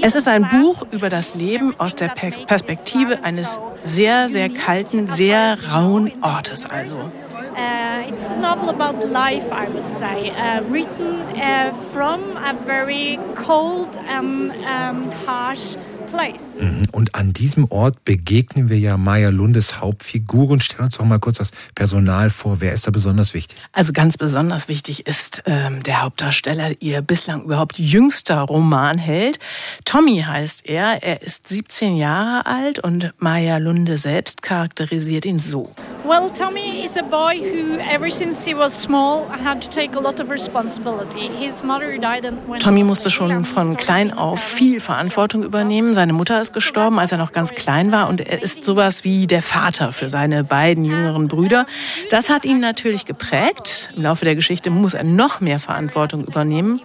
Es 0.00 0.14
ist 0.14 0.28
ein 0.28 0.48
Buch 0.48 0.86
über 0.90 1.08
das 1.08 1.34
Leben 1.34 1.78
aus 1.78 1.96
der 1.96 2.08
Perspektive 2.08 3.24
eines 3.24 3.58
sehr, 3.82 4.28
sehr 4.28 4.48
kalten, 4.48 5.08
sehr 5.08 5.58
rauen 5.70 6.12
Ortes 6.22 6.64
also. 6.64 7.10
Uh, 7.38 8.08
it's 8.08 8.26
a 8.26 8.36
novel 8.36 8.68
about 8.68 9.04
life, 9.06 9.52
I 9.52 9.68
would 9.68 9.88
say, 9.88 10.30
uh, 10.30 10.62
written 10.64 11.22
uh, 11.36 11.72
from 11.92 12.36
a 12.36 12.54
very 12.66 13.18
cold 13.36 13.94
and 13.96 14.52
um, 14.52 15.10
harsh 15.26 15.76
place. 16.08 16.56
Mhm. 16.58 16.82
Und 16.92 17.14
an 17.14 17.32
diesem 17.32 17.70
Ort 17.70 18.04
begegnen 18.04 18.68
wir 18.68 18.78
ja 18.78 18.96
Maya 18.96 19.28
Lundes 19.28 19.80
Hauptfiguren. 19.80 20.60
Stell 20.60 20.84
uns 20.84 20.96
doch 20.96 21.04
mal 21.04 21.18
kurz 21.18 21.38
das 21.38 21.50
Personal 21.74 22.30
vor. 22.30 22.60
Wer 22.60 22.72
ist 22.72 22.86
da 22.86 22.90
besonders 22.90 23.34
wichtig? 23.34 23.58
Also 23.72 23.92
ganz 23.92 24.16
besonders 24.16 24.68
wichtig 24.68 25.06
ist 25.06 25.42
ähm, 25.46 25.82
der 25.82 26.02
Hauptdarsteller, 26.02 26.72
ihr 26.80 27.02
bislang 27.02 27.42
überhaupt 27.42 27.78
jüngster 27.78 28.40
Romanheld. 28.40 29.38
Tommy 29.84 30.24
heißt 30.26 30.68
er. 30.68 31.02
Er 31.02 31.22
ist 31.22 31.48
17 31.48 31.96
Jahre 31.96 32.46
alt 32.46 32.78
und 32.78 33.12
Maya 33.18 33.58
Lunde 33.58 33.98
selbst 33.98 34.42
charakterisiert 34.42 35.24
ihn 35.24 35.40
so. 35.40 35.74
Well, 36.04 36.30
Tommy 36.30 36.84
is 36.84 36.96
a 36.96 37.02
boy 37.02 37.27
who, 37.36 37.78
ever 37.80 38.10
since 38.10 38.44
he 38.44 38.54
was 38.54 38.72
small, 38.72 39.26
had 39.28 39.60
to 39.60 39.68
take 39.68 39.94
a 39.94 40.00
lot 40.00 40.20
of 40.20 40.30
responsibility. 40.30 41.28
His 41.28 41.62
mother 41.62 41.98
died 41.98 42.24
when 42.46 42.58
Tommy 42.60 42.82
musste 42.82 43.10
schon 43.10 43.44
von 43.44 43.76
klein 43.76 44.12
auf 44.12 44.40
viel 44.40 44.80
Verantwortung 44.80 45.42
übernehmen. 45.42 45.94
Seine 45.94 46.12
Mutter 46.12 46.40
ist 46.40 46.52
gestorben, 46.52 46.98
als 46.98 47.12
er 47.12 47.18
noch 47.18 47.32
ganz 47.32 47.52
klein 47.52 47.92
war 47.92 48.08
und 48.08 48.20
er 48.20 48.42
ist 48.42 48.64
sowas 48.64 49.04
wie 49.04 49.26
der 49.26 49.42
Vater 49.42 49.92
für 49.92 50.08
seine 50.08 50.44
beiden 50.44 50.84
jüngeren 50.84 51.28
Brüder. 51.28 51.66
Das 52.10 52.30
hat 52.30 52.44
ihn 52.44 52.60
natürlich 52.60 53.04
geprägt. 53.04 53.90
Im 53.94 54.02
Laufe 54.02 54.24
der 54.24 54.34
Geschichte 54.34 54.70
muss 54.70 54.94
er 54.94 55.04
noch 55.04 55.40
mehr 55.40 55.58
Verantwortung 55.58 56.24
übernehmen. 56.24 56.80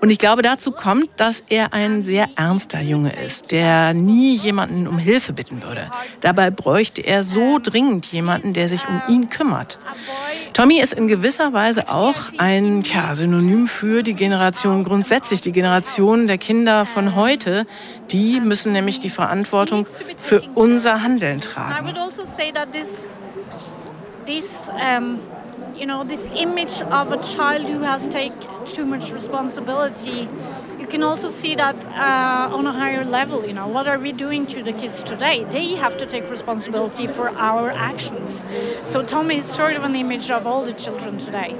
Und 0.00 0.10
ich 0.10 0.18
glaube, 0.18 0.42
dazu 0.42 0.72
kommt, 0.72 1.08
dass 1.18 1.40
er 1.48 1.72
ein 1.72 2.02
sehr 2.02 2.28
ernster 2.36 2.80
Junge 2.80 3.12
ist, 3.12 3.52
der 3.52 3.94
nie 3.94 4.34
jemanden 4.34 4.86
um 4.86 4.98
Hilfe 4.98 5.32
bitten 5.32 5.62
würde. 5.62 5.90
Dabei 6.20 6.50
bräuchte 6.50 7.02
er 7.02 7.22
so 7.22 7.58
dringend 7.62 8.06
jemanden, 8.06 8.52
der 8.52 8.68
sich 8.68 8.88
um 8.88 9.02
ihn 9.08 9.30
kümmert. 9.30 9.78
Tommy 10.52 10.80
ist 10.80 10.92
in 10.92 11.08
gewisser 11.08 11.52
Weise 11.52 11.88
auch 11.88 12.14
ein 12.38 12.82
tja, 12.82 13.14
Synonym 13.14 13.66
für 13.66 14.02
die 14.02 14.14
Generation 14.14 14.84
grundsätzlich, 14.84 15.40
die 15.40 15.52
Generation 15.52 16.26
der 16.26 16.38
Kinder 16.38 16.86
von 16.86 17.14
heute. 17.14 17.66
Die 18.10 18.40
müssen 18.40 18.72
nämlich 18.72 19.00
die 19.00 19.10
Verantwortung 19.10 19.86
für 20.16 20.42
unser 20.54 21.02
Handeln 21.02 21.40
tragen. 21.40 21.94
you 25.76 25.86
know, 25.86 26.04
this 26.04 26.28
image 26.36 26.80
of 26.82 27.10
a 27.12 27.18
child 27.18 27.68
who 27.68 27.80
has 27.80 28.08
taken 28.08 28.48
too 28.66 28.86
much 28.86 29.12
responsibility 29.12 30.28
you 30.84 30.90
can 30.90 31.02
also 31.02 31.30
see 31.30 31.54
that 31.54 31.76
uh, 31.86 32.54
on 32.54 32.66
a 32.66 32.72
higher 32.72 33.04
level. 33.04 33.46
You 33.46 33.54
know, 33.54 33.68
what 33.68 33.88
are 33.88 33.98
we 33.98 34.12
doing 34.12 34.46
to 34.48 34.62
the 34.62 34.74
kids 34.74 35.02
today? 35.02 35.44
They 35.50 35.76
have 35.76 35.96
to 35.96 36.04
take 36.04 36.30
responsibility 36.30 37.06
for 37.06 37.30
our 37.30 37.70
actions. 37.70 38.44
So 38.84 39.02
Tommy 39.02 39.38
is 39.38 39.46
sort 39.46 39.76
of 39.76 39.84
an 39.84 39.96
image 39.96 40.30
of 40.30 40.46
all 40.46 40.62
the 40.66 40.74
children 40.74 41.16
today. 41.16 41.56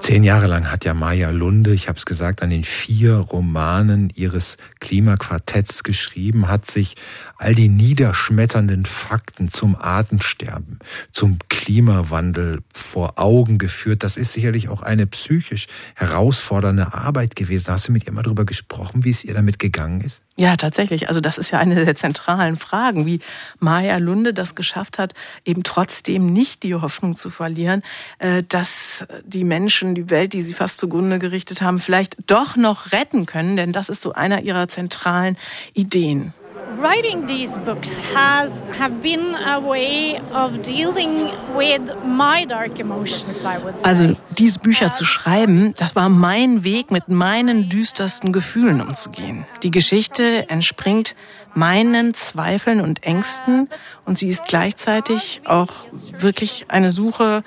Zehn 0.00 0.24
Jahre 0.24 0.46
lang 0.46 0.70
hat 0.70 0.84
ja 0.84 0.94
Maya 0.94 1.30
Lunde, 1.30 1.72
ich 1.72 1.88
habe 1.88 1.98
es 1.98 2.04
gesagt, 2.04 2.42
an 2.42 2.50
den 2.50 2.64
vier 2.64 3.14
Romanen 3.16 4.10
ihres 4.14 4.56
Klimaquartetts 4.80 5.82
geschrieben, 5.82 6.48
hat 6.48 6.66
sich 6.66 6.94
all 7.38 7.54
die 7.54 7.68
niederschmetternden 7.68 8.86
Fakten 8.86 9.48
zum 9.48 9.76
Artensterben, 9.76 10.78
zum 11.12 11.38
Klimawandel 11.48 12.60
vor 12.72 13.18
Augen 13.18 13.58
geführt. 13.58 14.02
Das 14.02 14.16
ist 14.16 14.32
sicherlich 14.32 14.68
auch 14.68 14.82
eine 14.82 15.06
psychisch 15.06 15.66
herausfordernde 15.94 16.92
Arbeit 16.92 17.36
gewesen. 17.36 17.64
Hast 17.80 17.88
du 17.88 17.92
mit 17.92 18.04
ihr 18.04 18.12
mal 18.12 18.20
darüber 18.20 18.44
gesprochen, 18.44 19.04
wie 19.04 19.08
es 19.08 19.24
ihr 19.24 19.32
damit 19.32 19.58
gegangen 19.58 20.02
ist? 20.02 20.20
Ja, 20.36 20.56
tatsächlich. 20.56 21.08
Also 21.08 21.20
das 21.20 21.38
ist 21.38 21.50
ja 21.50 21.58
eine 21.58 21.82
der 21.82 21.94
zentralen 21.94 22.56
Fragen, 22.56 23.06
wie 23.06 23.20
Maya 23.58 23.96
Lunde 23.96 24.34
das 24.34 24.54
geschafft 24.54 24.98
hat, 24.98 25.14
eben 25.46 25.62
trotzdem 25.62 26.30
nicht 26.30 26.62
die 26.62 26.74
Hoffnung 26.74 27.16
zu 27.16 27.30
verlieren, 27.30 27.82
äh, 28.18 28.42
dass 28.46 29.06
die 29.24 29.44
Menschen, 29.44 29.94
die 29.94 30.10
Welt, 30.10 30.34
die 30.34 30.42
sie 30.42 30.52
fast 30.52 30.78
zugrunde 30.78 31.18
gerichtet 31.18 31.62
haben, 31.62 31.78
vielleicht 31.78 32.18
doch 32.26 32.54
noch 32.54 32.92
retten 32.92 33.24
können. 33.24 33.56
Denn 33.56 33.72
das 33.72 33.88
ist 33.88 34.02
so 34.02 34.12
einer 34.12 34.42
ihrer 34.42 34.68
zentralen 34.68 35.38
Ideen. 35.72 36.34
Writing 36.78 37.26
these 37.26 37.58
books 37.58 37.96
has 38.14 38.62
have 38.78 39.02
been 39.02 39.34
a 39.34 39.60
way 39.60 40.20
of 40.32 40.62
dealing 40.62 41.30
with 41.54 41.82
my 42.04 42.44
dark 42.46 42.78
emotions, 42.78 43.44
I 43.44 43.58
would 43.62 43.78
say. 43.78 43.84
Also 43.84 44.16
diese 44.38 44.58
Bücher 44.58 44.92
zu 44.92 45.04
schreiben, 45.04 45.74
das 45.76 45.96
war 45.96 46.08
mein 46.08 46.64
Weg, 46.64 46.90
mit 46.90 47.08
meinen 47.08 47.68
düstersten 47.68 48.32
Gefühlen 48.32 48.80
umzugehen. 48.80 49.46
Die 49.62 49.70
Geschichte 49.70 50.48
entspringt 50.48 51.14
meinen 51.54 52.14
Zweifeln 52.14 52.80
und 52.80 53.02
Ängsten 53.02 53.68
und 54.04 54.18
sie 54.18 54.28
ist 54.28 54.44
gleichzeitig 54.46 55.42
auch 55.44 55.86
wirklich 56.18 56.66
eine 56.68 56.90
Suche 56.90 57.42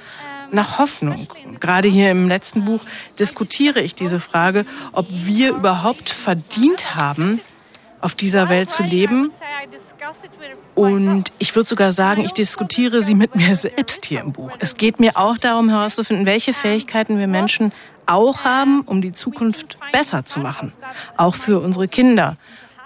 nach 0.52 0.78
Hoffnung. 0.78 1.28
Gerade 1.60 1.88
hier 1.88 2.12
im 2.12 2.28
letzten 2.28 2.66
Buch 2.66 2.82
diskutiere 3.20 3.82
ich 3.82 3.96
diese 3.96 4.20
Frage, 4.20 4.66
ob 4.92 5.08
wir 5.10 5.50
überhaupt 5.50 6.10
verdient 6.10 6.96
haben, 6.96 7.42
auf 8.04 8.16
dieser 8.16 8.50
Welt 8.50 8.70
zu 8.70 8.84
leben. 8.84 9.32
Und 10.76 11.32
ich 11.40 11.56
würde 11.56 11.70
sogar 11.70 11.92
sagen, 11.92 12.26
ich 12.26 12.34
diskutiere 12.34 13.02
sie 13.02 13.16
mit 13.16 13.36
mir 13.36 13.56
selbst 13.56 14.06
hier 14.06 14.20
im 14.20 14.34
Buch. 14.34 14.52
Es 14.60 14.76
geht 14.76 15.00
mir 15.00 15.16
auch 15.16 15.38
darum 15.38 15.70
herauszufinden, 15.70 16.26
welche 16.26 16.54
Fähigkeiten 16.54 17.18
wir 17.18 17.28
Menschen 17.28 17.72
auch 18.06 18.44
haben, 18.44 18.82
um 18.82 19.02
die 19.02 19.14
Zukunft 19.14 19.78
besser 19.94 20.26
zu 20.26 20.42
machen. 20.42 20.74
Auch 21.16 21.36
für 21.36 21.62
unsere 21.62 21.88
Kinder 21.88 22.36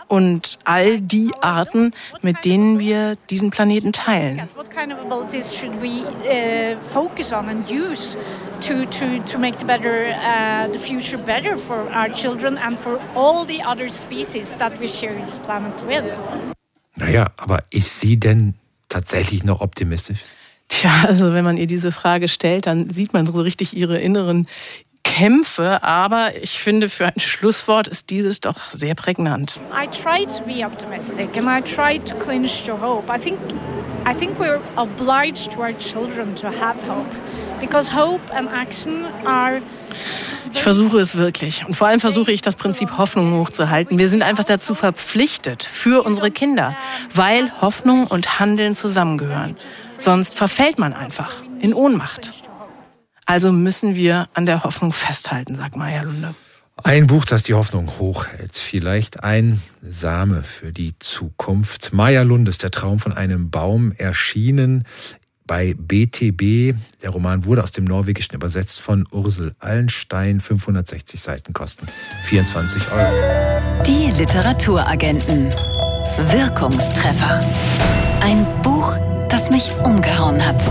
und 0.07 0.59
all 0.63 0.99
die 0.99 1.31
Arten, 1.41 1.91
mit 2.21 2.45
denen 2.45 2.79
wir 2.79 3.17
diesen 3.29 3.51
Planeten 3.51 3.93
teilen. 3.93 4.47
What 4.55 4.69
kind 4.69 4.93
of 4.93 4.99
abilities 4.99 5.53
should 5.53 5.73
we 5.81 6.03
uh, 6.03 6.79
focus 6.81 7.31
on 7.31 7.49
and 7.49 7.69
use 7.69 8.17
to 8.61 8.85
to 8.85 9.19
to 9.31 9.37
make 9.37 9.57
the 9.59 9.65
better 9.65 10.13
uh, 10.13 10.71
the 10.71 10.79
future 10.79 11.17
better 11.17 11.57
for 11.57 11.89
our 11.93 12.09
children 12.13 12.57
and 12.57 12.77
for 12.77 12.99
all 13.15 13.45
the 13.45 13.61
other 13.63 13.89
species 13.89 14.55
that 14.57 14.79
we 14.79 14.87
share 14.87 15.13
this 15.21 15.39
planet 15.39 15.73
with? 15.87 16.03
Naja, 16.95 17.27
aber 17.37 17.63
ist 17.69 17.99
sie 17.99 18.19
denn 18.19 18.55
tatsächlich 18.89 19.43
noch 19.43 19.61
optimistisch? 19.61 20.19
Tja, 20.69 21.05
also 21.07 21.33
wenn 21.33 21.45
man 21.45 21.57
ihr 21.57 21.67
diese 21.67 21.91
Frage 21.91 22.27
stellt, 22.27 22.65
dann 22.65 22.89
sieht 22.89 23.13
man 23.13 23.25
so 23.25 23.39
richtig 23.41 23.75
ihre 23.75 23.99
inneren 23.99 24.47
Kämpfe, 25.07 25.81
aber 25.83 26.31
ich 26.41 26.59
finde, 26.61 26.89
für 26.89 27.05
ein 27.07 27.19
Schlusswort 27.19 27.87
ist 27.87 28.09
dieses 28.09 28.41
doch 28.41 28.69
sehr 28.69 28.93
prägnant. 28.93 29.59
I 29.71 29.87
try 29.87 30.25
to 30.25 30.43
be 30.43 30.65
optimistic 30.65 31.37
and 31.37 31.47
I 31.47 31.61
try 31.61 31.99
to 31.99 32.15
clinch 32.15 32.63
to 32.65 32.79
hope. 32.79 33.11
I 33.11 33.17
think, 33.19 33.39
I 34.05 34.13
think 34.13 34.37
we're 34.37 34.59
obliged 34.75 35.51
to 35.53 35.61
our 35.61 35.73
children 35.77 36.35
to 36.35 36.47
have 36.47 36.77
hope 36.87 37.09
because 37.59 37.95
hope 37.95 38.21
and 38.35 38.49
action 38.51 39.05
are 39.25 39.61
ich 40.53 40.61
versuche 40.61 40.99
es 40.99 41.17
wirklich. 41.17 41.65
Und 41.65 41.75
vor 41.75 41.87
allem 41.87 41.99
versuche 41.99 42.31
ich 42.31 42.41
das 42.41 42.55
Prinzip 42.55 42.97
Hoffnung 42.97 43.39
hochzuhalten. 43.39 43.97
Wir 43.97 44.07
sind 44.07 44.23
einfach 44.23 44.45
dazu 44.45 44.75
verpflichtet 44.75 45.63
für 45.63 46.03
unsere 46.05 46.31
Kinder, 46.31 46.75
weil 47.13 47.51
Hoffnung 47.61 48.07
und 48.07 48.39
Handeln 48.39 48.75
zusammengehören. 48.75 49.57
Sonst 49.97 50.35
verfällt 50.35 50.79
man 50.79 50.93
einfach 50.93 51.43
in 51.59 51.73
Ohnmacht. 51.73 52.33
Also 53.27 53.51
müssen 53.51 53.95
wir 53.95 54.29
an 54.33 54.45
der 54.45 54.63
Hoffnung 54.63 54.93
festhalten, 54.93 55.55
sagt 55.55 55.75
Maya 55.75 56.01
Lunde. 56.01 56.33
Ein 56.83 57.07
Buch, 57.07 57.25
das 57.25 57.43
die 57.43 57.53
Hoffnung 57.53 57.91
hochhält. 57.99 58.55
Vielleicht 58.55 59.23
ein 59.23 59.61
Same 59.81 60.43
für 60.43 60.71
die 60.71 60.93
Zukunft. 60.99 61.91
Maya 61.91 62.21
Lund 62.21 62.47
ist 62.47 62.63
der 62.63 62.71
Traum 62.71 62.99
von 62.99 63.11
einem 63.11 63.49
Baum 63.49 63.91
erschienen 63.91 64.85
bei 65.45 65.75
BTB. 65.77 66.77
Der 67.03 67.09
Roman 67.09 67.43
wurde 67.43 67.63
aus 67.63 67.71
dem 67.71 67.83
Norwegischen 67.83 68.33
übersetzt 68.33 68.79
von 68.79 69.05
Ursel 69.11 69.53
Allenstein. 69.59 70.39
560 70.39 71.19
Seiten 71.19 71.51
kosten 71.51 71.87
24 72.23 72.81
Euro. 72.91 73.83
Die 73.85 74.11
Literaturagenten. 74.11 75.49
Wirkungstreffer. 76.31 77.41
Ein 78.21 78.45
Buch, 78.61 78.95
das 79.27 79.49
mich 79.49 79.73
umgehauen 79.83 80.45
hat 80.45 80.61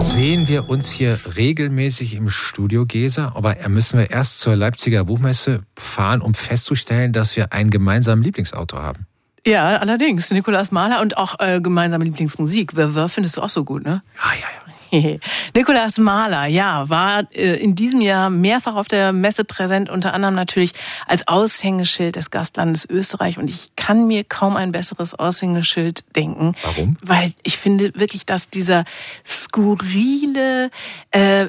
sehen 0.00 0.48
wir 0.48 0.68
uns 0.68 0.90
hier 0.90 1.18
regelmäßig 1.36 2.14
im 2.14 2.30
Studio, 2.30 2.86
Gesa, 2.86 3.32
aber 3.34 3.56
müssen 3.68 3.98
wir 3.98 4.10
erst 4.10 4.40
zur 4.40 4.54
Leipziger 4.56 5.04
Buchmesse 5.04 5.62
fahren, 5.76 6.20
um 6.20 6.34
festzustellen, 6.34 7.12
dass 7.12 7.36
wir 7.36 7.52
einen 7.52 7.70
gemeinsamen 7.70 8.22
Lieblingsautor 8.22 8.82
haben. 8.82 9.06
Ja, 9.46 9.78
allerdings. 9.78 10.30
Nikolaus 10.30 10.70
Mahler 10.72 11.00
und 11.00 11.16
auch 11.16 11.40
äh, 11.40 11.60
gemeinsame 11.60 12.04
Lieblingsmusik. 12.04 12.72
Verve 12.74 13.08
findest 13.08 13.36
du 13.36 13.42
auch 13.42 13.50
so 13.50 13.64
gut, 13.64 13.82
ne? 13.84 14.02
Ja, 14.16 14.32
ja, 14.34 14.40
ja. 14.40 14.72
Nikolaus 15.54 15.98
Mahler, 15.98 16.46
ja, 16.46 16.88
war 16.88 17.24
äh, 17.32 17.56
in 17.56 17.74
diesem 17.74 18.00
Jahr 18.00 18.30
mehrfach 18.30 18.76
auf 18.76 18.88
der 18.88 19.12
Messe 19.12 19.44
präsent, 19.44 19.90
unter 19.90 20.14
anderem 20.14 20.34
natürlich 20.34 20.72
als 21.06 21.26
Aushängeschild 21.28 22.16
des 22.16 22.30
Gastlandes 22.30 22.88
Österreich. 22.88 23.38
Und 23.38 23.50
ich 23.50 23.70
kann 23.76 24.06
mir 24.06 24.24
kaum 24.24 24.56
ein 24.56 24.72
besseres 24.72 25.14
Aushängeschild 25.14 26.04
denken. 26.16 26.54
Warum? 26.62 26.96
Weil 27.02 27.32
ich 27.42 27.58
finde 27.58 27.92
wirklich, 27.94 28.26
dass 28.26 28.50
dieser 28.50 28.84
skurrile, 29.26 30.70
äh, 31.10 31.46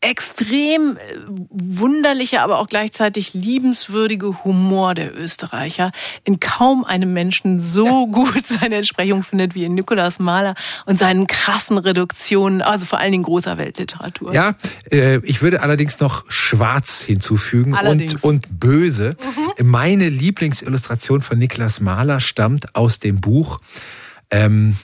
extrem 0.00 0.96
äh, 0.96 1.16
wunderliche, 1.50 2.42
aber 2.42 2.58
auch 2.58 2.68
gleichzeitig 2.68 3.34
liebenswürdige 3.34 4.44
Humor 4.44 4.94
der 4.94 5.16
Österreicher 5.16 5.90
in 6.24 6.38
kaum 6.38 6.84
einem 6.84 7.12
Menschen 7.12 7.60
so 7.60 8.06
gut 8.12 8.46
seine 8.46 8.76
Entsprechung 8.76 9.22
findet 9.22 9.54
wie 9.54 9.64
in 9.64 9.74
Nikolaus 9.74 10.18
Mahler 10.18 10.54
und 10.84 10.98
seinen 10.98 11.26
krassen 11.26 11.78
Reduktionen 11.78 12.62
also 12.62 12.84
vor 12.86 12.98
allen 12.98 13.12
Dingen 13.12 13.24
großer 13.24 13.56
Weltliteratur. 13.58 14.34
Ja, 14.34 14.54
äh, 14.90 15.18
ich 15.24 15.40
würde 15.40 15.62
allerdings 15.62 15.98
noch 15.98 16.30
Schwarz 16.30 17.00
hinzufügen 17.00 17.74
und, 17.74 18.22
und 18.22 18.60
Böse. 18.60 19.16
Mhm. 19.58 19.66
Meine 19.66 20.08
Lieblingsillustration 20.08 21.22
von 21.22 21.38
Niklas 21.38 21.80
Mahler 21.80 22.20
stammt 22.20 22.74
aus 22.76 22.98
dem 22.98 23.20
Buch 23.20 23.60
ähm, 24.30 24.76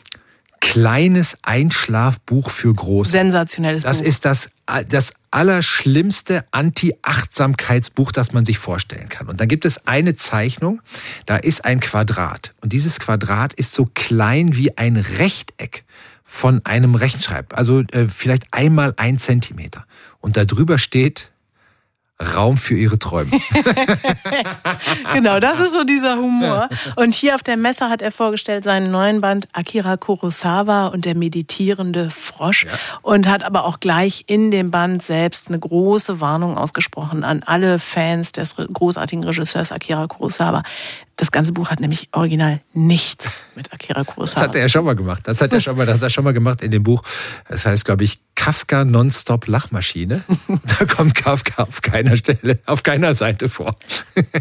Kleines 0.62 1.38
Einschlafbuch 1.42 2.48
für 2.48 2.72
Große. 2.72 3.11
Sensationelles 3.11 3.83
das 3.83 3.98
Buch. 3.98 4.05
Das 4.05 4.09
ist 4.09 4.25
das, 4.25 4.51
das 4.88 5.12
allerschlimmste 5.33 6.44
Anti-Achtsamkeitsbuch, 6.53 8.12
das 8.12 8.33
man 8.33 8.44
sich 8.44 8.59
vorstellen 8.59 9.09
kann. 9.09 9.29
Und 9.29 9.40
dann 9.40 9.48
gibt 9.48 9.64
es 9.64 9.88
eine 9.88 10.14
Zeichnung, 10.14 10.81
da 11.27 11.37
ist 11.37 11.64
ein 11.64 11.81
Quadrat. 11.81 12.51
Und 12.61 12.72
dieses 12.72 13.01
Quadrat 13.01 13.53
ist 13.55 13.72
so 13.72 13.90
klein 13.92 14.57
wie 14.57 14.79
ein 14.79 14.96
Rechteck 14.96 15.85
von 16.22 16.64
einem 16.64 16.94
Rechtschreib, 16.94 17.59
also 17.59 17.81
äh, 17.81 18.09
vielleicht 18.09 18.46
einmal 18.53 18.94
ein 18.96 19.18
Zentimeter. 19.18 19.85
Und 20.20 20.37
darüber 20.37 20.79
steht 20.79 21.32
Raum 22.20 22.57
für 22.57 22.75
ihre 22.75 22.98
Träume. 22.98 23.31
genau, 25.12 25.40
das 25.40 25.59
ist 25.59 25.72
so 25.72 25.83
dieser 25.83 26.16
Humor. 26.16 26.68
Und 26.96 27.14
hier 27.14 27.35
auf 27.35 27.42
der 27.42 27.57
Messe 27.57 27.88
hat 27.88 28.01
er 28.01 28.12
vorgestellt 28.12 28.64
seinen 28.64 28.90
neuen 28.90 29.20
Band 29.20 29.48
Akira 29.53 29.96
Kurosawa 29.96 30.87
und 30.87 31.05
der 31.05 31.16
meditierende 31.16 32.11
Frosch 32.11 32.66
ja. 32.66 32.72
und 33.03 33.29
hat 33.29 33.42
aber 33.42 33.64
auch 33.64 33.81
gleich 33.81 34.25
in 34.29 34.51
dem 34.51 34.70
Band 34.70 35.03
selbst 35.03 35.48
eine 35.48 35.59
große 35.59 36.20
Warnung 36.20 36.57
ausgesprochen 36.57 37.25
an 37.25 37.42
alle 37.42 37.79
Fans 37.79 38.33
des 38.33 38.57
großartigen 38.57 39.25
Regisseurs 39.25 39.72
Akira 39.72 40.07
Kurosawa. 40.07 40.62
Das 41.23 41.31
ganze 41.31 41.53
Buch 41.53 41.71
hat 41.71 41.79
nämlich 41.79 42.09
original 42.11 42.59
nichts 42.75 43.45
mit 43.55 43.73
Akira 43.73 44.03
Kurosawa. 44.03 44.41
Das 44.41 44.49
hat 44.49 44.57
er 44.57 44.63
ja 44.63 44.69
schon 44.69 44.85
mal 44.85 44.97
gemacht. 44.97 45.23
Das 45.29 45.41
hat 45.41 45.53
er 45.53 45.61
schon 45.61 45.77
mal, 45.77 45.87
das 45.87 45.99
hat 45.99 46.03
er 46.03 46.11
schon 46.11 46.25
mal 46.25 46.33
gemacht 46.33 46.65
in 46.65 46.73
dem 46.73 46.83
Buch. 46.83 47.05
Das 47.49 47.65
heißt, 47.65 47.85
glaube 47.85 48.03
ich, 48.03 48.19
Kafka 48.35 48.85
Nonstop 48.85 49.47
Lachmaschine. 49.47 50.25
da 50.49 50.85
kommt 50.85 51.15
Kafka 51.15 51.63
auf 51.63 51.81
keiner 51.81 52.17
Stelle, 52.17 52.59
auf 52.67 52.83
keiner 52.83 53.15
Seite 53.15 53.49
vor. 53.49 53.77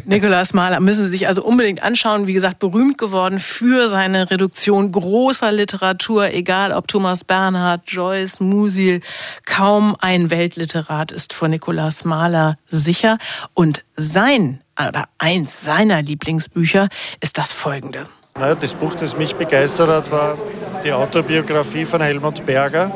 Nikolaus 0.06 0.56
Mahler 0.56 0.80
müssen 0.80 1.06
Sie 1.06 1.12
sich 1.12 1.28
also 1.28 1.44
unbedingt 1.44 1.84
anschauen. 1.84 2.26
Wie 2.26 2.34
gesagt, 2.34 2.58
berühmt 2.58 2.98
geworden 2.98 3.38
für 3.38 3.88
seine 3.88 4.32
Reduktion 4.32 4.91
großer 4.91 5.52
Literatur, 5.52 6.34
egal 6.34 6.72
ob 6.72 6.88
Thomas 6.88 7.24
Bernhard, 7.24 7.84
Joyce, 7.86 8.39
Musil. 8.39 9.02
Kaum 9.46 9.96
ein 10.00 10.32
Weltliterat 10.32 11.12
ist 11.12 11.34
vor 11.34 11.48
Nikolaus 11.48 12.06
Mahler 12.06 12.58
sicher. 12.70 13.20
Und 13.54 13.84
sein 13.96 14.62
oder 14.89 15.06
eins 15.17 15.63
seiner 15.63 16.02
Lieblingsbücher 16.02 16.88
ist 17.20 17.38
das 17.38 17.52
folgende. 17.52 18.08
Naja, 18.36 18.56
das 18.56 18.74
Buch, 18.74 18.96
das 18.96 19.17
mich 19.17 19.36
begeistert 19.36 19.89
hat, 19.89 20.12
war 20.12 20.38
die 20.84 20.94
Autobiografie 20.94 21.86
von 21.86 22.02
Helmut 22.02 22.46
Berger, 22.46 22.91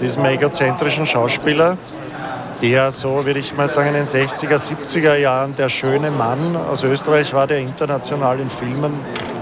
diesem 0.00 0.24
egozentrischen 0.24 1.06
Schauspieler, 1.06 1.76
der 2.62 2.90
so, 2.90 3.24
würde 3.24 3.38
ich 3.38 3.54
mal 3.56 3.68
sagen, 3.68 3.88
in 3.88 3.94
den 3.94 4.06
60er, 4.06 4.58
70er 4.58 5.16
Jahren 5.16 5.54
der 5.56 5.68
schöne 5.68 6.10
Mann 6.10 6.56
aus 6.56 6.82
Österreich 6.82 7.32
war, 7.34 7.46
der 7.46 7.58
international 7.58 8.40
in 8.40 8.50
Filmen 8.50 8.92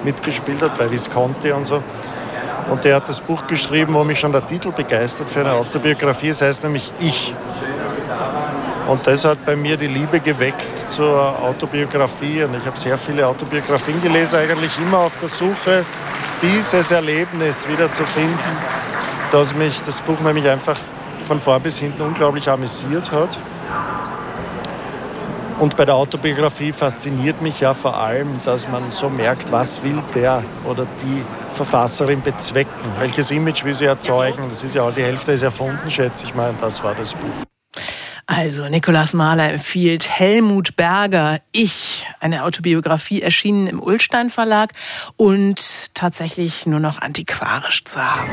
mitgespielt 0.05 0.61
hat, 0.61 0.77
bei 0.77 0.91
Visconti 0.91 1.53
und 1.53 1.65
so. 1.65 1.83
Und 2.71 2.85
der 2.85 2.97
hat 2.97 3.09
das 3.09 3.21
Buch 3.21 3.47
geschrieben, 3.47 3.95
wo 3.95 4.03
mich 4.03 4.19
schon 4.19 4.33
der 4.33 4.47
Titel 4.47 4.73
begeistert 4.73 5.31
für 5.31 5.41
eine 5.41 5.53
Autobiografie. 5.53 6.29
Es 6.29 6.43
heißt 6.43 6.65
nämlich 6.65 6.93
Ich. 6.99 7.33
Und 8.89 9.05
das 9.07 9.25
hat 9.25 9.45
bei 9.45 9.57
mir 9.57 9.77
die 9.77 9.89
Liebe 9.89 10.21
geweckt 10.21 10.91
zur 10.91 11.43
Autobiografie. 11.43 12.45
Und 12.45 12.55
ich 12.55 12.65
habe 12.65 12.79
sehr 12.79 12.97
viele 12.97 13.27
Autobiografien 13.27 14.01
gelesen, 14.01 14.37
eigentlich 14.37 14.79
immer 14.79 14.99
auf 14.99 15.19
der 15.19 15.29
Suche, 15.29 15.85
dieses 16.41 16.91
Erlebnis 16.91 17.69
wieder 17.69 17.93
zu 17.93 18.05
finden, 18.05 18.39
dass 19.33 19.55
mich 19.55 19.83
das 19.83 20.01
Buch 20.01 20.21
nämlich 20.21 20.49
einfach 20.49 20.79
von 21.27 21.41
vor 21.41 21.59
bis 21.59 21.79
hinten 21.79 22.03
unglaublich 22.03 22.49
amüsiert 22.49 23.11
hat. 23.11 23.37
Und 25.59 25.77
bei 25.77 25.87
der 25.87 25.95
Autobiografie 25.95 26.71
fasziniert 26.71 27.41
mich 27.41 27.61
ja 27.61 27.73
vor 27.73 27.97
allem, 27.97 28.29
dass 28.45 28.69
man 28.69 28.91
so 28.91 29.09
merkt, 29.09 29.51
was 29.51 29.83
will 29.83 30.03
der 30.15 30.43
oder 30.65 30.87
die 31.03 31.25
Verfasserin 31.55 32.21
bezwecken, 32.21 32.85
welches 32.99 33.31
Image 33.31 33.65
will 33.65 33.75
sie 33.75 33.87
erzeugen. 33.87 34.45
Das 34.51 34.63
ist 34.63 34.75
ja 34.75 34.91
die 34.91 35.03
Hälfte 35.03 35.33
ist 35.33 35.43
erfunden, 35.43 35.91
schätze 35.91 36.27
ich 36.27 36.35
mal, 36.35 36.51
und 36.51 36.63
das 36.63 36.85
war 36.85 36.95
das 36.95 37.15
Buch. 37.15 37.46
Also, 38.29 38.69
Nikolaus 38.69 39.15
Mahler 39.15 39.53
empfiehlt 39.53 40.09
Helmut 40.19 40.75
Berger, 40.75 41.41
Ich, 41.53 42.07
eine 42.19 42.43
Autobiografie 42.43 43.23
erschienen 43.23 43.69
im 43.69 43.81
Ullstein 43.81 44.31
Verlag 44.31 44.73
und 45.17 45.95
tatsächlich 45.95 46.67
nur 46.67 46.81
noch 46.81 47.01
antiquarisch 47.01 47.85
zu 47.85 48.01
haben. 48.01 48.31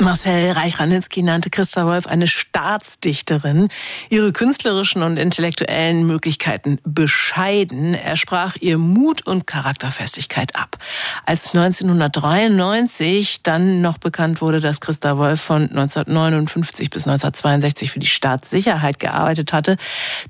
Marcel 0.00 0.52
Reich-Ranitzky 0.52 1.22
nannte 1.22 1.50
Christa 1.50 1.84
Wolf 1.84 2.06
eine 2.06 2.28
Staatsdichterin. 2.28 3.68
Ihre 4.10 4.32
künstlerischen 4.32 5.02
und 5.02 5.16
intellektuellen 5.16 6.06
Möglichkeiten 6.06 6.78
bescheiden. 6.84 7.94
Er 7.94 8.16
sprach 8.16 8.54
ihr 8.60 8.78
Mut 8.78 9.26
und 9.26 9.48
Charakterfestigkeit 9.48 10.54
ab. 10.54 10.78
Als 11.26 11.52
1993 11.52 13.42
dann 13.42 13.80
noch 13.80 13.98
bekannt 13.98 14.40
wurde, 14.40 14.60
dass 14.60 14.80
Christa 14.80 15.18
Wolf 15.18 15.40
von 15.40 15.62
1959 15.62 16.90
bis 16.90 17.08
1962 17.08 17.90
für 17.90 17.98
die 17.98 18.06
Staatssicherheit 18.06 19.00
gearbeitet 19.00 19.52
hatte, 19.52 19.78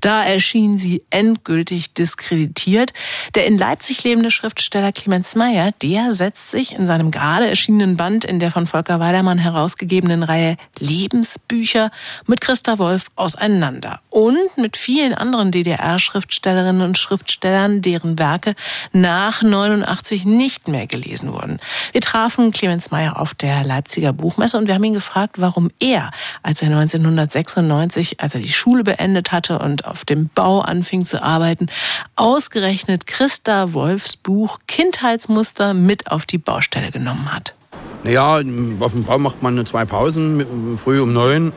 da 0.01 0.23
erschien 0.23 0.79
sie 0.79 1.03
endgültig 1.11 1.93
diskreditiert. 1.93 2.93
Der 3.35 3.45
in 3.45 3.59
Leipzig 3.59 4.03
lebende 4.03 4.31
Schriftsteller 4.31 4.91
Clemens 4.91 5.35
Meyer, 5.35 5.71
der 5.83 6.11
setzt 6.11 6.49
sich 6.49 6.73
in 6.73 6.87
seinem 6.87 7.11
gerade 7.11 7.47
erschienenen 7.47 7.97
Band 7.97 8.25
in 8.25 8.39
der 8.39 8.49
von 8.49 8.65
Volker 8.65 8.99
Weidermann 8.99 9.37
heraus 9.37 9.58
herausgegebenen 9.59 10.23
Reihe 10.23 10.55
Lebensbücher 10.79 11.91
mit 12.27 12.39
Christa 12.39 12.79
Wolf 12.79 13.07
auseinander 13.15 13.99
und 14.09 14.57
mit 14.57 14.77
vielen 14.77 15.13
anderen 15.13 15.51
DDR-Schriftstellerinnen 15.51 16.81
und 16.81 16.97
Schriftstellern, 16.97 17.81
deren 17.81 18.17
Werke 18.17 18.55
nach 18.93 19.41
89 19.41 20.25
nicht 20.25 20.67
mehr 20.69 20.87
gelesen 20.87 21.33
wurden. 21.33 21.59
Wir 21.91 22.01
trafen 22.01 22.51
Clemens 22.51 22.91
Meyer 22.91 23.19
auf 23.19 23.33
der 23.33 23.63
Leipziger 23.65 24.13
Buchmesse 24.13 24.57
und 24.57 24.67
wir 24.67 24.75
haben 24.75 24.83
ihn 24.83 24.93
gefragt, 24.93 25.35
warum 25.39 25.71
er, 25.79 26.11
als 26.41 26.61
er 26.61 26.67
1996, 26.67 28.21
als 28.21 28.35
er 28.35 28.41
die 28.41 28.53
Schule 28.53 28.83
beendet 28.83 29.33
hatte 29.33 29.59
und 29.59 29.85
auf 29.85 30.05
dem 30.05 30.29
Bau 30.33 30.61
anfing 30.61 31.03
zu 31.03 31.21
arbeiten, 31.21 31.67
ausgerechnet 32.15 33.07
Christa 33.07 33.73
Wolfs 33.73 34.15
Buch 34.15 34.59
Kindheitsmuster 34.67 35.73
mit 35.73 36.09
auf 36.09 36.25
die 36.25 36.37
Baustelle 36.37 36.91
genommen 36.91 37.33
hat. 37.33 37.58
Naja, 38.03 38.35
auf 38.79 38.91
dem 38.93 39.03
Bau 39.03 39.19
macht 39.19 39.43
man 39.43 39.65
zwei 39.65 39.85
Pausen, 39.85 40.77
früh 40.77 41.01
um 41.01 41.11
neun 41.11 41.51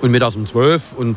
und 0.00 0.10
mittags 0.10 0.36
um 0.36 0.46
zwölf. 0.46 0.92
Und 0.96 1.16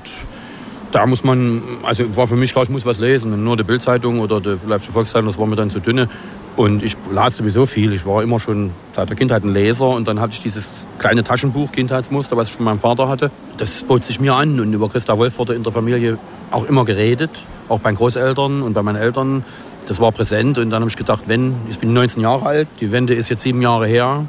da 0.91 1.05
muss 1.05 1.23
man, 1.23 1.61
also 1.83 2.15
war 2.15 2.27
für 2.27 2.35
mich 2.35 2.53
klar, 2.53 2.63
ich 2.63 2.69
muss 2.69 2.85
was 2.85 2.99
lesen. 2.99 3.43
Nur 3.43 3.57
die 3.57 3.63
Bildzeitung 3.63 4.19
oder 4.19 4.41
die 4.41 4.57
Leipziger 4.65 4.93
Volkszeitung, 4.93 5.27
das 5.27 5.37
war 5.37 5.45
mir 5.45 5.55
dann 5.55 5.69
zu 5.69 5.79
dünne. 5.79 6.09
Und 6.55 6.81
ich 6.81 6.97
las 7.11 7.37
sowieso 7.37 7.67
viel. 7.67 7.93
Ich 7.93 8.05
war 8.07 8.23
immer 8.23 8.39
schon 8.39 8.71
seit 8.93 9.09
der 9.09 9.15
Kindheit 9.15 9.43
ein 9.43 9.53
Leser. 9.53 9.89
Und 9.89 10.07
dann 10.07 10.19
hatte 10.19 10.33
ich 10.33 10.41
dieses 10.41 10.65
kleine 10.97 11.23
Taschenbuch, 11.23 11.71
Kindheitsmuster, 11.71 12.35
was 12.35 12.49
ich 12.49 12.55
von 12.55 12.65
meinem 12.65 12.79
Vater 12.79 13.07
hatte. 13.07 13.29
Das 13.57 13.83
bot 13.83 14.03
sich 14.03 14.19
mir 14.19 14.33
an. 14.33 14.59
Und 14.59 14.73
über 14.73 14.89
Christa 14.89 15.17
Wolf 15.19 15.37
wurde 15.37 15.53
in 15.53 15.61
der 15.61 15.71
Familie 15.71 16.17
auch 16.49 16.65
immer 16.65 16.83
geredet. 16.83 17.29
Auch 17.69 17.79
bei 17.79 17.91
Großeltern 17.91 18.63
und 18.63 18.73
bei 18.73 18.81
meinen 18.81 18.95
Eltern. 18.95 19.45
Das 19.87 19.99
war 19.99 20.11
präsent. 20.11 20.57
Und 20.57 20.71
dann 20.71 20.81
habe 20.81 20.89
ich 20.89 20.97
gedacht, 20.97 21.25
wenn, 21.27 21.53
ich 21.69 21.77
bin 21.77 21.93
19 21.93 22.23
Jahre 22.23 22.45
alt, 22.45 22.67
die 22.79 22.91
Wende 22.91 23.13
ist 23.13 23.29
jetzt 23.29 23.43
sieben 23.43 23.61
Jahre 23.61 23.85
her. 23.85 24.25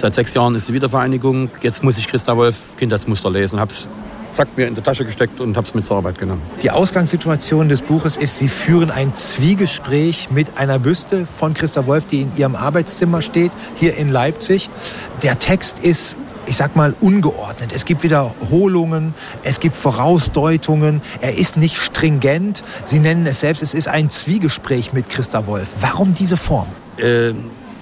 Seit 0.00 0.14
sechs 0.14 0.32
Jahren 0.32 0.54
ist 0.54 0.66
die 0.66 0.72
Wiedervereinigung. 0.72 1.50
Jetzt 1.60 1.84
muss 1.84 1.98
ich 1.98 2.08
Christa 2.08 2.34
Wolf 2.34 2.74
Kindheitsmuster 2.78 3.30
lesen. 3.30 3.60
Hab's 3.60 3.86
zack 4.32 4.48
mir 4.56 4.66
in 4.66 4.74
die 4.74 4.80
Tasche 4.80 5.04
gesteckt 5.04 5.42
und 5.42 5.58
habe 5.58 5.66
es 5.66 5.74
mit 5.74 5.84
zur 5.84 5.98
Arbeit 5.98 6.16
genommen. 6.16 6.40
Die 6.62 6.70
Ausgangssituation 6.70 7.68
des 7.68 7.82
Buches 7.82 8.16
ist, 8.16 8.38
Sie 8.38 8.48
führen 8.48 8.90
ein 8.90 9.14
Zwiegespräch 9.14 10.30
mit 10.30 10.56
einer 10.56 10.78
Büste 10.78 11.26
von 11.26 11.52
Christa 11.52 11.86
Wolf, 11.86 12.06
die 12.06 12.22
in 12.22 12.34
Ihrem 12.34 12.56
Arbeitszimmer 12.56 13.20
steht, 13.20 13.52
hier 13.74 13.94
in 13.98 14.08
Leipzig. 14.08 14.70
Der 15.22 15.38
Text 15.38 15.80
ist 15.80 16.16
ich 16.46 16.56
sag 16.56 16.74
mal, 16.74 16.94
ungeordnet. 17.00 17.70
Es 17.72 17.84
gibt 17.84 18.02
Wiederholungen, 18.02 19.14
es 19.44 19.60
gibt 19.60 19.76
Vorausdeutungen, 19.76 21.02
er 21.20 21.36
ist 21.36 21.58
nicht 21.58 21.76
stringent. 21.76 22.64
Sie 22.84 22.98
nennen 23.00 23.26
es 23.26 23.40
selbst, 23.40 23.62
es 23.62 23.74
ist 23.74 23.86
ein 23.86 24.08
Zwiegespräch 24.08 24.94
mit 24.94 25.10
Christa 25.10 25.46
Wolf. 25.46 25.68
Warum 25.80 26.14
diese 26.14 26.38
Form? 26.38 26.66
Äh, 26.96 27.34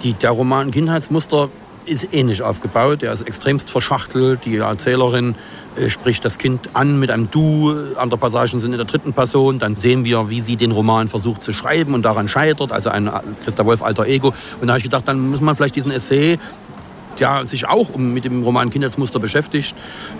die, 0.02 0.12
der 0.14 0.30
Roman 0.32 0.72
Kindheitsmuster 0.72 1.48
ist 1.88 2.12
ähnlich 2.12 2.42
aufgebaut. 2.42 3.02
Er 3.02 3.12
ist 3.12 3.22
extremst 3.22 3.70
verschachtelt. 3.70 4.44
Die 4.44 4.56
Erzählerin 4.56 5.34
äh, 5.76 5.88
spricht 5.88 6.24
das 6.24 6.38
Kind 6.38 6.70
an 6.74 6.98
mit 6.98 7.10
einem 7.10 7.30
Du. 7.30 7.74
Andere 7.96 8.18
Passagen 8.18 8.60
sind 8.60 8.72
in 8.72 8.78
der 8.78 8.86
dritten 8.86 9.12
Person. 9.12 9.58
Dann 9.58 9.76
sehen 9.76 10.04
wir, 10.04 10.30
wie 10.30 10.40
sie 10.40 10.56
den 10.56 10.70
Roman 10.70 11.08
versucht 11.08 11.42
zu 11.42 11.52
schreiben 11.52 11.94
und 11.94 12.02
daran 12.02 12.28
scheitert. 12.28 12.72
Also 12.72 12.90
ein 12.90 13.10
Christa 13.44 13.64
Wolf 13.64 13.82
alter 13.82 14.06
Ego. 14.06 14.34
Und 14.60 14.68
da 14.68 14.74
habe 14.74 14.78
ich 14.78 14.84
gedacht, 14.84 15.08
dann 15.08 15.30
muss 15.30 15.40
man 15.40 15.56
vielleicht 15.56 15.76
diesen 15.76 15.90
Essay 15.90 16.38
ja 17.20 17.46
sich 17.46 17.68
auch 17.68 17.96
mit 17.96 18.24
dem 18.24 18.42
Roman 18.42 18.70
Kindheitsmuster 18.70 19.18
beschäftigt, 19.18 19.74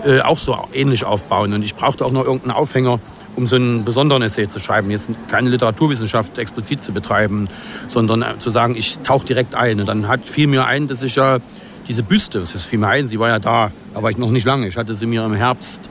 äh, 0.05 0.21
auch 0.21 0.37
so 0.37 0.57
ähnlich 0.73 1.05
aufbauen. 1.05 1.53
Und 1.53 1.63
ich 1.63 1.75
brauchte 1.75 2.05
auch 2.05 2.11
noch 2.11 2.25
irgendeinen 2.25 2.51
Aufhänger, 2.51 2.99
um 3.35 3.47
so 3.47 3.55
einen 3.55 3.85
besonderen 3.85 4.21
Essay 4.21 4.49
zu 4.49 4.59
schreiben. 4.59 4.91
Jetzt 4.91 5.09
keine 5.27 5.49
Literaturwissenschaft 5.49 6.37
explizit 6.37 6.83
zu 6.83 6.91
betreiben, 6.91 7.47
sondern 7.87 8.21
äh, 8.21 8.39
zu 8.39 8.49
sagen, 8.49 8.75
ich 8.75 8.99
tauche 8.99 9.25
direkt 9.25 9.55
ein. 9.55 9.79
Und 9.79 9.85
dann 9.87 10.07
hat 10.07 10.25
fiel 10.25 10.47
mir 10.47 10.65
ein, 10.65 10.87
dass 10.87 11.03
ich 11.03 11.15
ja 11.15 11.39
diese 11.87 12.03
Büste, 12.03 12.39
das 12.39 12.51
fiel 12.51 12.79
mir 12.79 12.87
ein, 12.87 13.07
sie 13.07 13.19
war 13.19 13.29
ja 13.29 13.39
da, 13.39 13.71
aber 13.95 14.11
ich 14.11 14.17
noch 14.17 14.29
nicht 14.29 14.45
lange. 14.45 14.67
Ich 14.67 14.77
hatte 14.77 14.93
sie 14.93 15.07
mir 15.07 15.25
im 15.25 15.33
Herbst 15.33 15.81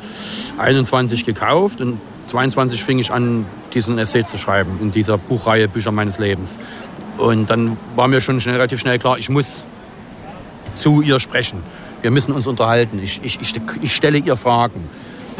21 0.58 1.24
gekauft 1.24 1.80
und 1.80 2.00
22 2.28 2.84
fing 2.84 2.98
ich 2.98 3.10
an, 3.10 3.46
diesen 3.74 3.98
Essay 3.98 4.24
zu 4.24 4.36
schreiben 4.36 4.78
in 4.80 4.92
dieser 4.92 5.18
Buchreihe 5.18 5.68
Bücher 5.68 5.90
meines 5.90 6.18
Lebens. 6.18 6.56
Und 7.16 7.50
dann 7.50 7.76
war 7.96 8.06
mir 8.06 8.20
schon 8.20 8.40
schnell, 8.40 8.54
relativ 8.54 8.80
schnell 8.80 8.98
klar, 8.98 9.18
ich 9.18 9.28
muss 9.28 9.66
zu 10.78 11.02
ihr 11.02 11.20
sprechen. 11.20 11.62
Wir 12.02 12.10
müssen 12.10 12.32
uns 12.32 12.46
unterhalten. 12.46 13.00
Ich, 13.02 13.20
ich, 13.22 13.40
ich, 13.40 13.54
ich 13.82 13.94
stelle 13.94 14.18
ihr 14.18 14.36
Fragen. 14.36 14.88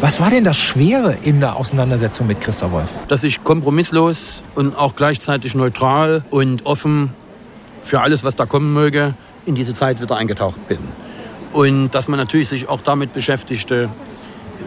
Was 0.01 0.21
war 0.21 0.31
denn 0.31 0.45
das 0.45 0.59
Schwere 0.59 1.17
in 1.23 1.41
der 1.41 1.57
Auseinandersetzung 1.57 2.27
mit 2.27 2.41
Christa 2.41 2.71
Wolf? 2.71 2.89
Dass 3.09 3.25
ich 3.25 3.43
kompromisslos 3.43 4.45
und 4.55 4.77
auch 4.77 4.95
gleichzeitig 4.95 5.55
neutral 5.55 6.23
und 6.31 6.67
offen 6.67 7.11
für 7.83 8.01
alles, 8.01 8.23
was 8.23 8.37
da 8.37 8.47
kommen 8.47 8.73
möge, 8.73 9.15
in 9.45 9.55
diese 9.55 9.75
Zeit 9.75 10.01
wieder 10.01 10.17
eingetaucht 10.17 10.69
bin. 10.69 10.79
Und 11.53 11.91
dass 11.91 12.07
man 12.07 12.19
natürlich 12.19 12.49
sich 12.49 12.69
auch 12.69 12.81
damit 12.81 13.13
beschäftigte, 13.13 13.89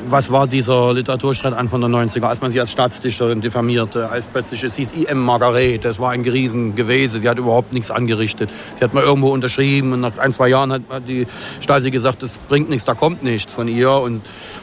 was 0.09 0.31
war 0.31 0.47
dieser 0.47 0.93
Literaturstreit 0.93 1.53
Anfang 1.53 1.81
der 1.81 1.89
90er, 1.89 2.25
als 2.25 2.41
man 2.41 2.51
sie 2.51 2.59
als 2.59 2.71
Staatsdichterin 2.71 3.41
diffamierte, 3.41 4.09
als 4.09 4.27
plötzlich 4.27 4.63
es 4.63 4.75
hieß 4.75 4.93
I.M. 4.93 5.19
Margaret, 5.19 5.83
das 5.85 5.99
war 5.99 6.11
ein 6.11 6.21
Riesengewese, 6.21 7.19
sie 7.19 7.29
hat 7.29 7.37
überhaupt 7.37 7.73
nichts 7.73 7.91
angerichtet. 7.91 8.49
Sie 8.77 8.83
hat 8.83 8.93
mal 8.93 9.03
irgendwo 9.03 9.29
unterschrieben 9.29 9.93
und 9.93 10.01
nach 10.01 10.17
ein, 10.17 10.33
zwei 10.33 10.49
Jahren 10.49 10.71
hat 10.71 10.83
die 11.07 11.27
Stasi 11.59 11.91
gesagt, 11.91 12.23
das 12.23 12.37
bringt 12.49 12.69
nichts, 12.69 12.85
da 12.85 12.93
kommt 12.93 13.23
nichts 13.23 13.51
von 13.51 13.67
ihr 13.67 13.91
und, 13.91 14.21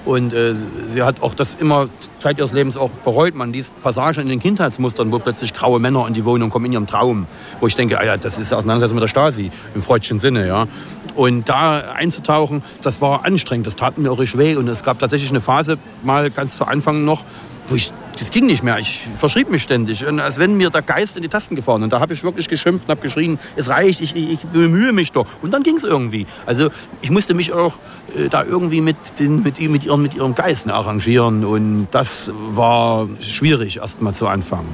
und 0.09 0.33
äh, 0.33 0.55
sie 0.89 1.03
hat 1.03 1.23
auch 1.23 1.35
das 1.35 1.55
immer 1.55 1.91
Zeit 2.19 2.39
ihres 2.39 2.53
Lebens 2.53 2.79
auch 2.79 2.89
bereut. 2.89 3.35
Man 3.35 3.53
liest 3.53 3.79
Passagen 3.83 4.23
in 4.23 4.29
den 4.31 4.41
Kindheitsmustern, 4.41 5.13
wo 5.13 5.19
plötzlich 5.19 5.53
graue 5.53 5.81
Männer 5.81 6.07
in 6.09 6.15
die 6.15 6.25
Wohnung 6.25 6.49
kommen 6.49 6.65
in 6.65 6.73
ihrem 6.73 6.87
Traum, 6.87 7.27
wo 7.61 7.67
ich 7.67 7.77
denke, 7.77 8.01
ah 8.01 8.05
ja, 8.05 8.17
das 8.17 8.39
ist 8.39 8.55
Auseinandersetzung 8.55 8.95
mit 8.95 9.03
der 9.03 9.09
Stasi, 9.09 9.51
im 9.75 9.83
freudschen 9.83 10.19
Sinne. 10.19 10.47
Ja. 10.47 10.67
Und 11.15 11.51
da 11.51 11.93
einzutauchen, 11.93 12.63
das 12.83 13.03
war 13.03 13.27
anstrengend, 13.27 13.67
das 13.67 13.77
tat 13.77 13.99
mir 13.99 14.11
auch 14.11 14.19
richtig 14.19 14.41
weh 14.41 14.57
und 14.57 14.67
es 14.69 14.83
gab 14.83 14.99
tatsächlich 14.99 15.29
eine 15.29 15.43
Phase, 15.43 15.77
mal 16.03 16.31
ganz 16.31 16.57
zu 16.57 16.65
Anfang 16.65 17.05
noch, 17.05 17.25
wo 17.69 17.75
ich, 17.75 17.93
das 18.19 18.31
ging 18.31 18.47
nicht 18.47 18.63
mehr. 18.63 18.79
Ich 18.79 19.07
verschrieb 19.17 19.51
mich 19.51 19.63
ständig. 19.63 20.07
Und 20.07 20.21
als 20.21 20.39
wenn 20.39 20.57
mir 20.57 20.71
der 20.71 20.83
Geist 20.83 21.17
in 21.17 21.23
die 21.23 21.29
Tasten 21.29 21.55
gefahren. 21.55 21.83
Und 21.83 21.93
da 21.93 22.01
habe 22.01 22.15
ich 22.15 22.25
wirklich 22.25 22.49
geschimpft 22.49 22.87
und 22.87 22.91
habe 22.91 23.01
geschrien, 23.01 23.39
es 23.57 23.69
reicht, 23.69 24.01
ich, 24.01 24.17
ich, 24.17 24.41
bemühe 24.47 24.93
mich 24.93 25.13
doch. 25.13 25.27
Und 25.43 25.53
dann 25.53 25.63
ging 25.63 25.77
es 25.77 25.85
irgendwie. 25.85 26.27
Also 26.47 26.71
ich 27.03 27.11
musste 27.11 27.35
mich 27.35 27.53
auch 27.53 27.75
äh, 28.17 28.29
da 28.29 28.45
irgendwie 28.45 28.81
mit, 28.81 28.97
den, 29.21 29.43
mit, 29.43 29.61
mit, 29.61 29.85
ihrem, 29.85 30.03
mit 30.03 30.15
ihrem 30.15 30.35
Geist 30.35 30.69
arrangieren. 30.69 31.45
Und 31.45 31.89
das 31.91 32.33
war 32.35 33.09
schwierig 33.21 33.79
erst 33.79 34.01
mal 34.01 34.15
zu 34.15 34.27
anfangen, 34.27 34.69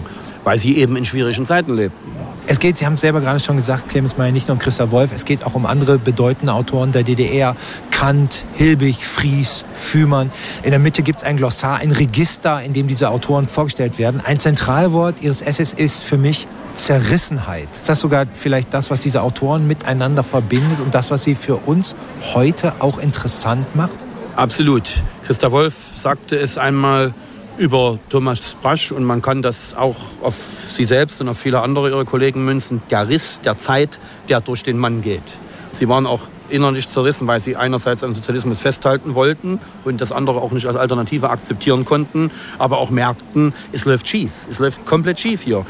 weil 0.45 0.59
sie 0.59 0.77
eben 0.77 0.97
in 0.97 1.05
schwierigen 1.05 1.47
Zeiten 1.47 1.75
lebten. 1.75 2.13
Es 2.47 2.59
geht, 2.59 2.77
Sie 2.77 2.85
haben 2.85 2.95
es 2.95 3.01
selber 3.01 3.23
gerade 3.23 3.41
schon 3.41 3.57
gesagt, 3.57 3.89
Clemens 3.89 4.19
Meyer, 4.19 4.31
nicht 4.31 4.49
nur 4.49 4.57
um 4.57 4.59
Christa 4.59 4.91
Wolf, 4.91 5.13
es 5.15 5.25
geht 5.25 5.45
auch 5.45 5.55
um 5.55 5.65
andere 5.65 5.99
bedeutende 5.99 6.53
Autoren 6.53 6.93
der 6.93 7.03
DDR. 7.03 7.57
Kant, 7.91 8.45
Hilbig, 8.53 9.07
Fries, 9.07 9.65
Fühmann. 9.73 10.31
In 10.63 10.71
der 10.71 10.79
Mitte 10.79 11.03
gibt 11.03 11.21
es 11.21 11.25
ein 11.25 11.39
Glossar, 11.39 11.79
ein 11.79 11.91
Register, 11.91 12.63
in 12.63 12.75
dem 12.75 12.87
diese 12.87 13.09
Autoren 13.09 13.49
vorgestellt 13.49 13.99
werden. 13.99 14.21
Ein 14.23 14.39
Zentralwort 14.41 15.23
Ihres 15.23 15.41
Essays 15.41 15.73
ist 15.73 16.05
für 16.05 16.19
mich 16.19 16.47
Zerrissenheit. 16.75 17.69
Ist 17.73 17.89
das 17.89 18.01
sogar 18.01 18.27
vielleicht 18.35 18.75
das, 18.75 18.91
was 18.91 19.01
diese 19.01 19.23
Autoren 19.23 19.67
miteinander 19.67 20.23
verbindet 20.23 20.81
und 20.81 20.95
das, 20.95 21.11
was 21.11 21.25
sie 21.25 21.37
für 21.37 21.57
uns 21.57 21.97
heute 22.35 22.75
auch 22.81 22.99
interessant 22.99 23.75
macht? 23.75 23.97
Absolut. 24.37 24.83
Christa 25.27 25.51
Wolf 25.51 25.75
sagte 25.97 26.37
es 26.37 26.59
einmal, 26.59 27.15
über 27.57 27.99
Thomas 28.09 28.57
Brasch 28.61 28.93
und 28.93 29.05
man 29.05 29.23
kann 29.23 29.43
das 29.43 29.75
auch 29.75 29.97
auf 30.23 30.37
sie 30.71 30.85
selbst 30.85 31.21
und 31.21 31.29
auf 31.29 31.39
viele 31.39 31.61
andere 31.61 31.91
ihrer 31.91 32.05
Kollegen 32.05 32.45
münzen. 32.45 32.83
Der 32.91 33.09
Riss 33.09 33.41
der 33.43 33.59
Zeit, 33.59 34.01
der 34.29 34.41
durch 34.41 34.63
den 34.63 34.79
Mann 34.79 35.03
geht. 35.03 35.39
Sie 35.73 35.89
waren 35.89 36.07
auch 36.07 36.21
innerlich 36.51 36.89
zerrissen, 36.89 37.27
weil 37.27 37.41
sie 37.41 37.57
einerseits 37.57 38.05
an 38.05 38.15
Sozialismus 38.15 38.59
festhalten 38.59 39.15
wollten 39.15 39.61
und 39.85 40.01
das 40.01 40.13
andere 40.13 40.41
auch 40.41 40.53
nicht 40.53 40.67
als 40.67 40.77
Alternative 40.77 41.31
akzeptieren 41.31 41.85
konnten, 41.85 42.31
aber 42.59 42.79
auch 42.79 42.91
merkten, 42.91 43.55
es 43.73 43.85
läuft 43.85 44.07
schief. 44.07 44.31
Es 44.51 44.59
läuft 44.59 44.85
komplett 44.85 45.19
schief 45.19 45.43
hier. 45.43 45.65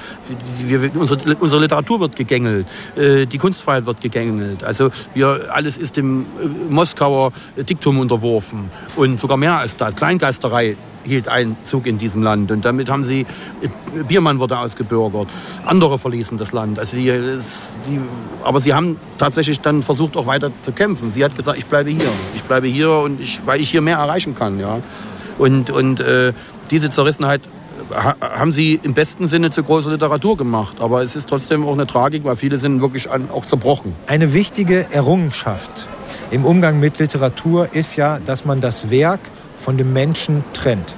Wir, 0.66 0.90
unsere, 0.96 1.36
unsere, 1.36 1.62
Literatur 1.62 2.00
wird 2.00 2.16
gegängelt, 2.16 2.66
äh, 2.96 3.26
die 3.26 3.38
Kunstfreiheit 3.38 3.86
wird 3.86 4.00
gegängelt. 4.00 4.64
Also 4.64 4.90
wir, 5.14 5.48
alles 5.50 5.78
ist 5.78 5.96
dem 5.96 6.22
äh, 6.42 6.46
Moskauer 6.70 7.32
Diktum 7.56 7.98
unterworfen 8.00 8.70
und 8.96 9.20
sogar 9.20 9.36
mehr 9.36 9.58
als 9.58 9.76
das. 9.76 9.94
Kleingeisterei 9.94 10.76
hielt 11.04 11.28
Einzug 11.28 11.86
in 11.86 11.98
diesem 11.98 12.22
Land. 12.22 12.50
Und 12.50 12.64
damit 12.64 12.90
haben 12.90 13.04
sie, 13.04 13.26
Biermann 14.08 14.38
wurde 14.38 14.58
ausgebürgert, 14.58 15.28
andere 15.64 15.98
verließen 15.98 16.38
das 16.38 16.52
Land. 16.52 16.78
Also 16.78 16.96
sie, 16.96 17.12
sie, 17.84 18.00
aber 18.42 18.60
sie 18.60 18.74
haben 18.74 18.98
tatsächlich 19.18 19.60
dann 19.60 19.82
versucht, 19.82 20.16
auch 20.16 20.26
weiter 20.26 20.50
zu 20.62 20.72
kämpfen. 20.72 21.12
Sie 21.12 21.24
hat 21.24 21.36
gesagt, 21.36 21.58
ich 21.58 21.66
bleibe 21.66 21.90
hier. 21.90 22.08
Ich 22.34 22.42
bleibe 22.42 22.66
hier, 22.66 22.90
und 22.90 23.20
ich, 23.20 23.40
weil 23.46 23.60
ich 23.60 23.70
hier 23.70 23.80
mehr 23.80 23.98
erreichen 23.98 24.34
kann. 24.34 24.58
Ja. 24.58 24.80
Und, 25.38 25.70
und 25.70 26.00
äh, 26.00 26.32
diese 26.70 26.90
Zerrissenheit 26.90 27.42
haben 28.20 28.52
sie 28.52 28.80
im 28.82 28.94
besten 28.94 29.28
Sinne 29.28 29.50
zu 29.50 29.62
großer 29.62 29.90
Literatur 29.90 30.36
gemacht. 30.36 30.76
Aber 30.80 31.02
es 31.02 31.16
ist 31.16 31.28
trotzdem 31.28 31.64
auch 31.64 31.72
eine 31.72 31.86
Tragik, 31.86 32.24
weil 32.24 32.36
viele 32.36 32.58
sind 32.58 32.80
wirklich 32.80 33.08
auch 33.10 33.44
zerbrochen. 33.44 33.94
Eine 34.06 34.32
wichtige 34.32 34.86
Errungenschaft 34.90 35.86
im 36.30 36.44
Umgang 36.44 36.80
mit 36.80 36.98
Literatur 36.98 37.74
ist 37.74 37.96
ja, 37.96 38.18
dass 38.18 38.44
man 38.44 38.60
das 38.60 38.90
Werk 38.90 39.20
von 39.64 39.76
dem 39.76 39.92
Menschen 39.92 40.44
trennt. 40.52 40.96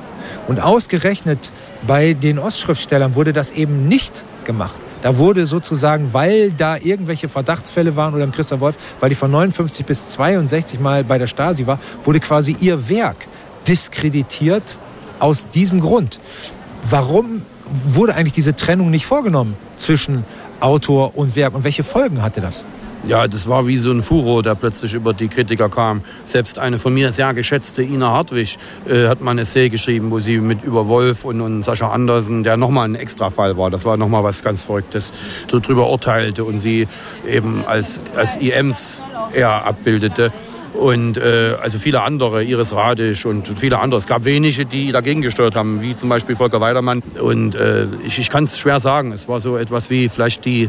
Und 0.48 0.60
ausgerechnet 0.60 1.52
bei 1.86 2.14
den 2.14 2.38
Ostschriftstellern 2.38 3.14
wurde 3.14 3.32
das 3.32 3.52
eben 3.52 3.86
nicht 3.88 4.24
gemacht. 4.44 4.76
Da 5.02 5.18
wurde 5.18 5.46
sozusagen, 5.46 6.12
weil 6.12 6.52
da 6.52 6.76
irgendwelche 6.76 7.28
Verdachtsfälle 7.28 7.94
waren 7.96 8.14
oder 8.14 8.24
im 8.24 8.32
Christoph 8.32 8.60
Wolf, 8.60 8.76
weil 8.98 9.08
die 9.08 9.14
von 9.14 9.30
59 9.30 9.86
bis 9.86 10.08
62 10.08 10.80
mal 10.80 11.04
bei 11.04 11.18
der 11.18 11.26
Stasi 11.26 11.66
war, 11.66 11.78
wurde 12.02 12.20
quasi 12.20 12.56
ihr 12.58 12.88
Werk 12.88 13.28
diskreditiert 13.68 14.76
aus 15.18 15.48
diesem 15.48 15.80
Grund. 15.80 16.18
Warum 16.88 17.42
wurde 17.84 18.14
eigentlich 18.14 18.32
diese 18.32 18.54
Trennung 18.54 18.90
nicht 18.90 19.06
vorgenommen 19.06 19.56
zwischen 19.76 20.24
Autor 20.60 21.16
und 21.16 21.36
Werk 21.36 21.54
und 21.54 21.64
welche 21.64 21.84
Folgen 21.84 22.22
hatte 22.22 22.40
das? 22.40 22.64
Ja, 23.06 23.28
das 23.28 23.48
war 23.48 23.68
wie 23.68 23.76
so 23.76 23.92
ein 23.92 24.02
Furor, 24.02 24.42
der 24.42 24.56
plötzlich 24.56 24.92
über 24.94 25.14
die 25.14 25.28
Kritiker 25.28 25.68
kam. 25.68 26.00
Selbst 26.24 26.58
eine 26.58 26.80
von 26.80 26.92
mir 26.92 27.12
sehr 27.12 27.34
geschätzte 27.34 27.82
Ina 27.82 28.10
Hartwig 28.10 28.58
äh, 28.88 29.06
hat 29.06 29.20
mal 29.20 29.30
ein 29.30 29.38
Essay 29.38 29.68
geschrieben, 29.68 30.10
wo 30.10 30.18
sie 30.18 30.38
mit 30.38 30.64
über 30.64 30.88
Wolf 30.88 31.24
und, 31.24 31.40
und 31.40 31.62
Sascha 31.62 31.90
Andersen, 31.90 32.42
der 32.42 32.56
nochmal 32.56 32.88
ein 32.88 32.96
Extrafall 32.96 33.56
war, 33.56 33.70
das 33.70 33.84
war 33.84 33.96
nochmal 33.96 34.24
was 34.24 34.42
ganz 34.42 34.64
Verrücktes, 34.64 35.12
so 35.48 35.60
drüber 35.60 35.88
urteilte 35.88 36.42
und 36.42 36.58
sie 36.58 36.88
eben 37.28 37.64
als, 37.64 38.00
als 38.16 38.36
IMs 38.38 39.04
eher 39.32 39.64
abbildete. 39.64 40.32
Und 40.74 41.16
äh, 41.16 41.54
also 41.62 41.78
viele 41.78 42.02
andere, 42.02 42.44
Iris 42.44 42.74
Radisch 42.74 43.24
und 43.24 43.48
viele 43.58 43.78
andere. 43.78 43.98
Es 43.98 44.06
gab 44.06 44.24
wenige, 44.24 44.66
die 44.66 44.92
dagegen 44.92 45.22
gestört 45.22 45.54
haben, 45.54 45.80
wie 45.80 45.96
zum 45.96 46.08
Beispiel 46.08 46.36
Volker 46.36 46.60
Weidermann. 46.60 47.02
Und 47.20 47.54
äh, 47.54 47.86
ich, 48.04 48.18
ich 48.18 48.28
kann 48.28 48.44
es 48.44 48.58
schwer 48.58 48.78
sagen. 48.78 49.12
Es 49.12 49.26
war 49.26 49.40
so 49.40 49.56
etwas 49.56 49.88
wie 49.88 50.08
vielleicht 50.08 50.44
die 50.44 50.68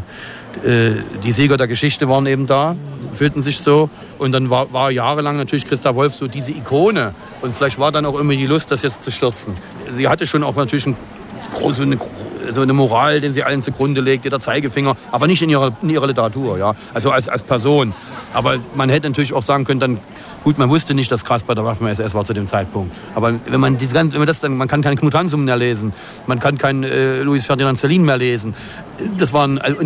die 0.64 1.32
Sieger 1.32 1.58
der 1.58 1.68
Geschichte 1.68 2.08
waren 2.10 2.26
eben 2.26 2.48
da, 2.48 2.76
fühlten 3.14 3.44
sich 3.44 3.58
so. 3.60 3.90
Und 4.18 4.32
dann 4.32 4.50
war, 4.50 4.72
war 4.74 4.92
jahrelang 4.92 5.38
natürlich 5.38 5.66
Christa 5.66 5.96
Wolf 5.96 6.16
so 6.16 6.28
diese 6.28 6.52
Ikone. 6.52 7.14
Und 7.42 7.54
vielleicht 7.54 7.80
war 7.80 7.92
dann 7.92 8.06
auch 8.06 8.20
immer 8.20 8.34
die 8.34 8.46
Lust, 8.46 8.72
das 8.72 8.82
jetzt 8.82 9.04
zu 9.04 9.12
stürzen. 9.12 9.56
Sie 9.92 10.08
hatte 10.08 10.26
schon 10.26 10.44
auch 10.44 10.56
natürlich 10.56 10.88
ein, 10.88 10.96
große, 11.54 11.84
eine, 11.84 11.98
so 12.50 12.62
eine 12.62 12.74
Moral, 12.74 13.22
den 13.22 13.34
sie 13.34 13.44
allen 13.44 13.62
zugrunde 13.62 14.02
legte, 14.02 14.30
der 14.30 14.40
Zeigefinger, 14.40 14.96
aber 15.12 15.28
nicht 15.28 15.42
in 15.42 15.50
ihrer, 15.50 15.76
in 15.82 15.90
ihrer 15.90 16.08
Literatur, 16.08 16.58
ja. 16.58 16.76
also 16.94 17.12
als, 17.12 17.30
als 17.30 17.44
Person. 17.44 17.94
Aber 18.34 18.58
man 18.76 18.90
hätte 18.90 19.10
natürlich 19.10 19.34
auch 19.34 19.44
sagen 19.44 19.66
können, 19.66 19.80
dann 19.80 20.00
Gut, 20.48 20.58
man 20.58 20.70
wusste 20.70 20.94
nicht, 20.94 21.12
dass 21.12 21.26
Krass 21.26 21.44
bei 21.44 21.56
der 21.56 21.66
Waffen-SS 21.66 22.14
war 22.14 22.24
zu 22.24 22.34
dem 22.34 22.48
Zeitpunkt. 22.48 22.96
Aber 23.16 23.34
wenn 23.48 23.60
man, 23.60 23.76
diese 23.76 23.94
wenn 23.96 24.08
man 24.14 24.26
das 24.26 24.40
dann, 24.40 24.56
man 24.56 24.70
kann 24.70 24.82
keinen 24.82 24.96
Knut 24.96 25.14
Hansum 25.14 25.44
mehr 25.44 25.58
lesen, 25.58 25.92
man 26.26 26.40
kann 26.40 26.58
keinen 26.58 26.84
äh, 26.84 27.22
Louis 27.22 27.46
Ferdinand 27.46 27.78
Celine 27.78 28.06
mehr 28.06 28.16
lesen. 28.16 28.56
Das 29.18 29.34
waren, 29.34 29.58
also, 29.58 29.78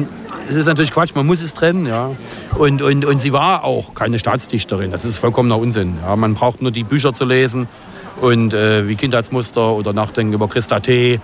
es 0.48 0.54
ist 0.54 0.68
natürlich 0.68 0.92
Quatsch, 0.92 1.16
man 1.16 1.26
muss 1.26 1.42
es 1.42 1.56
trennen, 1.56 1.88
ja. 1.88 2.12
Und, 2.60 2.84
und, 2.84 3.06
und 3.06 3.20
sie 3.20 3.34
war 3.34 3.64
auch 3.64 3.96
keine 3.96 4.20
Staatsdichterin, 4.20 4.92
das 4.92 5.04
ist 5.04 5.18
vollkommener 5.18 5.58
Unsinn. 5.58 5.96
Ja. 6.04 6.16
Man 6.16 6.36
braucht 6.36 6.62
nur 6.62 6.70
die 6.70 6.84
Bücher 6.84 7.12
zu 7.16 7.26
lesen 7.26 7.68
und 8.22 8.54
äh, 8.54 8.88
wie 8.88 8.94
Kindheitsmuster 8.96 9.74
oder 9.74 9.94
Nachdenken 9.94 10.34
über 10.34 10.48
Christa 10.48 10.80
T 10.80 11.20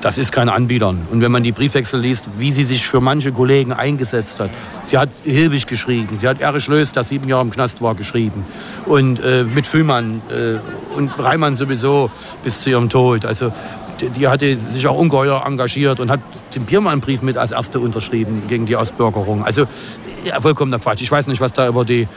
das 0.00 0.18
ist 0.18 0.32
kein 0.32 0.48
Anbietern. 0.48 1.06
Und 1.10 1.20
wenn 1.20 1.32
man 1.32 1.42
die 1.42 1.52
Briefwechsel 1.52 2.00
liest, 2.00 2.28
wie 2.38 2.52
sie 2.52 2.64
sich 2.64 2.86
für 2.86 3.00
manche 3.00 3.32
Kollegen 3.32 3.72
eingesetzt 3.72 4.40
hat. 4.40 4.50
Sie 4.86 4.96
hat 4.96 5.10
Hilbig 5.24 5.66
geschrieben, 5.66 6.16
sie 6.16 6.28
hat 6.28 6.40
Erich 6.40 6.68
Löß, 6.68 6.92
der 6.92 7.04
sieben 7.04 7.28
Jahre 7.28 7.42
im 7.42 7.50
Knast 7.50 7.82
war, 7.82 7.94
geschrieben. 7.94 8.44
Und 8.86 9.20
äh, 9.20 9.44
mit 9.44 9.66
Fühmann 9.66 10.22
äh, 10.30 10.58
und 10.96 11.10
Reimann 11.18 11.54
sowieso 11.54 12.10
bis 12.44 12.60
zu 12.60 12.70
ihrem 12.70 12.88
Tod. 12.88 13.24
Also 13.24 13.52
die, 14.00 14.10
die 14.10 14.28
hatte 14.28 14.56
sich 14.56 14.86
auch 14.86 14.96
ungeheuer 14.96 15.44
engagiert 15.44 16.00
und 16.00 16.10
hat 16.10 16.20
den 16.54 16.64
Biermann-Brief 16.64 17.22
mit 17.22 17.36
als 17.36 17.50
erste 17.50 17.80
unterschrieben 17.80 18.44
gegen 18.48 18.66
die 18.66 18.76
Ausbürgerung. 18.76 19.44
Also 19.44 19.66
ja, 20.24 20.40
vollkommener 20.40 20.78
Quatsch. 20.78 21.02
Ich 21.02 21.10
weiß 21.10 21.26
nicht, 21.26 21.40
was 21.40 21.52
da 21.52 21.68
über 21.68 21.84
die 21.84 22.08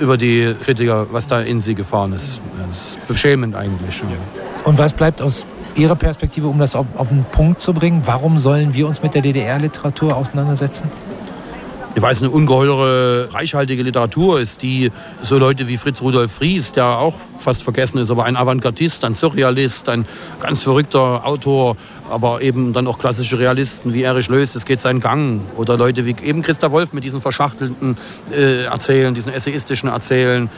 über 0.00 0.16
die 0.16 0.54
Kritiker, 0.64 1.06
was 1.12 1.26
da 1.26 1.40
in 1.40 1.60
sie 1.60 1.74
gefahren 1.74 2.14
ist. 2.14 2.40
Das 2.68 2.78
ist 2.78 3.06
beschämend 3.06 3.54
eigentlich. 3.54 4.02
Und 4.64 4.78
was 4.78 4.94
bleibt 4.94 5.20
aus 5.20 5.46
Ihrer 5.74 5.96
Perspektive, 5.96 6.48
um 6.48 6.58
das 6.58 6.76
auf, 6.76 6.86
auf 6.96 7.08
den 7.08 7.24
Punkt 7.24 7.60
zu 7.60 7.72
bringen? 7.72 8.02
Warum 8.04 8.38
sollen 8.38 8.74
wir 8.74 8.86
uns 8.86 9.02
mit 9.02 9.14
der 9.14 9.22
DDR-Literatur 9.22 10.16
auseinandersetzen? 10.16 10.90
weil 11.96 12.12
es 12.12 12.22
eine 12.22 12.30
ungeheure, 12.30 13.28
reichhaltige 13.32 13.82
Literatur 13.82 14.40
ist, 14.40 14.62
die 14.62 14.90
so 15.22 15.38
Leute 15.38 15.68
wie 15.68 15.76
Fritz 15.76 16.00
Rudolf 16.00 16.32
Fries, 16.32 16.72
der 16.72 16.86
auch 16.86 17.14
fast 17.38 17.62
vergessen 17.62 17.98
ist, 17.98 18.10
aber 18.10 18.24
ein 18.24 18.36
Avantgardist, 18.36 19.04
ein 19.04 19.14
Surrealist, 19.14 19.88
ein 19.88 20.06
ganz 20.40 20.62
verrückter 20.62 21.26
Autor, 21.26 21.76
aber 22.08 22.40
eben 22.40 22.72
dann 22.72 22.86
auch 22.86 22.98
klassische 22.98 23.38
Realisten 23.38 23.92
wie 23.92 24.02
Erich 24.02 24.28
Löß, 24.28 24.52
das 24.52 24.64
geht 24.64 24.80
seinen 24.80 25.00
Gang. 25.00 25.42
Oder 25.56 25.76
Leute 25.76 26.06
wie 26.06 26.16
eben 26.24 26.42
Christa 26.42 26.70
Wolf 26.70 26.92
mit 26.92 27.04
diesen 27.04 27.20
verschachtelten 27.20 27.96
äh, 28.30 28.64
Erzählen, 28.64 29.14
diesen 29.14 29.32
essayistischen 29.32 29.88
Erzählen. 29.88 30.48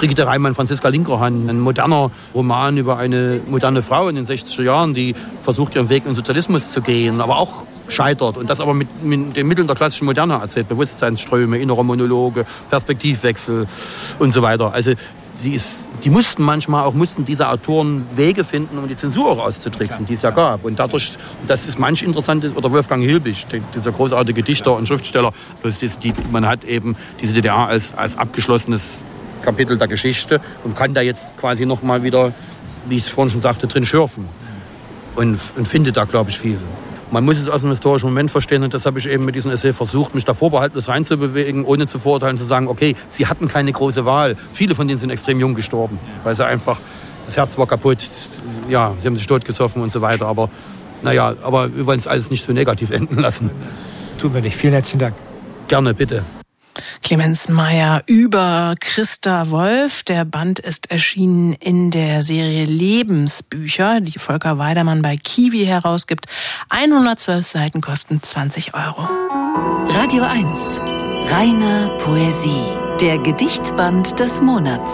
Brigitte 0.00 0.26
Reimann, 0.26 0.54
Franziska 0.54 0.88
Linkerhahn, 0.88 1.50
ein 1.50 1.60
moderner 1.60 2.10
Roman 2.34 2.78
über 2.78 2.96
eine 2.96 3.42
moderne 3.46 3.82
Frau 3.82 4.08
in 4.08 4.16
den 4.16 4.24
60er 4.24 4.62
Jahren, 4.62 4.94
die 4.94 5.14
versucht, 5.42 5.74
ihren 5.74 5.90
Weg 5.90 6.04
in 6.04 6.12
den 6.12 6.14
Sozialismus 6.14 6.72
zu 6.72 6.80
gehen, 6.80 7.20
aber 7.20 7.36
auch 7.36 7.64
scheitert. 7.86 8.38
Und 8.38 8.48
das 8.48 8.62
aber 8.62 8.72
mit, 8.72 8.88
mit 9.04 9.36
den 9.36 9.46
Mitteln 9.46 9.66
der 9.66 9.76
klassischen 9.76 10.06
Moderne 10.06 10.38
erzählt. 10.40 10.70
Bewusstseinsströme, 10.70 11.58
innere 11.58 11.84
Monologe, 11.84 12.46
Perspektivwechsel 12.70 13.66
und 14.18 14.30
so 14.30 14.40
weiter. 14.40 14.72
Also 14.72 14.92
sie 15.34 15.52
ist, 15.52 15.86
die 16.02 16.08
mussten 16.08 16.44
manchmal 16.44 16.84
auch, 16.84 16.94
mussten 16.94 17.26
diese 17.26 17.50
Autoren 17.50 18.06
Wege 18.14 18.42
finden, 18.44 18.78
um 18.78 18.88
die 18.88 18.96
Zensur 18.96 19.32
auch 19.32 19.38
auszutricksen, 19.44 20.06
die 20.06 20.14
es 20.14 20.22
ja 20.22 20.30
gab. 20.30 20.64
Und 20.64 20.78
dadurch, 20.78 21.18
das 21.46 21.66
ist 21.66 21.78
manch 21.78 22.02
interessant, 22.02 22.46
oder 22.56 22.72
Wolfgang 22.72 23.04
Hilbig, 23.04 23.44
dieser 23.74 23.92
großartige 23.92 24.42
Dichter 24.42 24.74
und 24.74 24.88
Schriftsteller, 24.88 25.34
bloß 25.60 25.78
die, 25.78 26.14
man 26.32 26.46
hat 26.46 26.64
eben 26.64 26.96
diese 27.20 27.34
DDR 27.34 27.68
als, 27.68 27.92
als 27.92 28.16
abgeschlossenes 28.16 29.04
Kapitel 29.42 29.76
der 29.76 29.88
Geschichte 29.88 30.40
und 30.64 30.76
kann 30.76 30.94
da 30.94 31.00
jetzt 31.00 31.36
quasi 31.38 31.66
noch 31.66 31.82
mal 31.82 32.02
wieder, 32.02 32.32
wie 32.88 32.96
ich 32.96 33.04
es 33.04 33.08
vorhin 33.08 33.30
schon 33.30 33.40
sagte, 33.40 33.66
drin 33.66 33.86
schürfen. 33.86 34.26
Und, 35.16 35.38
und 35.56 35.66
findet 35.66 35.96
da, 35.96 36.04
glaube 36.04 36.30
ich, 36.30 36.38
viel. 36.38 36.58
Man 37.10 37.24
muss 37.24 37.38
es 37.38 37.48
aus 37.48 37.62
einem 37.62 37.72
historischen 37.72 38.06
Moment 38.06 38.30
verstehen 38.30 38.62
und 38.62 38.72
das 38.72 38.86
habe 38.86 39.00
ich 39.00 39.08
eben 39.08 39.24
mit 39.24 39.34
diesem 39.34 39.50
Essay 39.50 39.72
versucht, 39.72 40.14
mich 40.14 40.24
da 40.24 40.32
vorbehaltlos 40.32 40.88
reinzubewegen, 40.88 41.64
ohne 41.64 41.88
zu 41.88 41.98
verurteilen, 41.98 42.36
zu 42.36 42.44
sagen, 42.44 42.68
okay, 42.68 42.94
sie 43.08 43.26
hatten 43.26 43.48
keine 43.48 43.72
große 43.72 44.04
Wahl. 44.04 44.36
Viele 44.52 44.76
von 44.76 44.86
denen 44.86 45.00
sind 45.00 45.10
extrem 45.10 45.40
jung 45.40 45.56
gestorben, 45.56 45.98
weil 46.22 46.36
sie 46.36 46.46
einfach, 46.46 46.78
das 47.26 47.36
Herz 47.36 47.58
war 47.58 47.66
kaputt, 47.66 47.98
ja, 48.68 48.94
sie 49.00 49.08
haben 49.08 49.16
sich 49.16 49.26
totgesoffen 49.26 49.82
und 49.82 49.90
so 49.90 50.00
weiter. 50.00 50.26
Aber 50.26 50.50
naja, 51.02 51.34
aber 51.42 51.74
wir 51.74 51.86
wollen 51.86 51.98
es 51.98 52.06
alles 52.06 52.30
nicht 52.30 52.44
so 52.44 52.52
negativ 52.52 52.90
enden 52.90 53.18
lassen. 53.18 53.50
Tun 54.20 54.32
wir 54.32 54.40
nicht. 54.40 54.56
Vielen 54.56 54.74
herzlichen 54.74 55.00
Dank. 55.00 55.14
Gerne, 55.66 55.94
bitte. 55.94 56.24
Clemens 57.02 57.48
Meyer 57.48 58.02
über 58.06 58.74
Christa 58.78 59.50
Wolf. 59.50 60.02
Der 60.04 60.24
Band 60.24 60.58
ist 60.58 60.90
erschienen 60.90 61.52
in 61.54 61.90
der 61.90 62.22
Serie 62.22 62.64
Lebensbücher, 62.64 64.00
die 64.00 64.18
Volker 64.18 64.58
Weidermann 64.58 65.02
bei 65.02 65.16
Kiwi 65.16 65.64
herausgibt. 65.64 66.26
112 66.70 67.46
Seiten 67.46 67.80
kosten 67.80 68.22
20 68.22 68.74
Euro. 68.74 69.08
Radio 69.90 70.24
1. 70.24 70.80
Reine 71.30 71.98
Poesie. 72.04 72.76
Der 73.00 73.18
Gedichtband 73.18 74.18
des 74.18 74.40
Monats. 74.40 74.90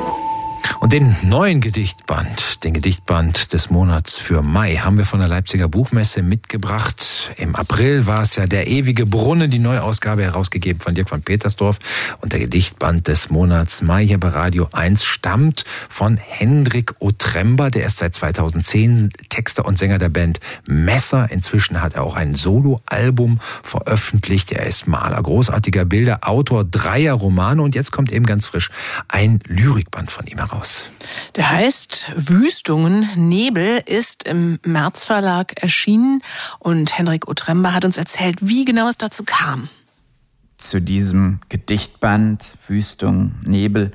Und 0.80 0.92
den 0.92 1.14
neuen 1.22 1.60
Gedichtband, 1.60 2.64
den 2.64 2.74
Gedichtband 2.74 3.52
des 3.52 3.70
Monats 3.70 4.16
für 4.16 4.42
Mai, 4.42 4.76
haben 4.76 4.98
wir 4.98 5.06
von 5.06 5.20
der 5.20 5.28
Leipziger 5.28 5.68
Buchmesse 5.68 6.22
mitgebracht. 6.22 7.32
Im 7.36 7.56
April 7.56 8.06
war 8.06 8.22
es 8.22 8.36
ja 8.36 8.46
der 8.46 8.66
ewige 8.66 9.06
Brunnen, 9.06 9.50
die 9.50 9.58
Neuausgabe 9.58 10.22
herausgegeben 10.22 10.80
von 10.80 10.94
Dirk 10.94 11.08
von 11.08 11.22
Petersdorf. 11.22 11.78
Und 12.20 12.32
der 12.32 12.40
Gedichtband 12.40 13.08
des 13.08 13.30
Monats 13.30 13.82
Mai 13.82 14.06
hier 14.06 14.18
bei 14.18 14.28
Radio 14.28 14.68
1 14.72 15.04
stammt 15.04 15.64
von 15.88 16.16
Hendrik 16.16 16.94
Otremba. 17.00 17.70
Der 17.70 17.86
ist 17.86 17.98
seit 17.98 18.14
2010 18.14 19.10
Texter 19.28 19.66
und 19.66 19.78
Sänger 19.78 19.98
der 19.98 20.08
Band 20.08 20.40
Messer. 20.66 21.30
Inzwischen 21.30 21.82
hat 21.82 21.94
er 21.94 22.04
auch 22.04 22.16
ein 22.16 22.34
Soloalbum 22.34 23.40
veröffentlicht. 23.62 24.52
Er 24.52 24.66
ist 24.66 24.86
Maler 24.86 25.22
großartiger 25.22 25.84
Bilder, 25.84 26.20
Autor 26.22 26.64
dreier 26.64 27.14
Romane 27.14 27.62
und 27.62 27.74
jetzt 27.74 27.92
kommt 27.92 28.12
eben 28.12 28.26
ganz 28.26 28.46
frisch 28.46 28.70
ein 29.08 29.40
Lyrikband 29.46 30.10
von 30.10 30.26
ihm 30.26 30.38
heraus 30.38 30.55
raus. 30.57 30.90
Der 31.36 31.50
heißt 31.50 32.12
Wüstungen. 32.16 33.09
Nebel 33.16 33.82
ist 33.84 34.24
im 34.24 34.59
März 34.64 35.04
Verlag 35.04 35.62
erschienen 35.62 36.22
und 36.59 36.96
Henrik 36.96 37.28
Otremba 37.28 37.72
hat 37.72 37.84
uns 37.84 37.96
erzählt, 37.96 38.38
wie 38.40 38.64
genau 38.64 38.88
es 38.88 38.98
dazu 38.98 39.24
kam. 39.24 39.68
Zu 40.59 40.80
diesem 40.80 41.40
Gedichtband 41.48 42.57
Wüstung, 42.66 43.34
Nebel 43.44 43.92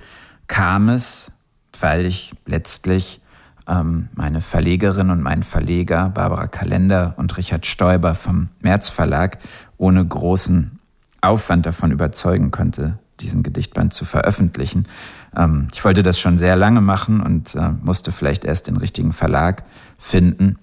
kam 0.48 0.90
es, 0.90 1.32
weil 1.80 2.06
ich 2.06 2.34
letztlich 2.46 3.20
ähm, 3.68 4.10
meine 4.14 4.42
Verlegerin 4.42 5.10
und 5.10 5.22
mein 5.22 5.44
Verleger 5.44 6.10
Barbara 6.10 6.48
Kalender 6.48 7.16
und 7.18 7.36
Richard 7.38 7.66
Stoiber 7.66 8.14
vom 8.14 8.50
März 8.60 8.90
Verlag 8.90 9.40
ohne 9.78 10.06
großen 10.06 10.80
Aufwand 11.22 11.66
davon 11.66 11.92
überzeugen 11.92 12.52
konnte, 12.52 13.00
diesen 13.20 13.44
Gedichtband 13.44 13.94
zu 13.94 14.06
veröffentlichen. 14.06 14.88
Ähm, 15.36 15.68
ich 15.74 15.84
wollte 15.84 16.04
das 16.04 16.20
schon 16.20 16.38
sehr 16.38 16.56
lange 16.56 16.82
machen 16.82 17.22
und 17.22 17.56
äh, 17.56 17.72
musste 17.82 18.12
vielleicht 18.12 18.46
erst 18.46 18.68
den 18.68 18.78
richtigen 18.78 19.14
Verlag 19.14 19.64
finden. 19.98 20.58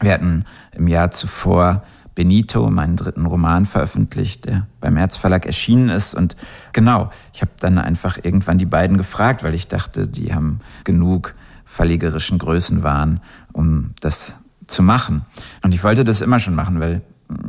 Wir 0.00 0.12
hatten 0.12 0.44
im 0.72 0.88
Jahr 0.88 1.10
zuvor 1.10 1.82
Benito, 2.14 2.70
meinen 2.70 2.96
dritten 2.96 3.26
Roman 3.26 3.66
veröffentlicht, 3.66 4.44
der 4.44 4.66
beim 4.80 4.96
Erzverlag 4.96 5.46
erschienen 5.46 5.88
ist. 5.88 6.14
Und 6.14 6.36
genau, 6.72 7.10
ich 7.32 7.40
habe 7.42 7.52
dann 7.58 7.78
einfach 7.78 8.18
irgendwann 8.22 8.58
die 8.58 8.66
beiden 8.66 8.96
gefragt, 8.96 9.42
weil 9.42 9.54
ich 9.54 9.66
dachte, 9.66 10.06
die 10.06 10.32
haben 10.32 10.60
genug 10.84 11.34
verlegerischen 11.64 12.38
Größenwahn, 12.38 13.20
um 13.52 13.94
das 14.00 14.36
zu 14.68 14.82
machen. 14.82 15.24
Und 15.62 15.74
ich 15.74 15.82
wollte 15.82 16.04
das 16.04 16.20
immer 16.20 16.38
schon 16.38 16.54
machen, 16.54 16.78
weil 16.78 17.02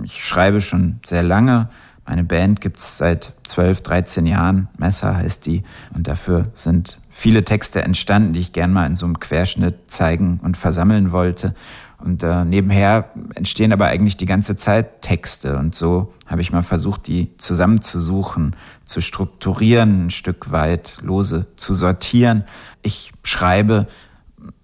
ich 0.03 0.25
schreibe 0.25 0.61
schon 0.61 0.99
sehr 1.05 1.23
lange 1.23 1.69
meine 2.05 2.23
Band 2.23 2.61
gibt's 2.61 2.97
seit 2.97 3.33
12, 3.45 3.81
13 3.81 4.25
Jahren. 4.27 4.67
Messer 4.77 5.15
heißt 5.15 5.45
die. 5.45 5.63
Und 5.93 6.07
dafür 6.07 6.47
sind 6.53 6.99
viele 7.09 7.43
Texte 7.43 7.81
entstanden, 7.81 8.33
die 8.33 8.41
ich 8.41 8.53
gern 8.53 8.71
mal 8.71 8.85
in 8.85 8.95
so 8.95 9.05
einem 9.05 9.19
Querschnitt 9.19 9.89
zeigen 9.89 10.39
und 10.43 10.55
versammeln 10.55 11.11
wollte. 11.11 11.55
Und 11.97 12.21
äh, 12.21 12.45
nebenher 12.45 13.09
entstehen 13.33 13.73
aber 13.73 13.87
eigentlich 13.87 14.17
die 14.17 14.27
ganze 14.27 14.57
Zeit 14.57 15.01
Texte. 15.01 15.57
Und 15.57 15.73
so 15.73 16.13
habe 16.27 16.41
ich 16.41 16.51
mal 16.51 16.61
versucht, 16.61 17.07
die 17.07 17.35
zusammenzusuchen, 17.37 18.55
zu 18.85 19.01
strukturieren, 19.01 20.07
ein 20.07 20.11
Stück 20.11 20.51
weit 20.51 20.99
lose 21.01 21.47
zu 21.55 21.73
sortieren. 21.73 22.43
Ich 22.83 23.13
schreibe 23.23 23.87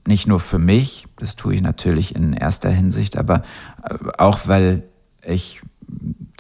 nicht 0.06 0.28
nur 0.28 0.40
für 0.40 0.60
mich, 0.60 1.08
das 1.18 1.36
tue 1.36 1.56
ich 1.56 1.62
natürlich 1.62 2.16
in 2.16 2.34
erster 2.34 2.70
Hinsicht, 2.70 3.18
aber 3.18 3.44
äh, 3.84 3.96
auch 4.18 4.48
weil 4.48 4.84
ich 5.26 5.62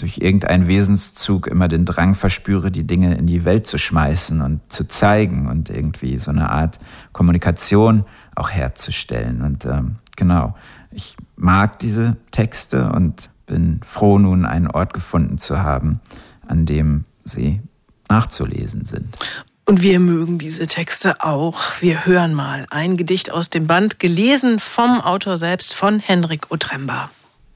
durch 0.02 0.18
irgendeinen 0.18 0.68
Wesenszug 0.68 1.47
immer 1.47 1.68
den 1.68 1.86
Drang 1.86 2.16
verspüre, 2.16 2.72
die 2.72 2.86
Dinge 2.86 3.16
in 3.16 3.28
die 3.28 3.45
Welt 3.45 3.68
zu 3.68 3.78
schmeißen 3.78 4.41
und 4.41 4.62
zu 4.70 4.88
zeigen 4.88 5.47
und 5.47 5.70
irgendwie 5.70 6.18
so 6.18 6.32
eine 6.32 6.49
Art 6.49 6.80
Kommunikation 7.14 8.06
auch 8.36 8.49
herzustellen. 8.49 9.41
Und 9.41 9.66
ähm, 9.66 9.97
genau, 10.16 10.56
ich 10.91 11.16
mag 11.36 11.80
diese 11.80 12.18
Texte 12.32 12.91
und 12.91 13.30
bin 13.45 13.82
froh, 13.86 14.18
nun 14.18 14.45
einen 14.45 14.68
Ort 14.68 14.93
gefunden 14.93 15.38
zu 15.38 15.62
haben, 15.62 15.99
an 16.47 16.66
dem 16.66 17.06
sie 17.24 17.62
nachzulesen 18.10 18.86
sind. 18.86 19.18
Und 19.66 19.82
wir 19.82 19.99
mögen 19.99 20.39
diese 20.39 20.68
Texte 20.68 21.24
auch. 21.24 21.62
Wir 21.80 22.06
hören 22.06 22.34
mal 22.34 22.66
ein 22.72 22.97
Gedicht 22.97 23.32
aus 23.32 23.49
dem 23.49 23.68
Band, 23.68 23.99
gelesen 23.99 24.60
vom 24.60 24.99
Autor 24.99 25.38
selbst, 25.38 25.74
von 25.74 25.99
Henrik 25.99 26.52
Otremba. 26.52 27.10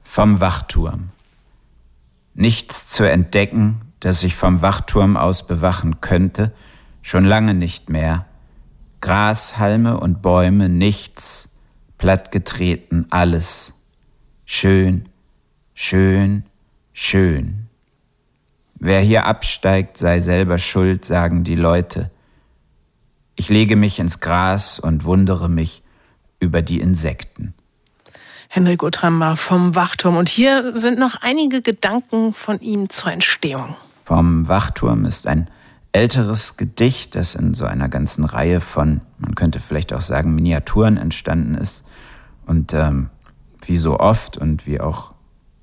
Vom 0.03 0.39
Wachturm 0.39 1.09
nichts 2.35 2.87
zu 2.87 3.09
entdecken, 3.09 3.81
das 3.99 4.23
ich 4.23 4.35
vom 4.35 4.61
Wachturm 4.61 5.17
aus 5.17 5.47
bewachen 5.47 6.01
könnte, 6.01 6.53
schon 7.01 7.25
lange 7.25 7.53
nicht 7.53 7.89
mehr. 7.89 8.27
Gras, 9.01 9.57
Halme 9.57 9.99
und 9.99 10.21
Bäume, 10.21 10.69
nichts, 10.69 11.49
plattgetreten, 11.97 13.07
alles. 13.09 13.73
Schön, 14.45 15.09
schön, 15.73 16.43
schön. 16.93 17.67
Wer 18.75 18.99
hier 18.99 19.25
absteigt, 19.25 19.97
sei 19.97 20.19
selber 20.19 20.57
schuld, 20.57 21.05
sagen 21.05 21.43
die 21.43 21.55
Leute. 21.55 22.11
Ich 23.35 23.49
lege 23.49 23.75
mich 23.75 23.99
ins 23.99 24.19
Gras 24.19 24.79
und 24.79 25.05
wundere 25.05 25.49
mich 25.49 25.81
über 26.39 26.61
die 26.61 26.79
Insekten. 26.79 27.53
Henrik 28.49 28.83
Otramba 28.83 29.35
vom 29.35 29.75
Wachturm. 29.75 30.17
Und 30.17 30.29
hier 30.29 30.77
sind 30.77 30.99
noch 30.99 31.15
einige 31.21 31.61
Gedanken 31.61 32.33
von 32.33 32.59
ihm 32.59 32.89
zur 32.89 33.11
Entstehung. 33.11 33.75
Vom 34.03 34.47
Wachturm 34.47 35.05
ist 35.05 35.27
ein 35.27 35.49
älteres 35.91 36.57
Gedicht, 36.57 37.15
das 37.15 37.35
in 37.35 37.53
so 37.53 37.65
einer 37.65 37.89
ganzen 37.89 38.25
Reihe 38.25 38.61
von, 38.61 39.01
man 39.17 39.33
könnte 39.35 39.59
vielleicht 39.59 39.93
auch 39.93 40.01
sagen, 40.01 40.35
Miniaturen 40.35 40.97
entstanden 40.97 41.55
ist. 41.55 41.83
Und 42.45 42.73
ähm, 42.73 43.09
wie 43.63 43.77
so 43.77 43.99
oft 43.99 44.37
und 44.37 44.67
wie 44.67 44.79
auch 44.79 45.13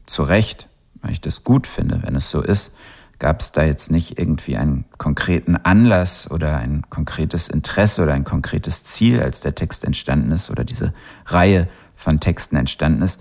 zu 0.06 0.22
Recht, 0.22 0.68
weil 1.02 1.12
ich 1.12 1.20
das 1.20 1.44
gut 1.44 1.66
finde, 1.66 2.02
wenn 2.02 2.16
es 2.16 2.30
so 2.30 2.40
ist, 2.40 2.72
gab 3.18 3.40
es 3.40 3.52
da 3.52 3.62
jetzt 3.62 3.90
nicht 3.90 4.18
irgendwie 4.18 4.56
einen 4.56 4.84
konkreten 4.98 5.54
Anlass 5.54 6.28
oder 6.28 6.56
ein 6.56 6.82
konkretes 6.90 7.46
Interesse 7.46 8.02
oder 8.02 8.14
ein 8.14 8.24
konkretes 8.24 8.82
Ziel, 8.82 9.22
als 9.22 9.40
der 9.40 9.54
Text 9.54 9.84
entstanden 9.84 10.32
ist 10.32 10.50
oder 10.50 10.64
diese 10.64 10.92
Reihe 11.26 11.68
von 12.02 12.20
Texten 12.20 12.56
entstanden 12.56 13.02
ist, 13.02 13.20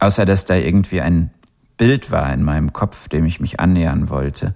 außer 0.00 0.26
dass 0.26 0.44
da 0.44 0.54
irgendwie 0.54 1.00
ein 1.00 1.30
Bild 1.76 2.10
war 2.10 2.32
in 2.32 2.42
meinem 2.42 2.72
Kopf, 2.72 3.08
dem 3.08 3.24
ich 3.24 3.40
mich 3.40 3.60
annähern 3.60 4.10
wollte. 4.10 4.54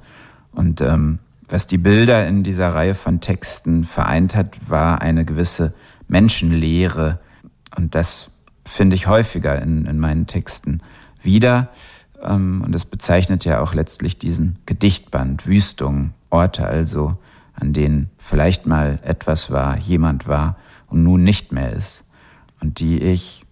Und 0.52 0.80
ähm, 0.80 1.18
was 1.48 1.66
die 1.66 1.78
Bilder 1.78 2.26
in 2.26 2.42
dieser 2.42 2.74
Reihe 2.74 2.94
von 2.94 3.20
Texten 3.20 3.84
vereint 3.84 4.34
hat, 4.34 4.70
war 4.70 5.00
eine 5.00 5.24
gewisse 5.24 5.74
Menschenlehre. 6.08 7.20
Und 7.76 7.94
das 7.94 8.30
finde 8.64 8.96
ich 8.96 9.06
häufiger 9.06 9.60
in, 9.62 9.86
in 9.86 9.98
meinen 9.98 10.26
Texten 10.26 10.82
wieder. 11.22 11.68
Ähm, 12.22 12.62
und 12.64 12.72
das 12.72 12.84
bezeichnet 12.84 13.44
ja 13.44 13.60
auch 13.60 13.74
letztlich 13.74 14.18
diesen 14.18 14.58
Gedichtband, 14.66 15.46
Wüstungen, 15.46 16.14
Orte 16.30 16.66
also, 16.66 17.16
an 17.54 17.72
denen 17.72 18.10
vielleicht 18.18 18.66
mal 18.66 18.98
etwas 19.02 19.50
war, 19.50 19.78
jemand 19.78 20.28
war 20.28 20.56
und 20.88 21.02
nun 21.02 21.22
nicht 21.22 21.52
mehr 21.52 21.72
ist. 21.72 22.04
Und 22.60 22.80
die 22.80 23.02
ich 23.02 23.44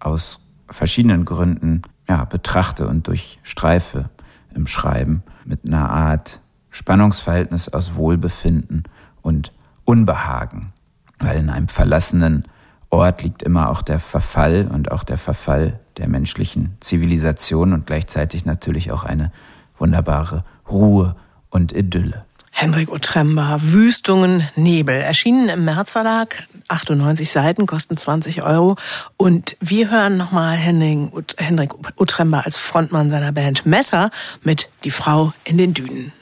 aus 0.00 0.40
verschiedenen 0.68 1.24
Gründen 1.24 1.82
ja, 2.08 2.24
betrachte 2.24 2.88
und 2.88 3.06
durchstreife 3.06 4.10
im 4.54 4.66
Schreiben 4.66 5.22
mit 5.44 5.66
einer 5.66 5.90
Art 5.90 6.40
Spannungsverhältnis 6.70 7.68
aus 7.68 7.94
Wohlbefinden 7.94 8.84
und 9.22 9.52
Unbehagen. 9.84 10.72
Weil 11.18 11.38
in 11.38 11.50
einem 11.50 11.68
verlassenen 11.68 12.44
Ort 12.90 13.22
liegt 13.22 13.42
immer 13.42 13.70
auch 13.70 13.82
der 13.82 13.98
Verfall 13.98 14.68
und 14.70 14.90
auch 14.92 15.04
der 15.04 15.18
Verfall 15.18 15.80
der 15.96 16.08
menschlichen 16.08 16.76
Zivilisation 16.80 17.72
und 17.72 17.86
gleichzeitig 17.86 18.44
natürlich 18.44 18.92
auch 18.92 19.04
eine 19.04 19.32
wunderbare 19.78 20.44
Ruhe 20.68 21.16
und 21.50 21.72
Idylle. 21.72 22.25
Henrik 22.58 22.90
Otremba, 22.90 23.58
Wüstungen, 23.60 24.48
Nebel, 24.56 25.02
erschienen 25.02 25.50
im 25.50 25.66
März 25.66 25.92
Verlag, 25.92 26.42
98 26.68 27.30
Seiten, 27.30 27.66
kosten 27.66 27.98
20 27.98 28.44
Euro. 28.44 28.76
Und 29.18 29.58
wir 29.60 29.90
hören 29.90 30.16
nochmal 30.16 30.56
Henrik, 30.56 31.74
Otremba 31.96 32.40
als 32.40 32.56
Frontmann 32.56 33.10
seiner 33.10 33.32
Band 33.32 33.66
Messer 33.66 34.10
mit 34.42 34.70
Die 34.84 34.90
Frau 34.90 35.34
in 35.44 35.58
den 35.58 35.74
Dünen. 35.74 36.12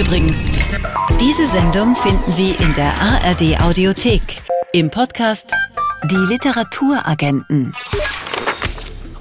Übrigens, 0.00 0.38
diese 1.20 1.46
Sendung 1.46 1.94
finden 1.94 2.32
Sie 2.32 2.52
in 2.52 2.74
der 2.74 2.94
ARD 3.02 3.60
Audiothek 3.60 4.42
im 4.72 4.90
Podcast 4.90 5.52
Die 6.10 6.16
Literaturagenten. 6.16 7.74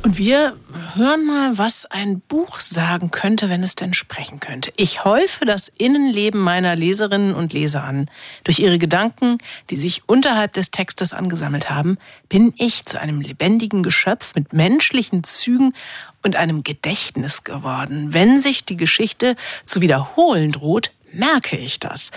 Und 0.04 0.18
wir 0.18 0.58
hören 0.96 1.26
mal, 1.26 1.58
was 1.58 1.86
ein 1.86 2.20
Buch 2.20 2.60
sagen 2.60 3.10
könnte, 3.10 3.48
wenn 3.48 3.64
es 3.64 3.76
denn 3.76 3.94
sprechen 3.94 4.42
könnte. 4.42 4.74
Ich 4.76 5.06
häufe 5.06 5.46
das 5.46 5.70
Innenleben 5.70 6.42
meiner 6.42 6.76
Leserinnen 6.76 7.34
und 7.34 7.54
Leser 7.54 7.86
an. 7.86 8.12
Durch 8.44 8.60
ihre 8.60 8.80
Gedanken, 8.80 9.38
die 9.70 9.78
sich 9.78 10.02
unterhalb 10.08 10.52
des 10.54 10.72
Textes 10.72 11.14
angesammelt 11.14 11.70
haben, 11.70 11.98
bin 12.28 12.54
ich 12.58 12.84
zu 12.84 13.00
einem 13.00 13.22
lebendigen 13.22 13.82
Geschöpf 13.82 14.36
mit 14.36 14.52
menschlichen 14.52 15.24
Zügen 15.24 15.74
und 16.22 16.36
einem 16.36 16.64
Gedächtnis 16.64 17.46
geworden. 17.46 18.14
Wenn 18.14 18.42
sich 18.42 18.66
die 18.66 18.78
Geschichte 18.78 19.38
zu 19.66 19.80
wiederholen 19.80 20.52
droht, 20.52 20.92
merke 21.14 21.58
ich 21.58 21.80
das. 21.80 22.12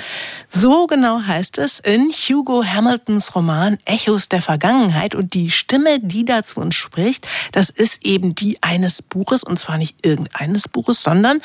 So 0.48 0.86
genau 0.86 1.20
heißt 1.22 1.58
es 1.58 1.78
in 1.78 2.10
Hugo 2.10 2.64
Hamiltons 2.64 3.34
Roman 3.34 3.78
Echos 3.84 4.28
der 4.28 4.42
Vergangenheit 4.42 5.14
und 5.14 5.34
die 5.34 5.50
Stimme, 5.50 6.00
die 6.00 6.24
da 6.24 6.42
zu 6.42 6.60
uns 6.60 6.74
spricht, 6.74 7.26
das 7.52 7.70
ist 7.70 8.04
eben 8.04 8.34
die 8.34 8.62
eines 8.62 9.02
Buches 9.02 9.44
und 9.44 9.58
zwar 9.58 9.78
nicht 9.78 9.96
irgendeines 10.04 10.68
Buches, 10.68 11.02
sondern 11.02 11.40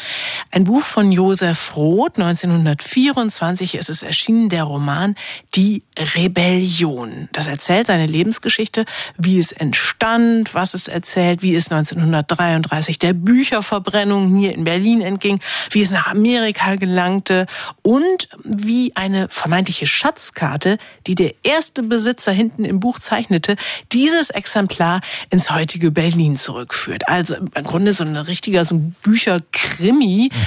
ein 0.52 0.64
Buch 0.64 0.84
von 0.84 1.12
Josef 1.12 1.76
Roth. 1.76 2.18
1924 2.18 3.76
ist 3.76 3.90
es 3.90 4.04
erschienen, 4.04 4.50
der 4.50 4.64
Roman 4.64 5.16
Die 5.54 5.84
Rebellion. 6.16 7.30
Das 7.32 7.48
erzählt 7.48 7.88
seine 7.88 8.06
Lebensgeschichte, 8.06 8.86
wie 9.18 9.40
es 9.40 9.52
entstand, 9.52 10.54
was 10.54 10.74
es 10.74 10.88
erzählt, 10.88 11.42
wie 11.42 11.56
es 11.56 11.72
1933 11.72 13.00
der 13.00 13.14
Bücherverbrennung 13.14 14.36
hier 14.36 14.54
in 14.54 14.64
Berlin 14.64 15.02
entging, 15.02 15.40
wie 15.72 15.82
es 15.82 15.92
nach 15.92 16.08
Amerika 16.08 16.76
gelangte, 16.76 17.41
und 17.82 18.30
wie 18.44 18.96
eine 18.96 19.28
vermeintliche 19.30 19.86
Schatzkarte, 19.86 20.78
die 21.08 21.16
der 21.16 21.34
erste 21.44 21.84
Besitzer 21.84 22.32
hinten 22.32 22.66
im 22.66 22.80
Buch 22.80 23.00
zeichnete, 23.00 23.56
dieses 23.92 24.30
Exemplar 24.30 25.02
ins 25.30 25.52
heutige 25.52 25.92
Berlin 25.92 26.36
zurückführt. 26.38 27.08
Also 27.08 27.36
im 27.36 27.64
Grunde 27.64 27.94
so 27.94 28.04
ein 28.04 28.16
richtiger 28.16 28.66
so 28.66 28.76
ein 28.76 28.96
Bücherkrimi. 29.02 30.30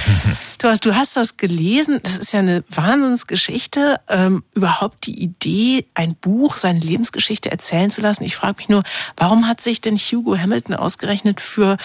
Du 0.57 0.69
hast, 0.69 0.85
du 0.85 0.95
hast 0.95 1.15
das 1.15 1.37
gelesen. 1.37 1.99
Das 2.01 2.17
ist 2.17 2.31
ja 2.31 2.39
eine 2.39 2.63
Wahnsinnsgeschichte. 2.69 3.99
Ähm, 4.07 4.43
überhaupt 4.53 5.05
die 5.05 5.21
Idee, 5.21 5.85
ein 5.93 6.15
Buch, 6.15 6.55
seine 6.55 6.79
Lebensgeschichte 6.79 7.51
erzählen 7.51 7.91
zu 7.91 8.01
lassen. 8.01 8.23
Ich 8.23 8.35
frage 8.35 8.57
mich 8.57 8.69
nur, 8.69 8.83
warum 9.17 9.47
hat 9.47 9.61
sich 9.61 9.81
denn 9.81 9.97
Hugo 9.97 10.37
Hamilton 10.37 10.73
ausgerechnet 10.75 11.41
für 11.41 11.77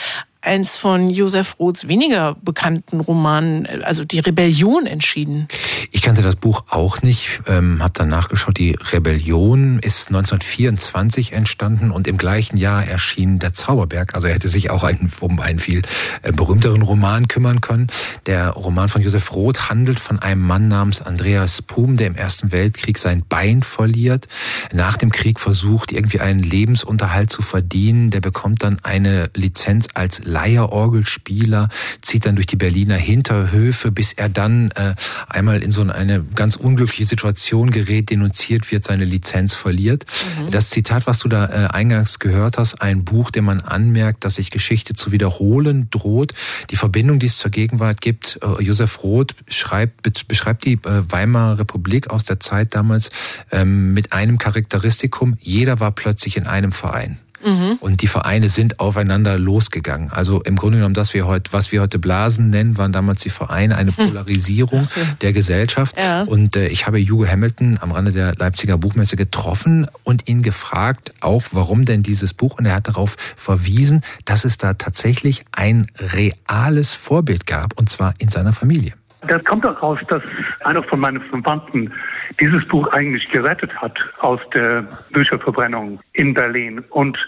eins 0.42 0.76
von 0.76 1.08
Josef 1.08 1.56
Roths 1.58 1.88
weniger 1.88 2.36
bekannten 2.42 3.00
Romanen, 3.00 3.66
also 3.82 4.04
die 4.04 4.20
Rebellion, 4.20 4.86
entschieden. 4.86 5.48
Ich 5.90 6.02
kannte 6.02 6.22
das 6.22 6.36
Buch 6.36 6.64
auch 6.70 7.02
nicht, 7.02 7.40
ähm, 7.46 7.82
habe 7.82 7.92
dann 7.94 8.08
nachgeschaut. 8.08 8.58
Die 8.58 8.76
Rebellion 8.92 9.78
ist 9.80 10.08
1924 10.08 11.32
entstanden 11.32 11.90
und 11.90 12.08
im 12.08 12.16
gleichen 12.16 12.56
Jahr 12.56 12.86
erschien 12.86 13.38
Der 13.38 13.52
Zauberberg. 13.52 14.14
Also 14.14 14.26
er 14.26 14.34
hätte 14.34 14.48
sich 14.48 14.70
auch 14.70 14.84
einen, 14.84 15.12
um 15.20 15.40
einen 15.40 15.58
viel 15.58 15.82
äh, 16.22 16.32
berühmteren 16.32 16.82
Roman 16.82 17.28
kümmern 17.28 17.60
können. 17.60 17.88
Der 18.26 18.50
Roman 18.50 18.88
von 18.88 19.02
Josef 19.02 19.32
Roth 19.32 19.68
handelt 19.68 20.00
von 20.00 20.18
einem 20.18 20.42
Mann 20.42 20.68
namens 20.68 21.02
Andreas 21.02 21.60
Pum, 21.62 21.96
der 21.96 22.06
im 22.06 22.16
Ersten 22.16 22.52
Weltkrieg 22.52 22.96
sein 22.96 23.24
Bein 23.28 23.62
verliert. 23.62 24.26
Nach 24.72 24.96
dem 24.96 25.10
Krieg 25.10 25.40
versucht, 25.40 25.92
irgendwie 25.92 26.20
einen 26.20 26.42
Lebensunterhalt 26.42 27.30
zu 27.30 27.42
verdienen. 27.42 28.10
Der 28.10 28.20
bekommt 28.20 28.62
dann 28.62 28.78
eine 28.82 29.30
Lizenz 29.34 29.88
als 29.94 30.24
Leierorgelspieler, 30.30 31.68
zieht 32.00 32.26
dann 32.26 32.36
durch 32.36 32.46
die 32.46 32.56
Berliner 32.56 32.96
Hinterhöfe, 32.96 33.90
bis 33.90 34.12
er 34.12 34.28
dann 34.28 34.70
äh, 34.72 34.94
einmal 35.28 35.62
in 35.62 35.72
so 35.72 35.82
eine 35.82 36.24
ganz 36.34 36.56
unglückliche 36.56 37.04
Situation 37.04 37.70
gerät, 37.70 38.10
denunziert 38.10 38.70
wird, 38.70 38.84
seine 38.84 39.04
Lizenz 39.04 39.54
verliert. 39.54 40.06
Mhm. 40.38 40.50
Das 40.50 40.70
Zitat, 40.70 41.06
was 41.06 41.18
du 41.18 41.28
da 41.28 41.46
äh, 41.46 41.66
eingangs 41.68 42.18
gehört 42.18 42.58
hast, 42.58 42.82
ein 42.82 43.04
Buch, 43.04 43.30
dem 43.30 43.44
man 43.44 43.60
anmerkt, 43.60 44.24
dass 44.24 44.36
sich 44.36 44.50
Geschichte 44.50 44.94
zu 44.94 45.12
wiederholen 45.12 45.88
droht. 45.90 46.34
Die 46.70 46.76
Verbindung, 46.76 47.18
die 47.18 47.26
es 47.26 47.38
zur 47.38 47.50
Gegenwart 47.50 48.00
gibt, 48.00 48.38
äh, 48.42 48.62
Josef 48.62 49.02
Roth 49.02 49.34
schreibt, 49.48 50.28
beschreibt 50.28 50.64
die 50.64 50.74
äh, 50.74 51.02
Weimarer 51.08 51.58
Republik 51.58 52.10
aus 52.10 52.24
der 52.24 52.40
Zeit 52.40 52.74
damals 52.74 53.10
ähm, 53.50 53.92
mit 53.92 54.12
einem 54.12 54.38
Charakteristikum, 54.38 55.36
jeder 55.40 55.80
war 55.80 55.92
plötzlich 55.92 56.36
in 56.36 56.46
einem 56.46 56.72
Verein. 56.72 57.18
Mhm. 57.44 57.78
Und 57.80 58.02
die 58.02 58.06
Vereine 58.06 58.48
sind 58.48 58.80
aufeinander 58.80 59.38
losgegangen. 59.38 60.10
Also 60.10 60.42
im 60.42 60.56
Grunde 60.56 60.78
genommen, 60.78 60.94
das 60.94 61.14
wir 61.14 61.26
heute, 61.26 61.52
was 61.52 61.72
wir 61.72 61.80
heute 61.80 61.98
Blasen 61.98 62.50
nennen, 62.50 62.76
waren 62.78 62.92
damals 62.92 63.22
die 63.22 63.30
Vereine 63.30 63.76
eine 63.76 63.96
hm. 63.96 64.08
Polarisierung 64.08 64.84
so. 64.84 65.00
der 65.20 65.32
Gesellschaft. 65.32 65.96
Ja. 65.98 66.22
Und 66.22 66.56
äh, 66.56 66.68
ich 66.68 66.86
habe 66.86 67.00
Hugo 67.00 67.26
Hamilton 67.26 67.78
am 67.80 67.92
Rande 67.92 68.10
der 68.12 68.34
Leipziger 68.34 68.78
Buchmesse 68.78 69.16
getroffen 69.16 69.86
und 70.04 70.28
ihn 70.28 70.42
gefragt, 70.42 71.12
auch 71.20 71.44
warum 71.52 71.84
denn 71.84 72.02
dieses 72.02 72.34
Buch. 72.34 72.58
Und 72.58 72.66
er 72.66 72.74
hat 72.74 72.88
darauf 72.88 73.16
verwiesen, 73.36 74.02
dass 74.24 74.44
es 74.44 74.58
da 74.58 74.74
tatsächlich 74.74 75.44
ein 75.52 75.86
reales 75.98 76.92
Vorbild 76.92 77.46
gab, 77.46 77.78
und 77.78 77.88
zwar 77.88 78.14
in 78.18 78.28
seiner 78.28 78.52
Familie. 78.52 78.99
Das 79.28 79.44
kommt 79.44 79.64
daraus, 79.64 79.98
dass 80.08 80.22
einer 80.64 80.82
von 80.82 81.00
meinen 81.00 81.20
Verwandten 81.20 81.92
dieses 82.40 82.66
Buch 82.68 82.88
eigentlich 82.88 83.28
gerettet 83.30 83.74
hat 83.76 83.98
aus 84.20 84.40
der 84.54 84.86
Bücherverbrennung 85.12 86.00
in 86.14 86.32
Berlin. 86.32 86.82
Und 86.90 87.18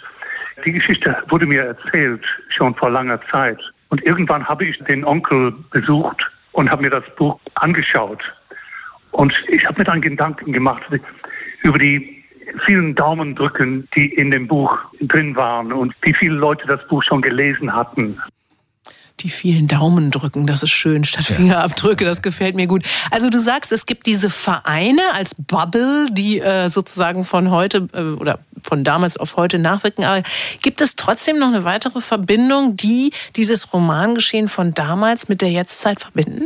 die 0.64 0.72
Geschichte 0.72 1.16
wurde 1.28 1.47
mir 1.47 1.62
erzählt 1.62 2.24
schon 2.49 2.74
vor 2.74 2.90
langer 2.90 3.20
Zeit. 3.30 3.59
Und 3.90 4.03
irgendwann 4.05 4.49
habe 4.49 4.64
ich 4.64 4.78
den 4.84 5.05
Onkel 5.05 5.53
besucht 5.70 6.22
und 6.53 6.70
habe 6.70 6.82
mir 6.82 6.90
das 6.90 7.05
Buch 7.16 7.38
angeschaut. 7.57 8.22
Und 9.11 9.34
ich 9.49 9.64
habe 9.66 9.78
mir 9.78 9.84
dann 9.84 10.01
Gedanken 10.01 10.53
gemacht 10.53 10.82
über 11.62 11.78
die 11.78 12.24
vielen 12.66 12.95
Daumendrücken, 12.95 13.88
die 13.95 14.07
in 14.14 14.30
dem 14.30 14.49
Buch 14.49 14.76
drin 15.01 15.36
waren 15.36 15.72
und 15.72 15.95
wie 16.03 16.14
viele 16.14 16.34
Leute 16.34 16.66
das 16.66 16.86
Buch 16.88 17.03
schon 17.03 17.22
gelesen 17.22 17.74
hatten. 17.74 18.18
Die 19.22 19.30
vielen 19.30 19.68
Daumen 19.68 20.10
drücken, 20.10 20.46
das 20.48 20.64
ist 20.64 20.70
schön, 20.70 21.04
statt 21.04 21.24
Fingerabdrücke, 21.24 22.04
das 22.04 22.22
gefällt 22.22 22.56
mir 22.56 22.66
gut. 22.66 22.82
Also 23.10 23.30
du 23.30 23.40
sagst, 23.40 23.70
es 23.70 23.86
gibt 23.86 24.06
diese 24.06 24.30
Vereine 24.30 25.02
als 25.14 25.36
Bubble, 25.36 26.08
die 26.10 26.40
äh, 26.40 26.68
sozusagen 26.68 27.24
von 27.24 27.50
heute 27.50 27.88
äh, 27.92 28.20
oder 28.20 28.40
von 28.62 28.82
damals 28.82 29.16
auf 29.16 29.36
heute 29.36 29.58
nachwirken. 29.58 30.04
Aber 30.04 30.22
gibt 30.60 30.80
es 30.80 30.96
trotzdem 30.96 31.38
noch 31.38 31.48
eine 31.48 31.64
weitere 31.64 32.00
Verbindung, 32.00 32.76
die 32.76 33.12
dieses 33.36 33.72
Romangeschehen 33.72 34.48
von 34.48 34.74
damals 34.74 35.28
mit 35.28 35.40
der 35.40 35.50
Jetztzeit 35.50 36.00
verbinden? 36.00 36.44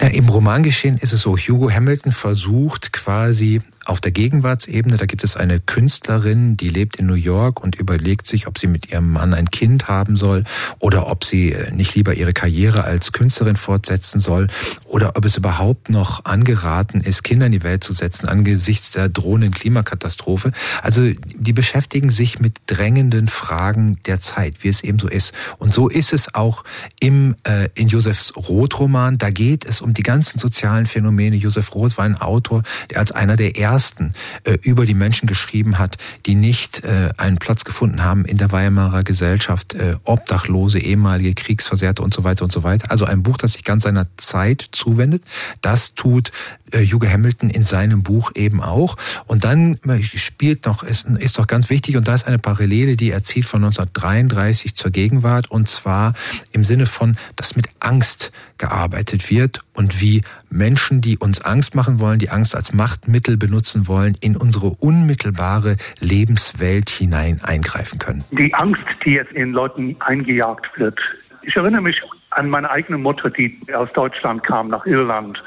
Na, 0.00 0.08
Im 0.08 0.28
Romangeschehen 0.28 0.98
ist 0.98 1.12
es 1.12 1.22
so, 1.22 1.36
Hugo 1.36 1.70
Hamilton 1.70 2.12
versucht 2.12 2.92
quasi 2.92 3.62
auf 3.86 4.00
der 4.00 4.10
Gegenwartsebene, 4.10 4.96
da 4.96 5.06
gibt 5.06 5.22
es 5.22 5.36
eine 5.36 5.60
Künstlerin, 5.60 6.56
die 6.56 6.68
lebt 6.68 6.96
in 6.96 7.06
New 7.06 7.14
York 7.14 7.62
und 7.62 7.76
überlegt 7.76 8.26
sich, 8.26 8.46
ob 8.48 8.58
sie 8.58 8.66
mit 8.66 8.90
ihrem 8.90 9.12
Mann 9.12 9.32
ein 9.32 9.50
Kind 9.50 9.86
haben 9.86 10.16
soll 10.16 10.44
oder 10.80 11.06
ob 11.06 11.24
sie 11.24 11.52
äh, 11.52 11.72
nicht 11.72 11.94
lieber 11.94 12.14
ihre 12.14 12.32
Karriere 12.32 12.82
als 12.84 13.12
Künstlerin 13.12 13.56
fortsetzen 13.56 14.18
soll 14.18 14.48
oder 14.86 15.12
ob 15.16 15.24
es 15.24 15.36
überhaupt 15.36 15.88
noch 15.88 16.24
angeraten 16.24 17.00
ist, 17.00 17.22
Kinder 17.22 17.46
in 17.46 17.52
die 17.52 17.62
Welt 17.62 17.84
zu 17.84 17.92
setzen 17.92 18.26
angesichts 18.26 18.90
der 18.90 19.08
drohenden 19.08 19.52
Klimakatastrophe. 19.52 20.50
Also 20.82 21.12
die 21.34 21.52
beschäftigen 21.52 22.10
sich 22.10 22.40
mit 22.40 22.56
drängenden 22.66 23.28
Fragen 23.28 23.98
der 24.06 24.20
Zeit, 24.20 24.64
wie 24.64 24.68
es 24.68 24.82
eben 24.82 24.98
so 24.98 25.08
ist. 25.08 25.32
Und 25.58 25.72
so 25.72 25.88
ist 25.88 26.12
es 26.12 26.34
auch 26.34 26.64
im, 26.98 27.36
äh, 27.44 27.68
in 27.74 27.86
Josefs 27.88 28.34
Roth-Roman. 28.36 29.18
Da 29.18 29.30
geht 29.30 29.64
es 29.64 29.80
um 29.80 29.94
die 29.94 30.02
ganzen 30.02 30.40
sozialen 30.40 30.86
Phänomene. 30.86 31.36
Josef 31.36 31.72
Roth 31.74 31.96
war 31.98 32.04
ein 32.04 32.20
Autor, 32.20 32.62
der 32.90 32.98
als 32.98 33.12
einer 33.12 33.36
der 33.36 33.56
ersten 33.56 33.75
ersten 33.76 34.14
äh, 34.44 34.56
über 34.62 34.86
die 34.86 34.94
Menschen 34.94 35.26
geschrieben 35.26 35.78
hat, 35.78 35.98
die 36.24 36.34
nicht 36.34 36.82
äh, 36.82 37.10
einen 37.18 37.36
Platz 37.36 37.66
gefunden 37.66 38.02
haben 38.02 38.24
in 38.24 38.38
der 38.38 38.50
Weimarer 38.50 39.02
Gesellschaft, 39.02 39.74
äh, 39.74 39.96
Obdachlose, 40.04 40.78
ehemalige 40.78 41.34
Kriegsversehrte 41.34 42.00
und 42.00 42.14
so 42.14 42.24
weiter 42.24 42.44
und 42.44 42.52
so 42.52 42.62
weiter. 42.62 42.90
Also 42.90 43.04
ein 43.04 43.22
Buch, 43.22 43.36
das 43.36 43.52
sich 43.52 43.64
ganz 43.64 43.84
seiner 43.84 44.06
Zeit 44.16 44.66
zuwendet. 44.72 45.22
Das 45.60 45.94
tut 45.94 46.32
äh, 46.72 46.86
Hugo 46.86 47.06
Hamilton 47.06 47.50
in 47.50 47.66
seinem 47.66 48.02
Buch 48.02 48.32
eben 48.34 48.62
auch. 48.62 48.96
Und 49.26 49.44
dann 49.44 49.78
äh, 49.86 50.02
spielt 50.02 50.64
noch, 50.64 50.82
ist, 50.82 51.06
ist 51.06 51.38
doch 51.38 51.46
ganz 51.46 51.68
wichtig, 51.68 51.98
und 51.98 52.08
da 52.08 52.14
ist 52.14 52.26
eine 52.26 52.38
Parallele, 52.38 52.96
die 52.96 53.10
er 53.10 53.22
zieht 53.22 53.44
von 53.44 53.62
1933 53.62 54.74
zur 54.74 54.90
Gegenwart, 54.90 55.50
und 55.50 55.68
zwar 55.68 56.14
im 56.52 56.64
Sinne 56.64 56.86
von, 56.86 57.18
dass 57.36 57.56
mit 57.56 57.68
Angst 57.80 58.32
gearbeitet 58.56 59.28
wird 59.28 59.60
und 59.76 60.00
wie 60.00 60.22
Menschen, 60.50 61.00
die 61.00 61.18
uns 61.18 61.40
Angst 61.42 61.74
machen 61.74 62.00
wollen, 62.00 62.18
die 62.18 62.30
Angst 62.30 62.56
als 62.56 62.72
Machtmittel 62.72 63.36
benutzen 63.36 63.86
wollen, 63.86 64.16
in 64.20 64.36
unsere 64.36 64.68
unmittelbare 64.80 65.76
Lebenswelt 66.00 66.90
hinein 66.90 67.40
eingreifen 67.42 67.98
können. 67.98 68.24
Die 68.32 68.52
Angst, 68.54 68.82
die 69.04 69.12
jetzt 69.12 69.32
in 69.32 69.52
Leuten 69.52 69.96
eingejagt 70.00 70.66
wird. 70.76 70.98
Ich 71.42 71.56
erinnere 71.56 71.82
mich 71.82 72.00
an 72.30 72.50
meine 72.50 72.70
eigene 72.70 72.98
Mutter, 72.98 73.30
die 73.30 73.56
aus 73.74 73.88
Deutschland 73.94 74.42
kam 74.42 74.68
nach 74.68 74.84
Irland 74.86 75.42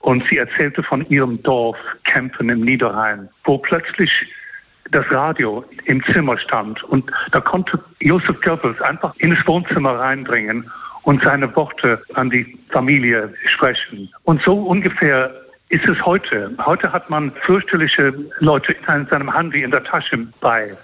und 0.00 0.22
sie 0.30 0.38
erzählte 0.38 0.82
von 0.82 1.06
ihrem 1.08 1.42
Dorf 1.42 1.76
Kempen 2.04 2.48
im 2.48 2.60
Niederrhein, 2.60 3.28
wo 3.44 3.58
plötzlich 3.58 4.10
das 4.90 5.04
Radio 5.10 5.64
im 5.84 6.02
Zimmer 6.12 6.38
stand 6.38 6.82
und 6.84 7.10
da 7.30 7.40
konnte 7.40 7.78
Josef 8.00 8.40
Goebbels 8.40 8.80
einfach 8.82 9.14
ins 9.16 9.38
Wohnzimmer 9.46 9.98
reinbringen 9.98 10.68
und 11.10 11.20
seine 11.24 11.52
Worte 11.56 12.00
an 12.14 12.30
die 12.30 12.56
Familie 12.68 13.34
sprechen. 13.52 14.08
Und 14.22 14.40
so 14.44 14.54
ungefähr 14.54 15.34
ist 15.68 15.84
es 15.86 16.06
heute. 16.06 16.52
Heute 16.64 16.92
hat 16.92 17.10
man 17.10 17.32
fürchterliche 17.44 18.14
Leute 18.38 18.74
in 18.74 19.06
seinem 19.08 19.34
Handy 19.34 19.60
in 19.60 19.72
der 19.72 19.82
Tasche 19.82 20.28
bei. 20.40 20.76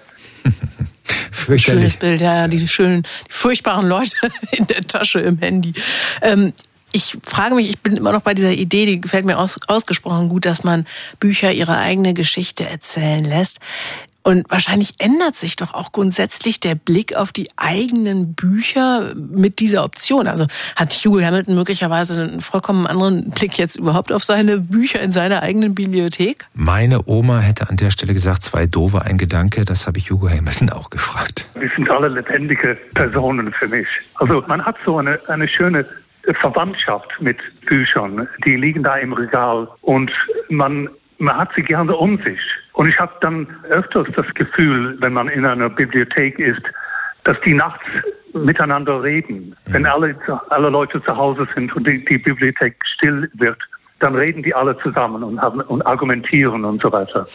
Schönes 1.57 1.95
Bild, 1.95 2.19
ja, 2.19 2.49
die 2.49 2.67
schönen, 2.67 3.03
die 3.03 3.31
furchtbaren 3.31 3.87
Leute 3.87 4.17
in 4.51 4.67
der 4.67 4.81
Tasche 4.81 5.21
im 5.21 5.37
Handy. 5.37 5.73
Ähm, 6.21 6.51
ich 6.91 7.17
frage 7.23 7.55
mich, 7.55 7.69
ich 7.69 7.79
bin 7.79 7.95
immer 7.95 8.11
noch 8.11 8.21
bei 8.21 8.33
dieser 8.33 8.51
Idee, 8.51 8.85
die 8.85 8.99
gefällt 8.99 9.25
mir 9.25 9.37
aus, 9.37 9.57
ausgesprochen 9.67 10.27
gut, 10.27 10.45
dass 10.45 10.65
man 10.65 10.85
Bücher 11.21 11.53
ihre 11.53 11.77
eigene 11.77 12.13
Geschichte 12.13 12.67
erzählen 12.67 13.23
lässt. 13.23 13.61
Und 14.27 14.43
wahrscheinlich 14.51 14.95
ändert 14.99 15.37
sich 15.37 15.55
doch 15.55 15.73
auch 15.73 15.93
grundsätzlich 15.93 16.59
der 16.59 16.75
Blick 16.75 17.15
auf 17.15 17.31
die 17.31 17.47
eigenen 17.55 18.35
Bücher 18.35 19.13
mit 19.15 19.61
dieser 19.61 19.85
Option. 19.85 20.27
Also 20.27 20.47
hat 20.75 20.91
Hugo 20.91 21.21
Hamilton 21.21 21.55
möglicherweise 21.55 22.21
einen 22.21 22.41
vollkommen 22.41 22.87
anderen 22.87 23.29
Blick 23.29 23.57
jetzt 23.57 23.77
überhaupt 23.77 24.11
auf 24.11 24.25
seine 24.25 24.57
Bücher 24.59 24.99
in 24.99 25.13
seiner 25.13 25.43
eigenen 25.43 25.75
Bibliothek? 25.75 26.45
Meine 26.53 27.07
Oma 27.07 27.39
hätte 27.39 27.69
an 27.69 27.77
der 27.77 27.89
Stelle 27.89 28.13
gesagt, 28.13 28.43
zwei 28.43 28.65
Dove, 28.65 29.01
ein 29.01 29.17
Gedanke. 29.17 29.63
Das 29.63 29.87
habe 29.87 29.97
ich 29.97 30.11
Hugo 30.11 30.29
Hamilton 30.29 30.71
auch 30.71 30.89
gefragt. 30.89 31.47
Die 31.55 31.67
sind 31.69 31.89
alle 31.89 32.09
lebendige 32.09 32.77
Personen 32.95 33.53
für 33.53 33.69
mich. 33.69 33.87
Also 34.15 34.43
man 34.45 34.61
hat 34.61 34.75
so 34.85 34.97
eine, 34.97 35.21
eine 35.29 35.47
schöne 35.47 35.85
Verwandtschaft 36.41 37.07
mit 37.21 37.37
Büchern. 37.65 38.27
Die 38.43 38.57
liegen 38.57 38.83
da 38.83 38.97
im 38.97 39.13
Regal 39.13 39.69
und 39.83 40.11
man, 40.49 40.89
man 41.17 41.37
hat 41.37 41.55
sie 41.55 41.63
gerne 41.63 41.95
um 41.95 42.17
sich. 42.17 42.41
Und 42.77 42.87
ich 42.87 42.99
habe 42.99 43.11
dann 43.21 43.47
öfters 43.69 44.07
das 44.15 44.31
Gefühl, 44.35 44.97
wenn 45.01 45.11
man 45.11 45.29
in 45.29 45.47
einer 45.47 45.67
Bibliothek 45.67 46.37
ist, 46.37 46.61
dass 47.23 47.35
die 47.41 47.55
nachts 47.55 47.83
miteinander 48.33 49.01
reden. 49.01 49.55
Mhm. 49.65 49.73
Wenn 49.73 49.85
alle, 49.87 50.15
alle 50.49 50.69
Leute 50.69 51.01
zu 51.01 51.17
Hause 51.17 51.47
sind 51.55 51.75
und 51.75 51.87
die, 51.87 52.05
die 52.05 52.19
Bibliothek 52.19 52.75
still 52.85 53.31
wird, 53.33 53.57
dann 53.97 54.13
reden 54.13 54.43
die 54.43 54.53
alle 54.53 54.77
zusammen 54.77 55.23
und, 55.23 55.41
haben, 55.41 55.61
und 55.61 55.81
argumentieren 55.87 56.65
und 56.65 56.79
so 56.79 56.91
weiter. 56.91 57.25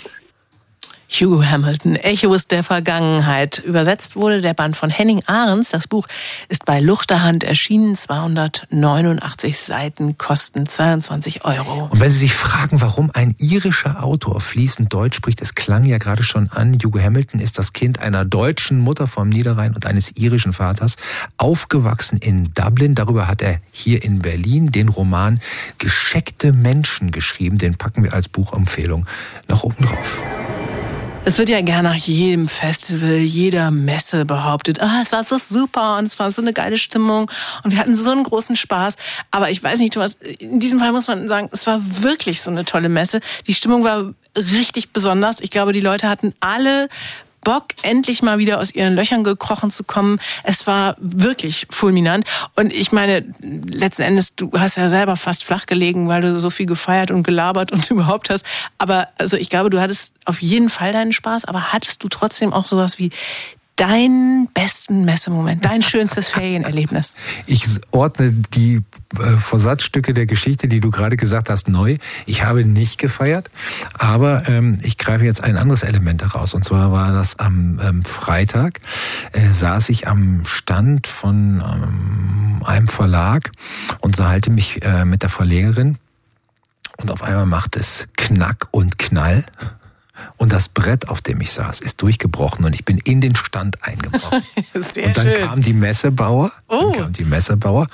Hugo 1.12 1.44
Hamilton, 1.44 1.96
Echos 1.96 2.48
der 2.48 2.64
Vergangenheit. 2.64 3.58
Übersetzt 3.58 4.16
wurde 4.16 4.40
der 4.40 4.54
Band 4.54 4.76
von 4.76 4.88
Henning 4.88 5.22
Ahrens. 5.26 5.68
Das 5.68 5.86
Buch 5.86 6.06
ist 6.48 6.64
bei 6.64 6.80
Luchterhand 6.80 7.44
erschienen. 7.44 7.96
289 7.96 9.58
Seiten, 9.58 10.16
kosten 10.16 10.66
22 10.66 11.44
Euro. 11.44 11.88
Und 11.90 12.00
wenn 12.00 12.10
Sie 12.10 12.18
sich 12.18 12.32
fragen, 12.34 12.80
warum 12.80 13.10
ein 13.12 13.36
irischer 13.38 14.02
Autor 14.02 14.40
fließend 14.40 14.92
Deutsch 14.92 15.16
spricht, 15.16 15.42
es 15.42 15.54
klang 15.54 15.84
ja 15.84 15.98
gerade 15.98 16.22
schon 16.22 16.50
an, 16.50 16.78
Hugo 16.82 16.98
Hamilton 16.98 17.40
ist 17.40 17.58
das 17.58 17.74
Kind 17.74 18.00
einer 18.00 18.24
deutschen 18.24 18.78
Mutter 18.78 19.06
vom 19.06 19.28
Niederrhein 19.28 19.74
und 19.74 19.84
eines 19.84 20.16
irischen 20.16 20.54
Vaters, 20.54 20.96
aufgewachsen 21.36 22.18
in 22.18 22.52
Dublin. 22.54 22.94
Darüber 22.94 23.28
hat 23.28 23.42
er 23.42 23.60
hier 23.70 24.02
in 24.02 24.20
Berlin 24.20 24.72
den 24.72 24.88
Roman 24.88 25.40
Gescheckte 25.78 26.52
Menschen 26.52 27.10
geschrieben. 27.10 27.58
Den 27.58 27.76
packen 27.76 28.02
wir 28.02 28.14
als 28.14 28.28
Buchempfehlung 28.28 29.06
noch 29.48 29.62
oben 29.62 29.84
drauf. 29.84 30.22
Es 31.24 31.38
wird 31.38 31.50
ja 31.50 31.60
gerne 31.60 31.90
nach 31.90 31.94
jedem 31.94 32.48
Festival, 32.48 33.18
jeder 33.18 33.70
Messe 33.70 34.24
behauptet, 34.24 34.80
ah, 34.80 34.98
es 35.02 35.12
war 35.12 35.22
so 35.22 35.38
super 35.38 35.98
und 35.98 36.06
es 36.06 36.18
war 36.18 36.32
so 36.32 36.42
eine 36.42 36.52
geile 36.52 36.78
Stimmung 36.78 37.30
und 37.62 37.70
wir 37.70 37.78
hatten 37.78 37.94
so 37.94 38.10
einen 38.10 38.24
großen 38.24 38.56
Spaß. 38.56 38.96
Aber 39.30 39.48
ich 39.48 39.62
weiß 39.62 39.78
nicht, 39.78 39.92
Thomas, 39.92 40.14
in 40.14 40.58
diesem 40.58 40.80
Fall 40.80 40.90
muss 40.90 41.06
man 41.06 41.28
sagen, 41.28 41.48
es 41.52 41.64
war 41.68 41.80
wirklich 42.02 42.42
so 42.42 42.50
eine 42.50 42.64
tolle 42.64 42.88
Messe. 42.88 43.20
Die 43.46 43.54
Stimmung 43.54 43.84
war 43.84 44.12
richtig 44.36 44.90
besonders. 44.90 45.40
Ich 45.40 45.50
glaube, 45.50 45.72
die 45.72 45.80
Leute 45.80 46.08
hatten 46.08 46.34
alle 46.40 46.88
Bock, 47.44 47.66
endlich 47.82 48.22
mal 48.22 48.38
wieder 48.38 48.60
aus 48.60 48.74
ihren 48.74 48.94
Löchern 48.94 49.24
gekrochen 49.24 49.70
zu 49.70 49.84
kommen. 49.84 50.20
Es 50.44 50.66
war 50.66 50.96
wirklich 50.98 51.66
fulminant. 51.70 52.24
Und 52.56 52.72
ich 52.72 52.92
meine, 52.92 53.24
letzten 53.40 54.02
Endes, 54.02 54.36
du 54.36 54.50
hast 54.56 54.76
ja 54.76 54.88
selber 54.88 55.16
fast 55.16 55.44
flach 55.44 55.66
gelegen, 55.66 56.08
weil 56.08 56.22
du 56.22 56.38
so 56.38 56.50
viel 56.50 56.66
gefeiert 56.66 57.10
und 57.10 57.24
gelabert 57.24 57.72
und 57.72 57.90
überhaupt 57.90 58.30
hast. 58.30 58.46
Aber 58.78 59.08
also 59.18 59.36
ich 59.36 59.48
glaube, 59.48 59.70
du 59.70 59.80
hattest 59.80 60.16
auf 60.24 60.40
jeden 60.40 60.70
Fall 60.70 60.92
deinen 60.92 61.12
Spaß, 61.12 61.44
aber 61.44 61.72
hattest 61.72 62.02
du 62.04 62.08
trotzdem 62.08 62.52
auch 62.52 62.66
sowas 62.66 62.98
wie 62.98 63.10
deinen 63.76 64.48
besten 64.54 65.04
Messemoment, 65.04 65.64
dein 65.64 65.82
schönstes 65.82 66.28
Ferienerlebnis? 66.28 67.16
Ich 67.46 67.66
ordne 67.90 68.30
die 68.30 68.82
äh, 69.18 69.36
Versatzstücke 69.38 70.14
der 70.14 70.26
Geschichte, 70.26 70.68
die 70.68 70.80
du 70.80 70.90
gerade 70.90 71.16
gesagt 71.16 71.50
hast, 71.50 71.68
neu. 71.68 71.96
Ich 72.26 72.44
habe 72.44 72.64
nicht 72.64 72.98
gefeiert, 72.98 73.50
aber 73.94 74.48
ähm, 74.48 74.78
ich 74.82 74.98
greife 74.98 75.24
jetzt 75.24 75.42
ein 75.42 75.56
anderes 75.56 75.82
Element 75.82 76.22
heraus. 76.22 76.54
Und 76.54 76.64
zwar 76.64 76.92
war 76.92 77.12
das 77.12 77.38
am 77.38 77.80
ähm, 77.82 78.04
Freitag, 78.04 78.80
äh, 79.32 79.50
saß 79.50 79.88
ich 79.88 80.06
am 80.06 80.42
Stand 80.46 81.06
von 81.06 81.62
ähm, 81.64 82.62
einem 82.64 82.88
Verlag 82.88 83.50
und 84.00 84.18
unterhalte 84.18 84.50
mich 84.50 84.84
äh, 84.84 85.04
mit 85.04 85.22
der 85.22 85.30
Verlegerin. 85.30 85.98
Und 86.98 87.10
auf 87.10 87.22
einmal 87.22 87.46
macht 87.46 87.76
es 87.76 88.06
Knack 88.16 88.68
und 88.70 88.98
Knall. 88.98 89.44
Und 90.36 90.52
das 90.52 90.68
Brett, 90.68 91.08
auf 91.08 91.20
dem 91.20 91.40
ich 91.40 91.52
saß, 91.52 91.80
ist 91.80 92.02
durchgebrochen 92.02 92.64
und 92.64 92.74
ich 92.74 92.84
bin 92.84 92.98
in 92.98 93.20
den 93.20 93.34
Stand 93.34 93.82
eingebrochen. 93.82 94.42
Sehr 94.92 95.06
und 95.06 95.16
dann 95.16 95.28
schön. 95.28 95.46
kam 95.46 95.62
die 95.62 95.72
Messebauer, 95.72 96.52
oh. 96.68 96.92
dann 96.92 96.92
kam 96.92 97.12
die 97.12 97.24
Messebauer, 97.24 97.86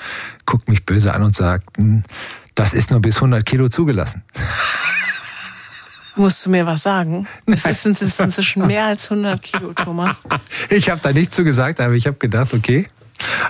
guckt 0.47 0.69
mich 0.69 0.85
böse 0.85 1.15
an 1.15 1.23
und 1.23 1.35
sagt, 1.35 1.77
hm, 1.77 2.05
das 2.55 2.75
ist 2.75 2.91
nur 2.91 3.01
bis 3.01 3.17
100 3.17 3.45
Kilo 3.45 3.69
zugelassen. 3.69 4.25
Musst 6.17 6.45
du 6.45 6.51
mir 6.51 6.67
was 6.67 6.83
sagen? 6.83 7.29
Es 7.47 7.83
sind, 7.83 8.01
inzwischen 8.03 8.67
mehr 8.67 8.87
als 8.87 9.11
100 9.11 9.41
Kilo, 9.41 9.73
Thomas. 9.73 10.21
Ich 10.71 10.91
habe 10.91 11.01
da 11.01 11.13
nichts 11.13 11.37
zu 11.37 11.45
gesagt, 11.45 11.81
aber 11.81 11.95
ich 11.95 12.07
habe 12.07 12.17
gedacht, 12.17 12.53
okay, 12.53 12.89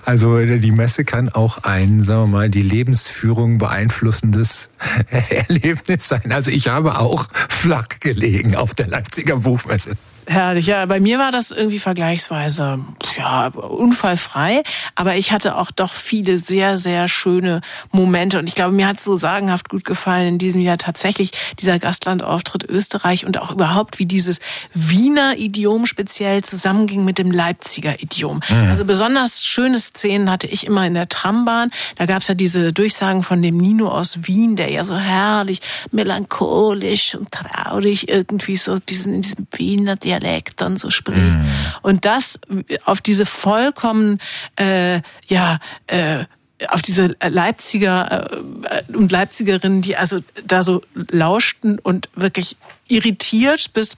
also 0.04 0.44
die 0.44 0.70
Messe 0.70 1.04
kann 1.04 1.28
auch 1.28 1.58
ein, 1.64 2.04
sagen 2.04 2.22
wir 2.22 2.38
mal, 2.38 2.50
die 2.50 2.62
Lebensführung 2.62 3.58
beeinflussendes 3.58 4.70
Erlebnis 5.30 6.08
sein. 6.08 6.32
Also 6.32 6.50
ich 6.50 6.68
habe 6.68 6.98
auch 6.98 7.28
flach 7.48 7.88
gelegen 8.00 8.56
auf 8.56 8.74
der 8.74 8.88
Leipziger 8.88 9.36
Buchmesse. 9.36 9.96
Herrlich, 10.28 10.66
ja. 10.66 10.84
Bei 10.84 11.00
mir 11.00 11.18
war 11.18 11.32
das 11.32 11.52
irgendwie 11.52 11.78
vergleichsweise 11.78 12.84
ja 13.16 13.46
unfallfrei, 13.46 14.62
aber 14.94 15.16
ich 15.16 15.32
hatte 15.32 15.56
auch 15.56 15.70
doch 15.70 15.94
viele 15.94 16.38
sehr, 16.38 16.76
sehr 16.76 17.08
schöne 17.08 17.62
Momente 17.92 18.38
und 18.38 18.46
ich 18.46 18.54
glaube, 18.54 18.72
mir 18.72 18.86
hat 18.86 19.00
so 19.00 19.16
sagenhaft 19.16 19.70
gut 19.70 19.86
gefallen 19.86 20.28
in 20.28 20.38
diesem 20.38 20.60
Jahr 20.60 20.76
tatsächlich 20.76 21.30
dieser 21.58 21.78
Gastlandauftritt 21.78 22.64
Österreich 22.64 23.24
und 23.24 23.38
auch 23.38 23.50
überhaupt, 23.50 23.98
wie 23.98 24.04
dieses 24.04 24.40
Wiener 24.74 25.38
Idiom 25.38 25.86
speziell 25.86 26.44
zusammenging 26.44 27.06
mit 27.06 27.16
dem 27.16 27.30
Leipziger 27.30 28.02
Idiom. 28.02 28.40
Mhm. 28.50 28.68
Also 28.68 28.84
besonders 28.84 29.42
schöne 29.42 29.78
Szenen 29.78 30.30
hatte 30.30 30.46
ich 30.46 30.66
immer 30.66 30.86
in 30.86 30.92
der 30.92 31.08
Trambahn. 31.08 31.70
Da 31.96 32.04
gab 32.04 32.20
es 32.20 32.28
ja 32.28 32.34
diese 32.34 32.74
Durchsagen 32.74 33.22
von 33.22 33.40
dem 33.40 33.56
Nino 33.56 33.88
aus 33.88 34.26
Wien, 34.26 34.56
der 34.56 34.70
ja 34.70 34.84
so 34.84 34.96
herrlich 34.98 35.62
melancholisch 35.90 37.14
und 37.14 37.32
traurig 37.32 38.10
irgendwie 38.10 38.58
so 38.58 38.78
diesen 38.78 39.14
in 39.14 39.22
diesem 39.22 39.46
Wiener 39.56 39.96
Dialekt 39.96 40.17
Dialekt 40.18 40.60
dann 40.60 40.76
so 40.76 40.90
spricht. 40.90 41.38
Mm. 41.38 41.46
Und 41.82 42.04
das 42.04 42.40
auf 42.84 43.00
diese 43.00 43.26
vollkommen, 43.26 44.20
äh, 44.56 45.00
ja, 45.26 45.58
äh, 45.86 46.24
auf 46.68 46.82
diese 46.82 47.16
Leipziger 47.22 48.30
äh, 48.64 48.92
und 48.92 49.12
Leipzigerinnen, 49.12 49.80
die 49.80 49.96
also 49.96 50.18
da 50.44 50.62
so 50.62 50.82
lauschten 50.94 51.78
und 51.78 52.08
wirklich 52.14 52.56
irritiert 52.88 53.72
bis 53.72 53.96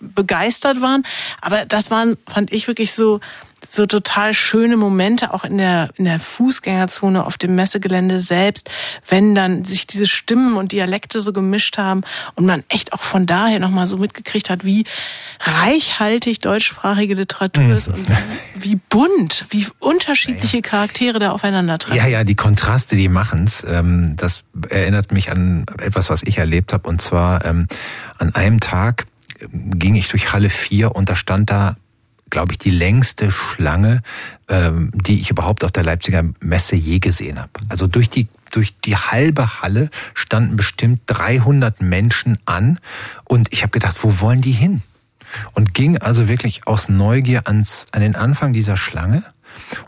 begeistert 0.00 0.80
waren. 0.80 1.04
Aber 1.40 1.64
das 1.64 1.90
waren, 1.90 2.16
fand 2.26 2.52
ich 2.52 2.68
wirklich 2.68 2.92
so 2.92 3.20
so 3.68 3.86
total 3.86 4.32
schöne 4.34 4.76
Momente 4.76 5.32
auch 5.32 5.44
in 5.44 5.58
der 5.58 5.90
in 5.96 6.04
der 6.04 6.20
Fußgängerzone 6.20 7.24
auf 7.24 7.38
dem 7.38 7.54
Messegelände 7.54 8.20
selbst, 8.20 8.70
wenn 9.08 9.34
dann 9.34 9.64
sich 9.64 9.86
diese 9.86 10.06
Stimmen 10.06 10.56
und 10.56 10.72
Dialekte 10.72 11.20
so 11.20 11.32
gemischt 11.32 11.78
haben 11.78 12.02
und 12.34 12.46
man 12.46 12.64
echt 12.68 12.92
auch 12.92 13.02
von 13.02 13.26
daher 13.26 13.58
noch 13.58 13.70
mal 13.70 13.86
so 13.86 13.96
mitgekriegt 13.96 14.50
hat, 14.50 14.64
wie 14.64 14.84
reichhaltig 15.40 16.40
deutschsprachige 16.40 17.14
Literatur 17.14 17.64
mhm. 17.64 17.72
ist 17.72 17.88
und 17.88 18.08
wie, 18.08 18.70
wie, 18.70 18.76
bunt, 18.76 19.46
wie 19.50 19.66
unterschiedliche 19.78 20.62
Charaktere 20.62 21.18
da 21.18 21.32
aufeinandertreffen. 21.32 21.96
Ja, 21.96 22.06
ja, 22.06 22.24
die 22.24 22.36
Kontraste, 22.36 22.96
die 22.96 23.08
machen's. 23.08 23.64
Ähm, 23.68 24.14
das 24.16 24.44
erinnert 24.68 25.12
mich 25.12 25.30
an 25.30 25.66
etwas, 25.80 26.10
was 26.10 26.22
ich 26.22 26.38
erlebt 26.38 26.72
habe 26.72 26.88
und 26.88 27.00
zwar 27.00 27.44
ähm, 27.44 27.66
an 28.18 28.34
einem 28.34 28.60
Tag 28.60 29.06
ging 29.50 29.94
ich 29.94 30.08
durch 30.08 30.32
Halle 30.32 30.50
4 30.50 30.94
und 30.94 31.08
da 31.08 31.16
stand 31.16 31.50
da 31.50 31.76
glaube 32.30 32.52
ich, 32.52 32.58
die 32.58 32.70
längste 32.70 33.30
Schlange, 33.30 34.02
ähm, 34.48 34.90
die 34.92 35.20
ich 35.20 35.30
überhaupt 35.30 35.64
auf 35.64 35.72
der 35.72 35.84
Leipziger 35.84 36.24
Messe 36.40 36.76
je 36.76 36.98
gesehen 36.98 37.38
habe. 37.38 37.50
Also 37.68 37.86
durch 37.86 38.10
die 38.10 38.28
durch 38.52 38.74
die 38.80 38.96
halbe 38.96 39.60
Halle 39.60 39.90
standen 40.14 40.56
bestimmt 40.56 41.02
300 41.06 41.82
Menschen 41.82 42.38
an 42.46 42.78
und 43.24 43.52
ich 43.52 43.62
habe 43.62 43.72
gedacht, 43.72 43.96
wo 44.02 44.20
wollen 44.20 44.40
die 44.40 44.52
hin? 44.52 44.82
Und 45.52 45.74
ging 45.74 45.98
also 45.98 46.28
wirklich 46.28 46.66
aus 46.66 46.88
Neugier 46.88 47.48
ans, 47.48 47.86
an 47.92 48.00
den 48.00 48.14
Anfang 48.14 48.52
dieser 48.52 48.76
Schlange 48.76 49.24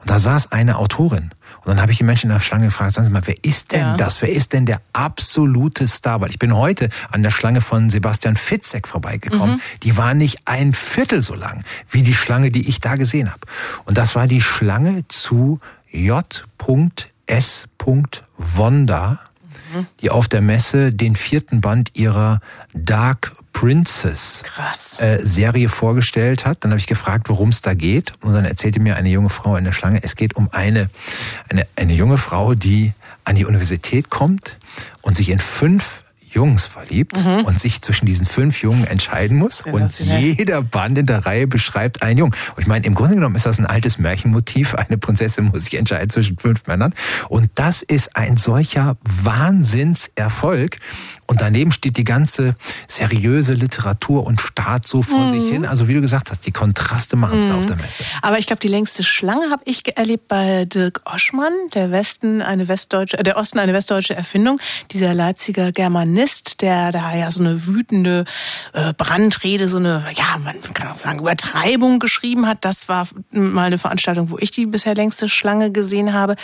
und 0.00 0.10
da 0.10 0.18
saß 0.18 0.52
eine 0.52 0.76
Autorin 0.76 1.30
und 1.68 1.76
dann 1.76 1.82
habe 1.82 1.92
ich 1.92 1.98
die 1.98 2.04
Menschen 2.04 2.30
in 2.30 2.36
der 2.36 2.40
Schlange 2.40 2.66
gefragt, 2.66 2.94
sagen 2.94 3.06
Sie 3.08 3.12
mal, 3.12 3.26
wer 3.26 3.44
ist 3.44 3.72
denn 3.72 3.80
ja. 3.80 3.96
das? 3.98 4.22
Wer 4.22 4.32
ist 4.32 4.54
denn 4.54 4.64
der 4.64 4.80
absolute 4.94 5.86
Star? 5.86 6.22
Weil 6.22 6.30
ich 6.30 6.38
bin 6.38 6.56
heute 6.56 6.88
an 7.10 7.22
der 7.22 7.30
Schlange 7.30 7.60
von 7.60 7.90
Sebastian 7.90 8.36
Fitzek 8.36 8.88
vorbeigekommen. 8.88 9.56
Mhm. 9.56 9.60
Die 9.82 9.98
war 9.98 10.14
nicht 10.14 10.40
ein 10.46 10.72
Viertel 10.72 11.20
so 11.20 11.34
lang 11.34 11.64
wie 11.90 12.02
die 12.02 12.14
Schlange, 12.14 12.50
die 12.50 12.70
ich 12.70 12.80
da 12.80 12.96
gesehen 12.96 13.30
habe. 13.30 13.42
Und 13.84 13.98
das 13.98 14.14
war 14.14 14.26
die 14.26 14.40
Schlange 14.40 15.06
zu 15.08 15.58
J.S. 15.90 17.68
Wanda, 18.38 19.18
mhm. 19.74 19.86
die 20.00 20.10
auf 20.10 20.28
der 20.28 20.40
Messe 20.40 20.92
den 20.92 21.16
vierten 21.16 21.60
Band 21.60 21.90
ihrer 21.94 22.40
Dark 22.74 23.32
Princess 23.52 24.44
äh, 24.98 25.18
Serie 25.20 25.68
vorgestellt 25.68 26.46
hat. 26.46 26.62
Dann 26.62 26.70
habe 26.70 26.78
ich 26.78 26.86
gefragt, 26.86 27.28
worum 27.28 27.48
es 27.48 27.60
da 27.60 27.74
geht. 27.74 28.12
Und 28.22 28.32
dann 28.32 28.44
erzählte 28.44 28.78
mir 28.78 28.96
eine 28.96 29.08
junge 29.08 29.30
Frau 29.30 29.56
in 29.56 29.64
der 29.64 29.72
Schlange, 29.72 30.00
es 30.02 30.14
geht 30.14 30.36
um 30.36 30.48
eine, 30.52 30.88
eine, 31.48 31.66
eine 31.74 31.92
junge 31.92 32.18
Frau, 32.18 32.54
die 32.54 32.92
an 33.24 33.34
die 33.34 33.44
Universität 33.44 34.10
kommt 34.10 34.56
und 35.02 35.16
sich 35.16 35.28
in 35.28 35.40
fünf 35.40 36.04
Jungs 36.38 36.66
verliebt 36.66 37.24
mhm. 37.24 37.46
und 37.46 37.58
sich 37.58 37.82
zwischen 37.82 38.06
diesen 38.06 38.24
fünf 38.24 38.62
Jungen 38.62 38.86
entscheiden 38.86 39.36
muss. 39.36 39.64
Ja, 39.66 39.72
und 39.72 39.98
jeder 39.98 40.62
Band 40.62 40.96
in 40.96 41.06
der 41.06 41.26
Reihe 41.26 41.48
beschreibt 41.48 42.04
einen 42.04 42.16
Jungen. 42.16 42.34
Und 42.54 42.60
ich 42.62 42.68
meine, 42.68 42.86
im 42.86 42.94
Grunde 42.94 43.16
genommen 43.16 43.34
ist 43.34 43.44
das 43.44 43.58
ein 43.58 43.66
altes 43.66 43.98
Märchenmotiv. 43.98 44.76
Eine 44.76 44.98
Prinzessin 44.98 45.46
muss 45.46 45.64
sich 45.64 45.76
entscheiden 45.76 46.10
zwischen 46.10 46.38
fünf 46.38 46.64
Männern. 46.68 46.94
Und 47.28 47.50
das 47.56 47.82
ist 47.82 48.14
ein 48.14 48.36
solcher 48.36 48.98
Wahnsinnserfolg. 49.02 50.78
Und 51.28 51.42
daneben 51.42 51.72
steht 51.72 51.98
die 51.98 52.04
ganze 52.04 52.54
seriöse 52.86 53.52
Literatur 53.52 54.26
und 54.26 54.40
Staat 54.40 54.86
so 54.86 55.02
vor 55.02 55.26
mhm. 55.26 55.40
sich 55.40 55.50
hin. 55.50 55.66
Also 55.66 55.86
wie 55.86 55.92
du 55.92 56.00
gesagt 56.00 56.30
hast, 56.30 56.46
die 56.46 56.52
Kontraste 56.52 57.16
machen 57.16 57.38
es 57.38 57.44
mhm. 57.44 57.50
da 57.50 57.58
auf 57.58 57.66
der 57.66 57.76
Messe. 57.76 58.02
Aber 58.22 58.38
ich 58.38 58.46
glaube, 58.46 58.60
die 58.60 58.68
längste 58.68 59.04
Schlange 59.04 59.50
habe 59.50 59.62
ich 59.66 59.94
erlebt 59.94 60.26
bei 60.28 60.64
Dirk 60.64 61.02
Oschmann, 61.04 61.52
der 61.74 61.90
Westen 61.90 62.40
eine 62.40 62.68
westdeutsche, 62.68 63.18
äh, 63.18 63.22
der 63.22 63.36
Osten 63.36 63.58
eine 63.58 63.74
westdeutsche 63.74 64.16
Erfindung, 64.16 64.58
dieser 64.90 65.12
Leipziger 65.12 65.70
Germanist, 65.70 66.62
der 66.62 66.92
da 66.92 67.14
ja 67.14 67.30
so 67.30 67.40
eine 67.40 67.66
wütende 67.66 68.24
äh, 68.72 68.94
Brandrede, 68.94 69.68
so 69.68 69.76
eine, 69.76 70.06
ja, 70.14 70.38
man 70.42 70.62
kann 70.72 70.88
auch 70.88 70.96
sagen, 70.96 71.18
Übertreibung 71.18 71.98
geschrieben 71.98 72.46
hat. 72.46 72.64
Das 72.64 72.88
war 72.88 73.06
mal 73.32 73.66
eine 73.66 73.76
Veranstaltung, 73.76 74.30
wo 74.30 74.38
ich 74.38 74.50
die 74.50 74.64
bisher 74.64 74.94
längste 74.94 75.28
Schlange 75.28 75.72
gesehen 75.72 76.14
habe. 76.14 76.36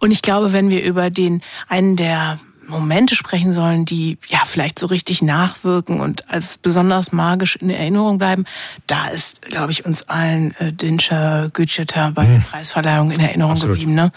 Und 0.00 0.10
ich 0.10 0.22
glaube, 0.22 0.52
wenn 0.52 0.70
wir 0.70 0.82
über 0.82 1.10
den 1.10 1.40
einen 1.68 1.94
der 1.94 2.40
Momente 2.68 3.14
sprechen 3.14 3.52
sollen, 3.52 3.84
die 3.84 4.18
ja 4.28 4.38
vielleicht 4.46 4.78
so 4.78 4.86
richtig 4.86 5.22
nachwirken 5.22 6.00
und 6.00 6.30
als 6.30 6.56
besonders 6.56 7.12
magisch 7.12 7.56
in 7.56 7.70
Erinnerung 7.70 8.18
bleiben, 8.18 8.44
da 8.86 9.08
ist, 9.08 9.42
glaube 9.42 9.72
ich, 9.72 9.84
uns 9.84 10.08
allen 10.08 10.54
äh, 10.56 10.72
Dinscher 10.72 11.50
Gütscheter 11.52 12.12
bei 12.12 12.26
der 12.26 12.38
mhm. 12.38 12.42
Preisverleihung 12.42 13.10
in 13.10 13.20
Erinnerung 13.20 13.52
Absolut. 13.52 13.76
geblieben. 13.76 13.94
Ne? 13.94 14.12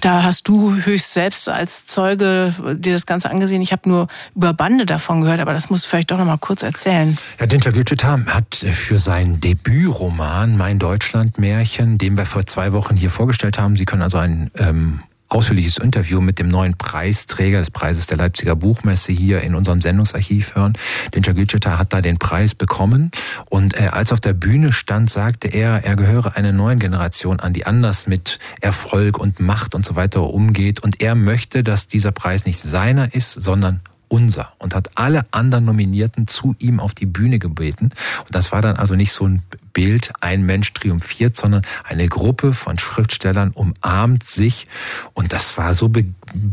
Da 0.00 0.22
hast 0.22 0.48
du 0.48 0.74
höchst 0.74 1.12
selbst 1.12 1.48
als 1.48 1.86
Zeuge 1.86 2.54
dir 2.74 2.92
das 2.92 3.06
Ganze 3.06 3.30
angesehen. 3.30 3.62
Ich 3.62 3.72
habe 3.72 3.88
nur 3.88 4.08
über 4.34 4.52
Bande 4.54 4.86
davon 4.86 5.22
gehört, 5.22 5.40
aber 5.40 5.52
das 5.52 5.70
musst 5.70 5.84
du 5.84 5.88
vielleicht 5.88 6.10
doch 6.10 6.18
noch 6.18 6.24
mal 6.24 6.38
kurz 6.38 6.62
erzählen. 6.62 7.16
Ja, 7.38 7.46
Dinscher 7.46 7.72
Gütscheter 7.72 8.24
hat 8.26 8.54
für 8.54 8.98
sein 8.98 9.40
Debütroman 9.40 10.56
Mein 10.56 10.78
Deutschland-Märchen, 10.78 11.98
den 11.98 12.16
wir 12.16 12.26
vor 12.26 12.46
zwei 12.46 12.72
Wochen 12.72 12.96
hier 12.96 13.10
vorgestellt 13.10 13.58
haben, 13.58 13.76
Sie 13.76 13.84
können 13.84 14.02
also 14.02 14.18
ein 14.18 14.50
ähm, 14.58 15.00
ausführliches 15.28 15.78
Interview 15.78 16.20
mit 16.20 16.38
dem 16.38 16.48
neuen 16.48 16.76
Preisträger 16.76 17.58
des 17.58 17.70
Preises 17.70 18.06
der 18.06 18.16
Leipziger 18.16 18.56
Buchmesse 18.56 19.12
hier 19.12 19.42
in 19.42 19.54
unserem 19.54 19.80
Sendungsarchiv 19.80 20.54
hören. 20.54 20.72
Den 21.14 21.22
Jagilcheta 21.22 21.78
hat 21.78 21.92
da 21.92 22.00
den 22.00 22.18
Preis 22.18 22.54
bekommen 22.54 23.10
und 23.48 23.78
äh, 23.78 23.88
als 23.88 24.12
auf 24.12 24.20
der 24.20 24.32
Bühne 24.32 24.72
stand, 24.72 25.10
sagte 25.10 25.48
er, 25.48 25.84
er 25.84 25.96
gehöre 25.96 26.36
einer 26.36 26.52
neuen 26.52 26.78
Generation 26.78 27.40
an, 27.40 27.52
die 27.52 27.66
anders 27.66 28.06
mit 28.06 28.38
Erfolg 28.60 29.18
und 29.18 29.40
Macht 29.40 29.74
und 29.74 29.84
so 29.84 29.96
weiter 29.96 30.22
umgeht 30.22 30.80
und 30.80 31.02
er 31.02 31.14
möchte, 31.14 31.62
dass 31.62 31.86
dieser 31.86 32.12
Preis 32.12 32.46
nicht 32.46 32.60
seiner 32.60 33.14
ist, 33.14 33.32
sondern 33.32 33.80
unser 34.08 34.52
und 34.58 34.74
hat 34.74 34.90
alle 34.94 35.26
anderen 35.30 35.64
Nominierten 35.64 36.26
zu 36.26 36.54
ihm 36.58 36.80
auf 36.80 36.94
die 36.94 37.06
Bühne 37.06 37.38
gebeten. 37.38 37.90
Und 38.20 38.34
das 38.34 38.52
war 38.52 38.62
dann 38.62 38.76
also 38.76 38.94
nicht 38.94 39.12
so 39.12 39.26
ein 39.26 39.42
Bild, 39.72 40.12
ein 40.20 40.44
Mensch 40.44 40.72
triumphiert, 40.74 41.36
sondern 41.36 41.62
eine 41.84 42.08
Gruppe 42.08 42.52
von 42.52 42.78
Schriftstellern 42.78 43.52
umarmt 43.52 44.24
sich. 44.24 44.66
Und 45.14 45.32
das 45.32 45.56
war 45.56 45.72
so, 45.74 45.88
be 45.88 46.04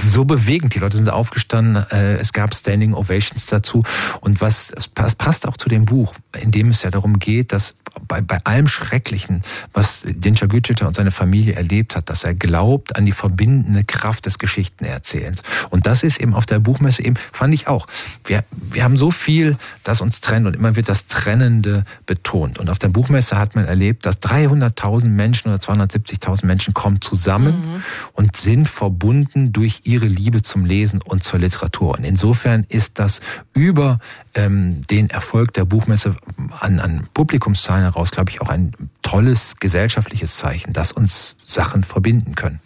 so 0.04 0.26
bewegend. 0.26 0.76
Die 0.76 0.80
Leute 0.80 0.98
sind 0.98 1.10
aufgestanden, 1.10 1.86
äh, 1.92 2.18
es 2.18 2.34
gab 2.34 2.54
Standing 2.54 2.94
Ovations 2.94 3.48
dazu. 3.48 3.84
Und 4.22 4.42
was, 4.42 4.74
passt 4.94 5.48
auch 5.48 5.58
zu 5.58 5.70
dem 5.70 5.86
Buch, 5.86 6.14
in 6.40 6.52
dem 6.52 6.70
es 6.70 6.84
ja 6.84 6.92
darum 6.92 7.20
geht, 7.20 7.52
dass 7.52 7.76
bei, 8.08 8.22
bei 8.22 8.40
allem 8.44 8.68
Schrecklichen, 8.68 9.42
was 9.74 10.04
Dinscher 10.06 10.48
Gütschiter 10.48 10.88
und 10.88 10.96
seine 10.96 11.12
Familie 11.12 11.56
erlebt 11.56 11.96
hat, 11.96 12.10
dass 12.10 12.24
er 12.24 12.34
glaubt 12.34 12.96
an 12.96 13.06
die 13.06 13.12
verbindende 13.12 13.84
Kraft 13.84 14.26
des 14.26 14.40
Geschichtenerzählens. 14.40 15.42
Und 15.70 15.88
das 15.88 16.04
ist 16.04 16.20
eben 16.20 16.34
auf 16.34 16.46
der 16.46 16.60
Buchmesse 16.60 17.04
eben, 17.04 17.16
fand 17.32 17.54
ich 17.54 17.68
auch. 17.68 17.88
Wir, 18.26 18.44
wir 18.52 18.84
haben 18.84 18.98
so 18.98 19.12
viel, 19.12 19.58
das 19.84 20.02
uns 20.02 20.22
trennt 20.22 20.48
und 20.48 20.56
immer 20.56 20.76
wird 20.76 20.90
das 20.90 21.08
Trennende 21.08 21.86
betont. 22.06 22.60
Und 22.60 22.70
auf 22.70 22.80
der 22.80 22.90
Buchmesse 22.90 23.38
hat 23.38 23.56
man 23.56 23.66
erlebt, 23.66 24.06
dass 24.06 24.22
300.000 24.22 25.08
Menschen 25.08 25.50
oder 25.50 25.60
270.000 25.60 26.46
Menschen 26.46 26.74
kommen 26.74 27.02
zusammen 27.02 27.56
mhm. 27.56 27.84
und 28.14 28.36
sind 28.36 28.68
verbunden 28.68 29.54
durch 29.54 29.82
ihre 29.84 30.06
Liebe 30.06 30.42
zum 30.42 30.66
Lesen 30.66 31.02
und 31.02 31.24
zur 31.24 31.40
Literatur. 31.40 31.98
Und 31.98 32.04
insofern 32.04 32.66
ist 32.70 33.00
das 33.00 33.22
über 33.54 34.00
ähm, 34.36 34.82
den 34.90 35.10
Erfolg 35.10 35.54
der 35.54 35.66
Buchmesse 35.66 36.16
an, 36.60 36.80
an 36.80 37.08
Publikumszahlen 37.14 37.85
heraus, 37.86 38.12
glaube 38.12 38.32
ich, 38.32 38.42
auch 38.42 38.50
ein 38.50 38.74
tolles 39.02 39.58
gesellschaftliches 39.60 40.38
Zeichen, 40.38 40.74
das 40.74 40.92
uns 40.92 41.36
Sachen 41.44 41.84
verbinden 41.84 42.36
können. 42.36 42.60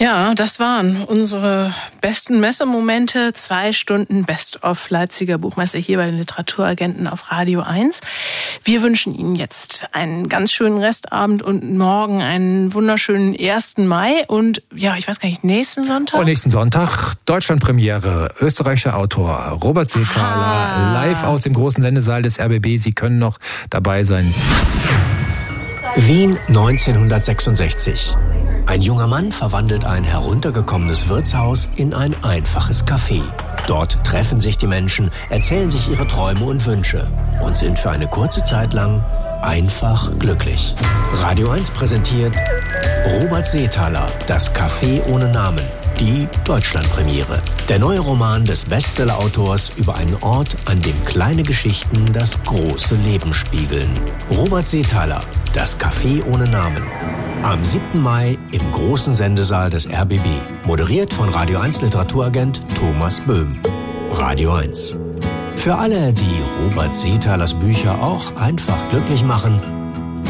Ja, 0.00 0.34
das 0.34 0.58
waren 0.58 1.04
unsere 1.04 1.74
besten 2.00 2.40
Messemomente. 2.40 3.34
Zwei 3.34 3.70
Stunden 3.72 4.24
Best 4.24 4.64
of 4.64 4.88
Leipziger 4.88 5.36
Buchmesse 5.36 5.76
hier 5.76 5.98
bei 5.98 6.06
den 6.06 6.16
Literaturagenten 6.16 7.06
auf 7.06 7.30
Radio 7.30 7.60
1. 7.60 8.00
Wir 8.64 8.80
wünschen 8.80 9.14
Ihnen 9.14 9.34
jetzt 9.34 9.88
einen 9.92 10.30
ganz 10.30 10.52
schönen 10.52 10.78
Restabend 10.78 11.42
und 11.42 11.76
morgen 11.76 12.22
einen 12.22 12.72
wunderschönen 12.72 13.36
1. 13.38 13.76
Mai 13.76 14.24
und 14.26 14.62
ja, 14.74 14.96
ich 14.96 15.06
weiß 15.06 15.20
gar 15.20 15.28
nicht, 15.28 15.44
nächsten 15.44 15.84
Sonntag? 15.84 16.18
Und 16.18 16.24
nächsten 16.24 16.48
Sonntag 16.48 17.16
Deutschlandpremiere. 17.26 18.32
Österreichischer 18.40 18.96
Autor 18.96 19.58
Robert 19.62 19.90
Seethaler 19.90 20.24
ah. 20.24 20.92
live 20.94 21.24
aus 21.24 21.42
dem 21.42 21.52
großen 21.52 21.82
Sendesaal 21.82 22.22
des 22.22 22.40
RBB. 22.40 22.78
Sie 22.78 22.94
können 22.94 23.18
noch 23.18 23.36
dabei 23.68 24.04
sein. 24.04 24.32
Wien 25.94 26.38
1966. 26.48 28.16
Ein 28.66 28.82
junger 28.82 29.06
Mann 29.06 29.32
verwandelt 29.32 29.84
ein 29.84 30.04
heruntergekommenes 30.04 31.08
Wirtshaus 31.08 31.68
in 31.76 31.92
ein 31.94 32.14
einfaches 32.22 32.86
Café. 32.86 33.20
Dort 33.66 34.04
treffen 34.04 34.40
sich 34.40 34.58
die 34.58 34.66
Menschen, 34.66 35.10
erzählen 35.28 35.70
sich 35.70 35.90
ihre 35.90 36.06
Träume 36.06 36.44
und 36.44 36.64
Wünsche 36.66 37.10
und 37.40 37.56
sind 37.56 37.78
für 37.78 37.90
eine 37.90 38.06
kurze 38.06 38.44
Zeit 38.44 38.72
lang 38.72 39.04
einfach 39.42 40.10
glücklich. 40.18 40.74
Radio 41.14 41.50
1 41.50 41.70
präsentiert 41.70 42.34
Robert 43.06 43.46
Seethaler, 43.46 44.06
Das 44.26 44.54
Café 44.54 45.04
ohne 45.06 45.28
Namen 45.28 45.64
die 46.00 46.26
Deutschlandpremiere. 46.44 47.40
Der 47.68 47.78
neue 47.78 48.00
Roman 48.00 48.44
des 48.44 48.64
Bestseller-Autors 48.64 49.70
über 49.76 49.94
einen 49.96 50.16
Ort, 50.22 50.56
an 50.64 50.80
dem 50.80 51.04
kleine 51.04 51.42
Geschichten 51.42 52.10
das 52.12 52.42
große 52.44 52.94
Leben 52.96 53.34
spiegeln. 53.34 53.90
Robert 54.30 54.64
Seethaler, 54.64 55.20
Das 55.52 55.78
Café 55.78 56.24
ohne 56.32 56.48
Namen. 56.48 56.82
Am 57.42 57.64
7. 57.64 58.02
Mai 58.02 58.38
im 58.52 58.72
großen 58.72 59.12
Sendesaal 59.12 59.70
des 59.70 59.88
RBB. 59.88 60.24
Moderiert 60.64 61.12
von 61.12 61.28
Radio 61.28 61.58
1 61.58 61.82
Literaturagent 61.82 62.60
Thomas 62.74 63.20
Böhm. 63.20 63.58
Radio 64.12 64.52
1. 64.54 64.96
Für 65.60 65.76
alle, 65.76 66.10
die 66.14 66.42
Robert 66.62 66.96
Seethalers 66.96 67.52
Bücher 67.52 68.02
auch 68.02 68.34
einfach 68.36 68.78
glücklich 68.88 69.22
machen. 69.22 69.60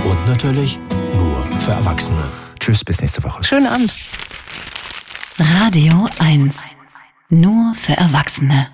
Und 0.04 0.26
natürlich 0.26 0.76
nur 1.14 1.60
für 1.60 1.70
Erwachsene. 1.70 2.20
Tschüss, 2.58 2.84
bis 2.84 3.00
nächste 3.00 3.22
Woche. 3.22 3.44
Schönen 3.44 3.68
Abend. 3.68 3.94
Radio 5.38 6.08
1. 6.18 6.74
Nur 7.28 7.76
für 7.76 7.92
Erwachsene. 7.92 8.70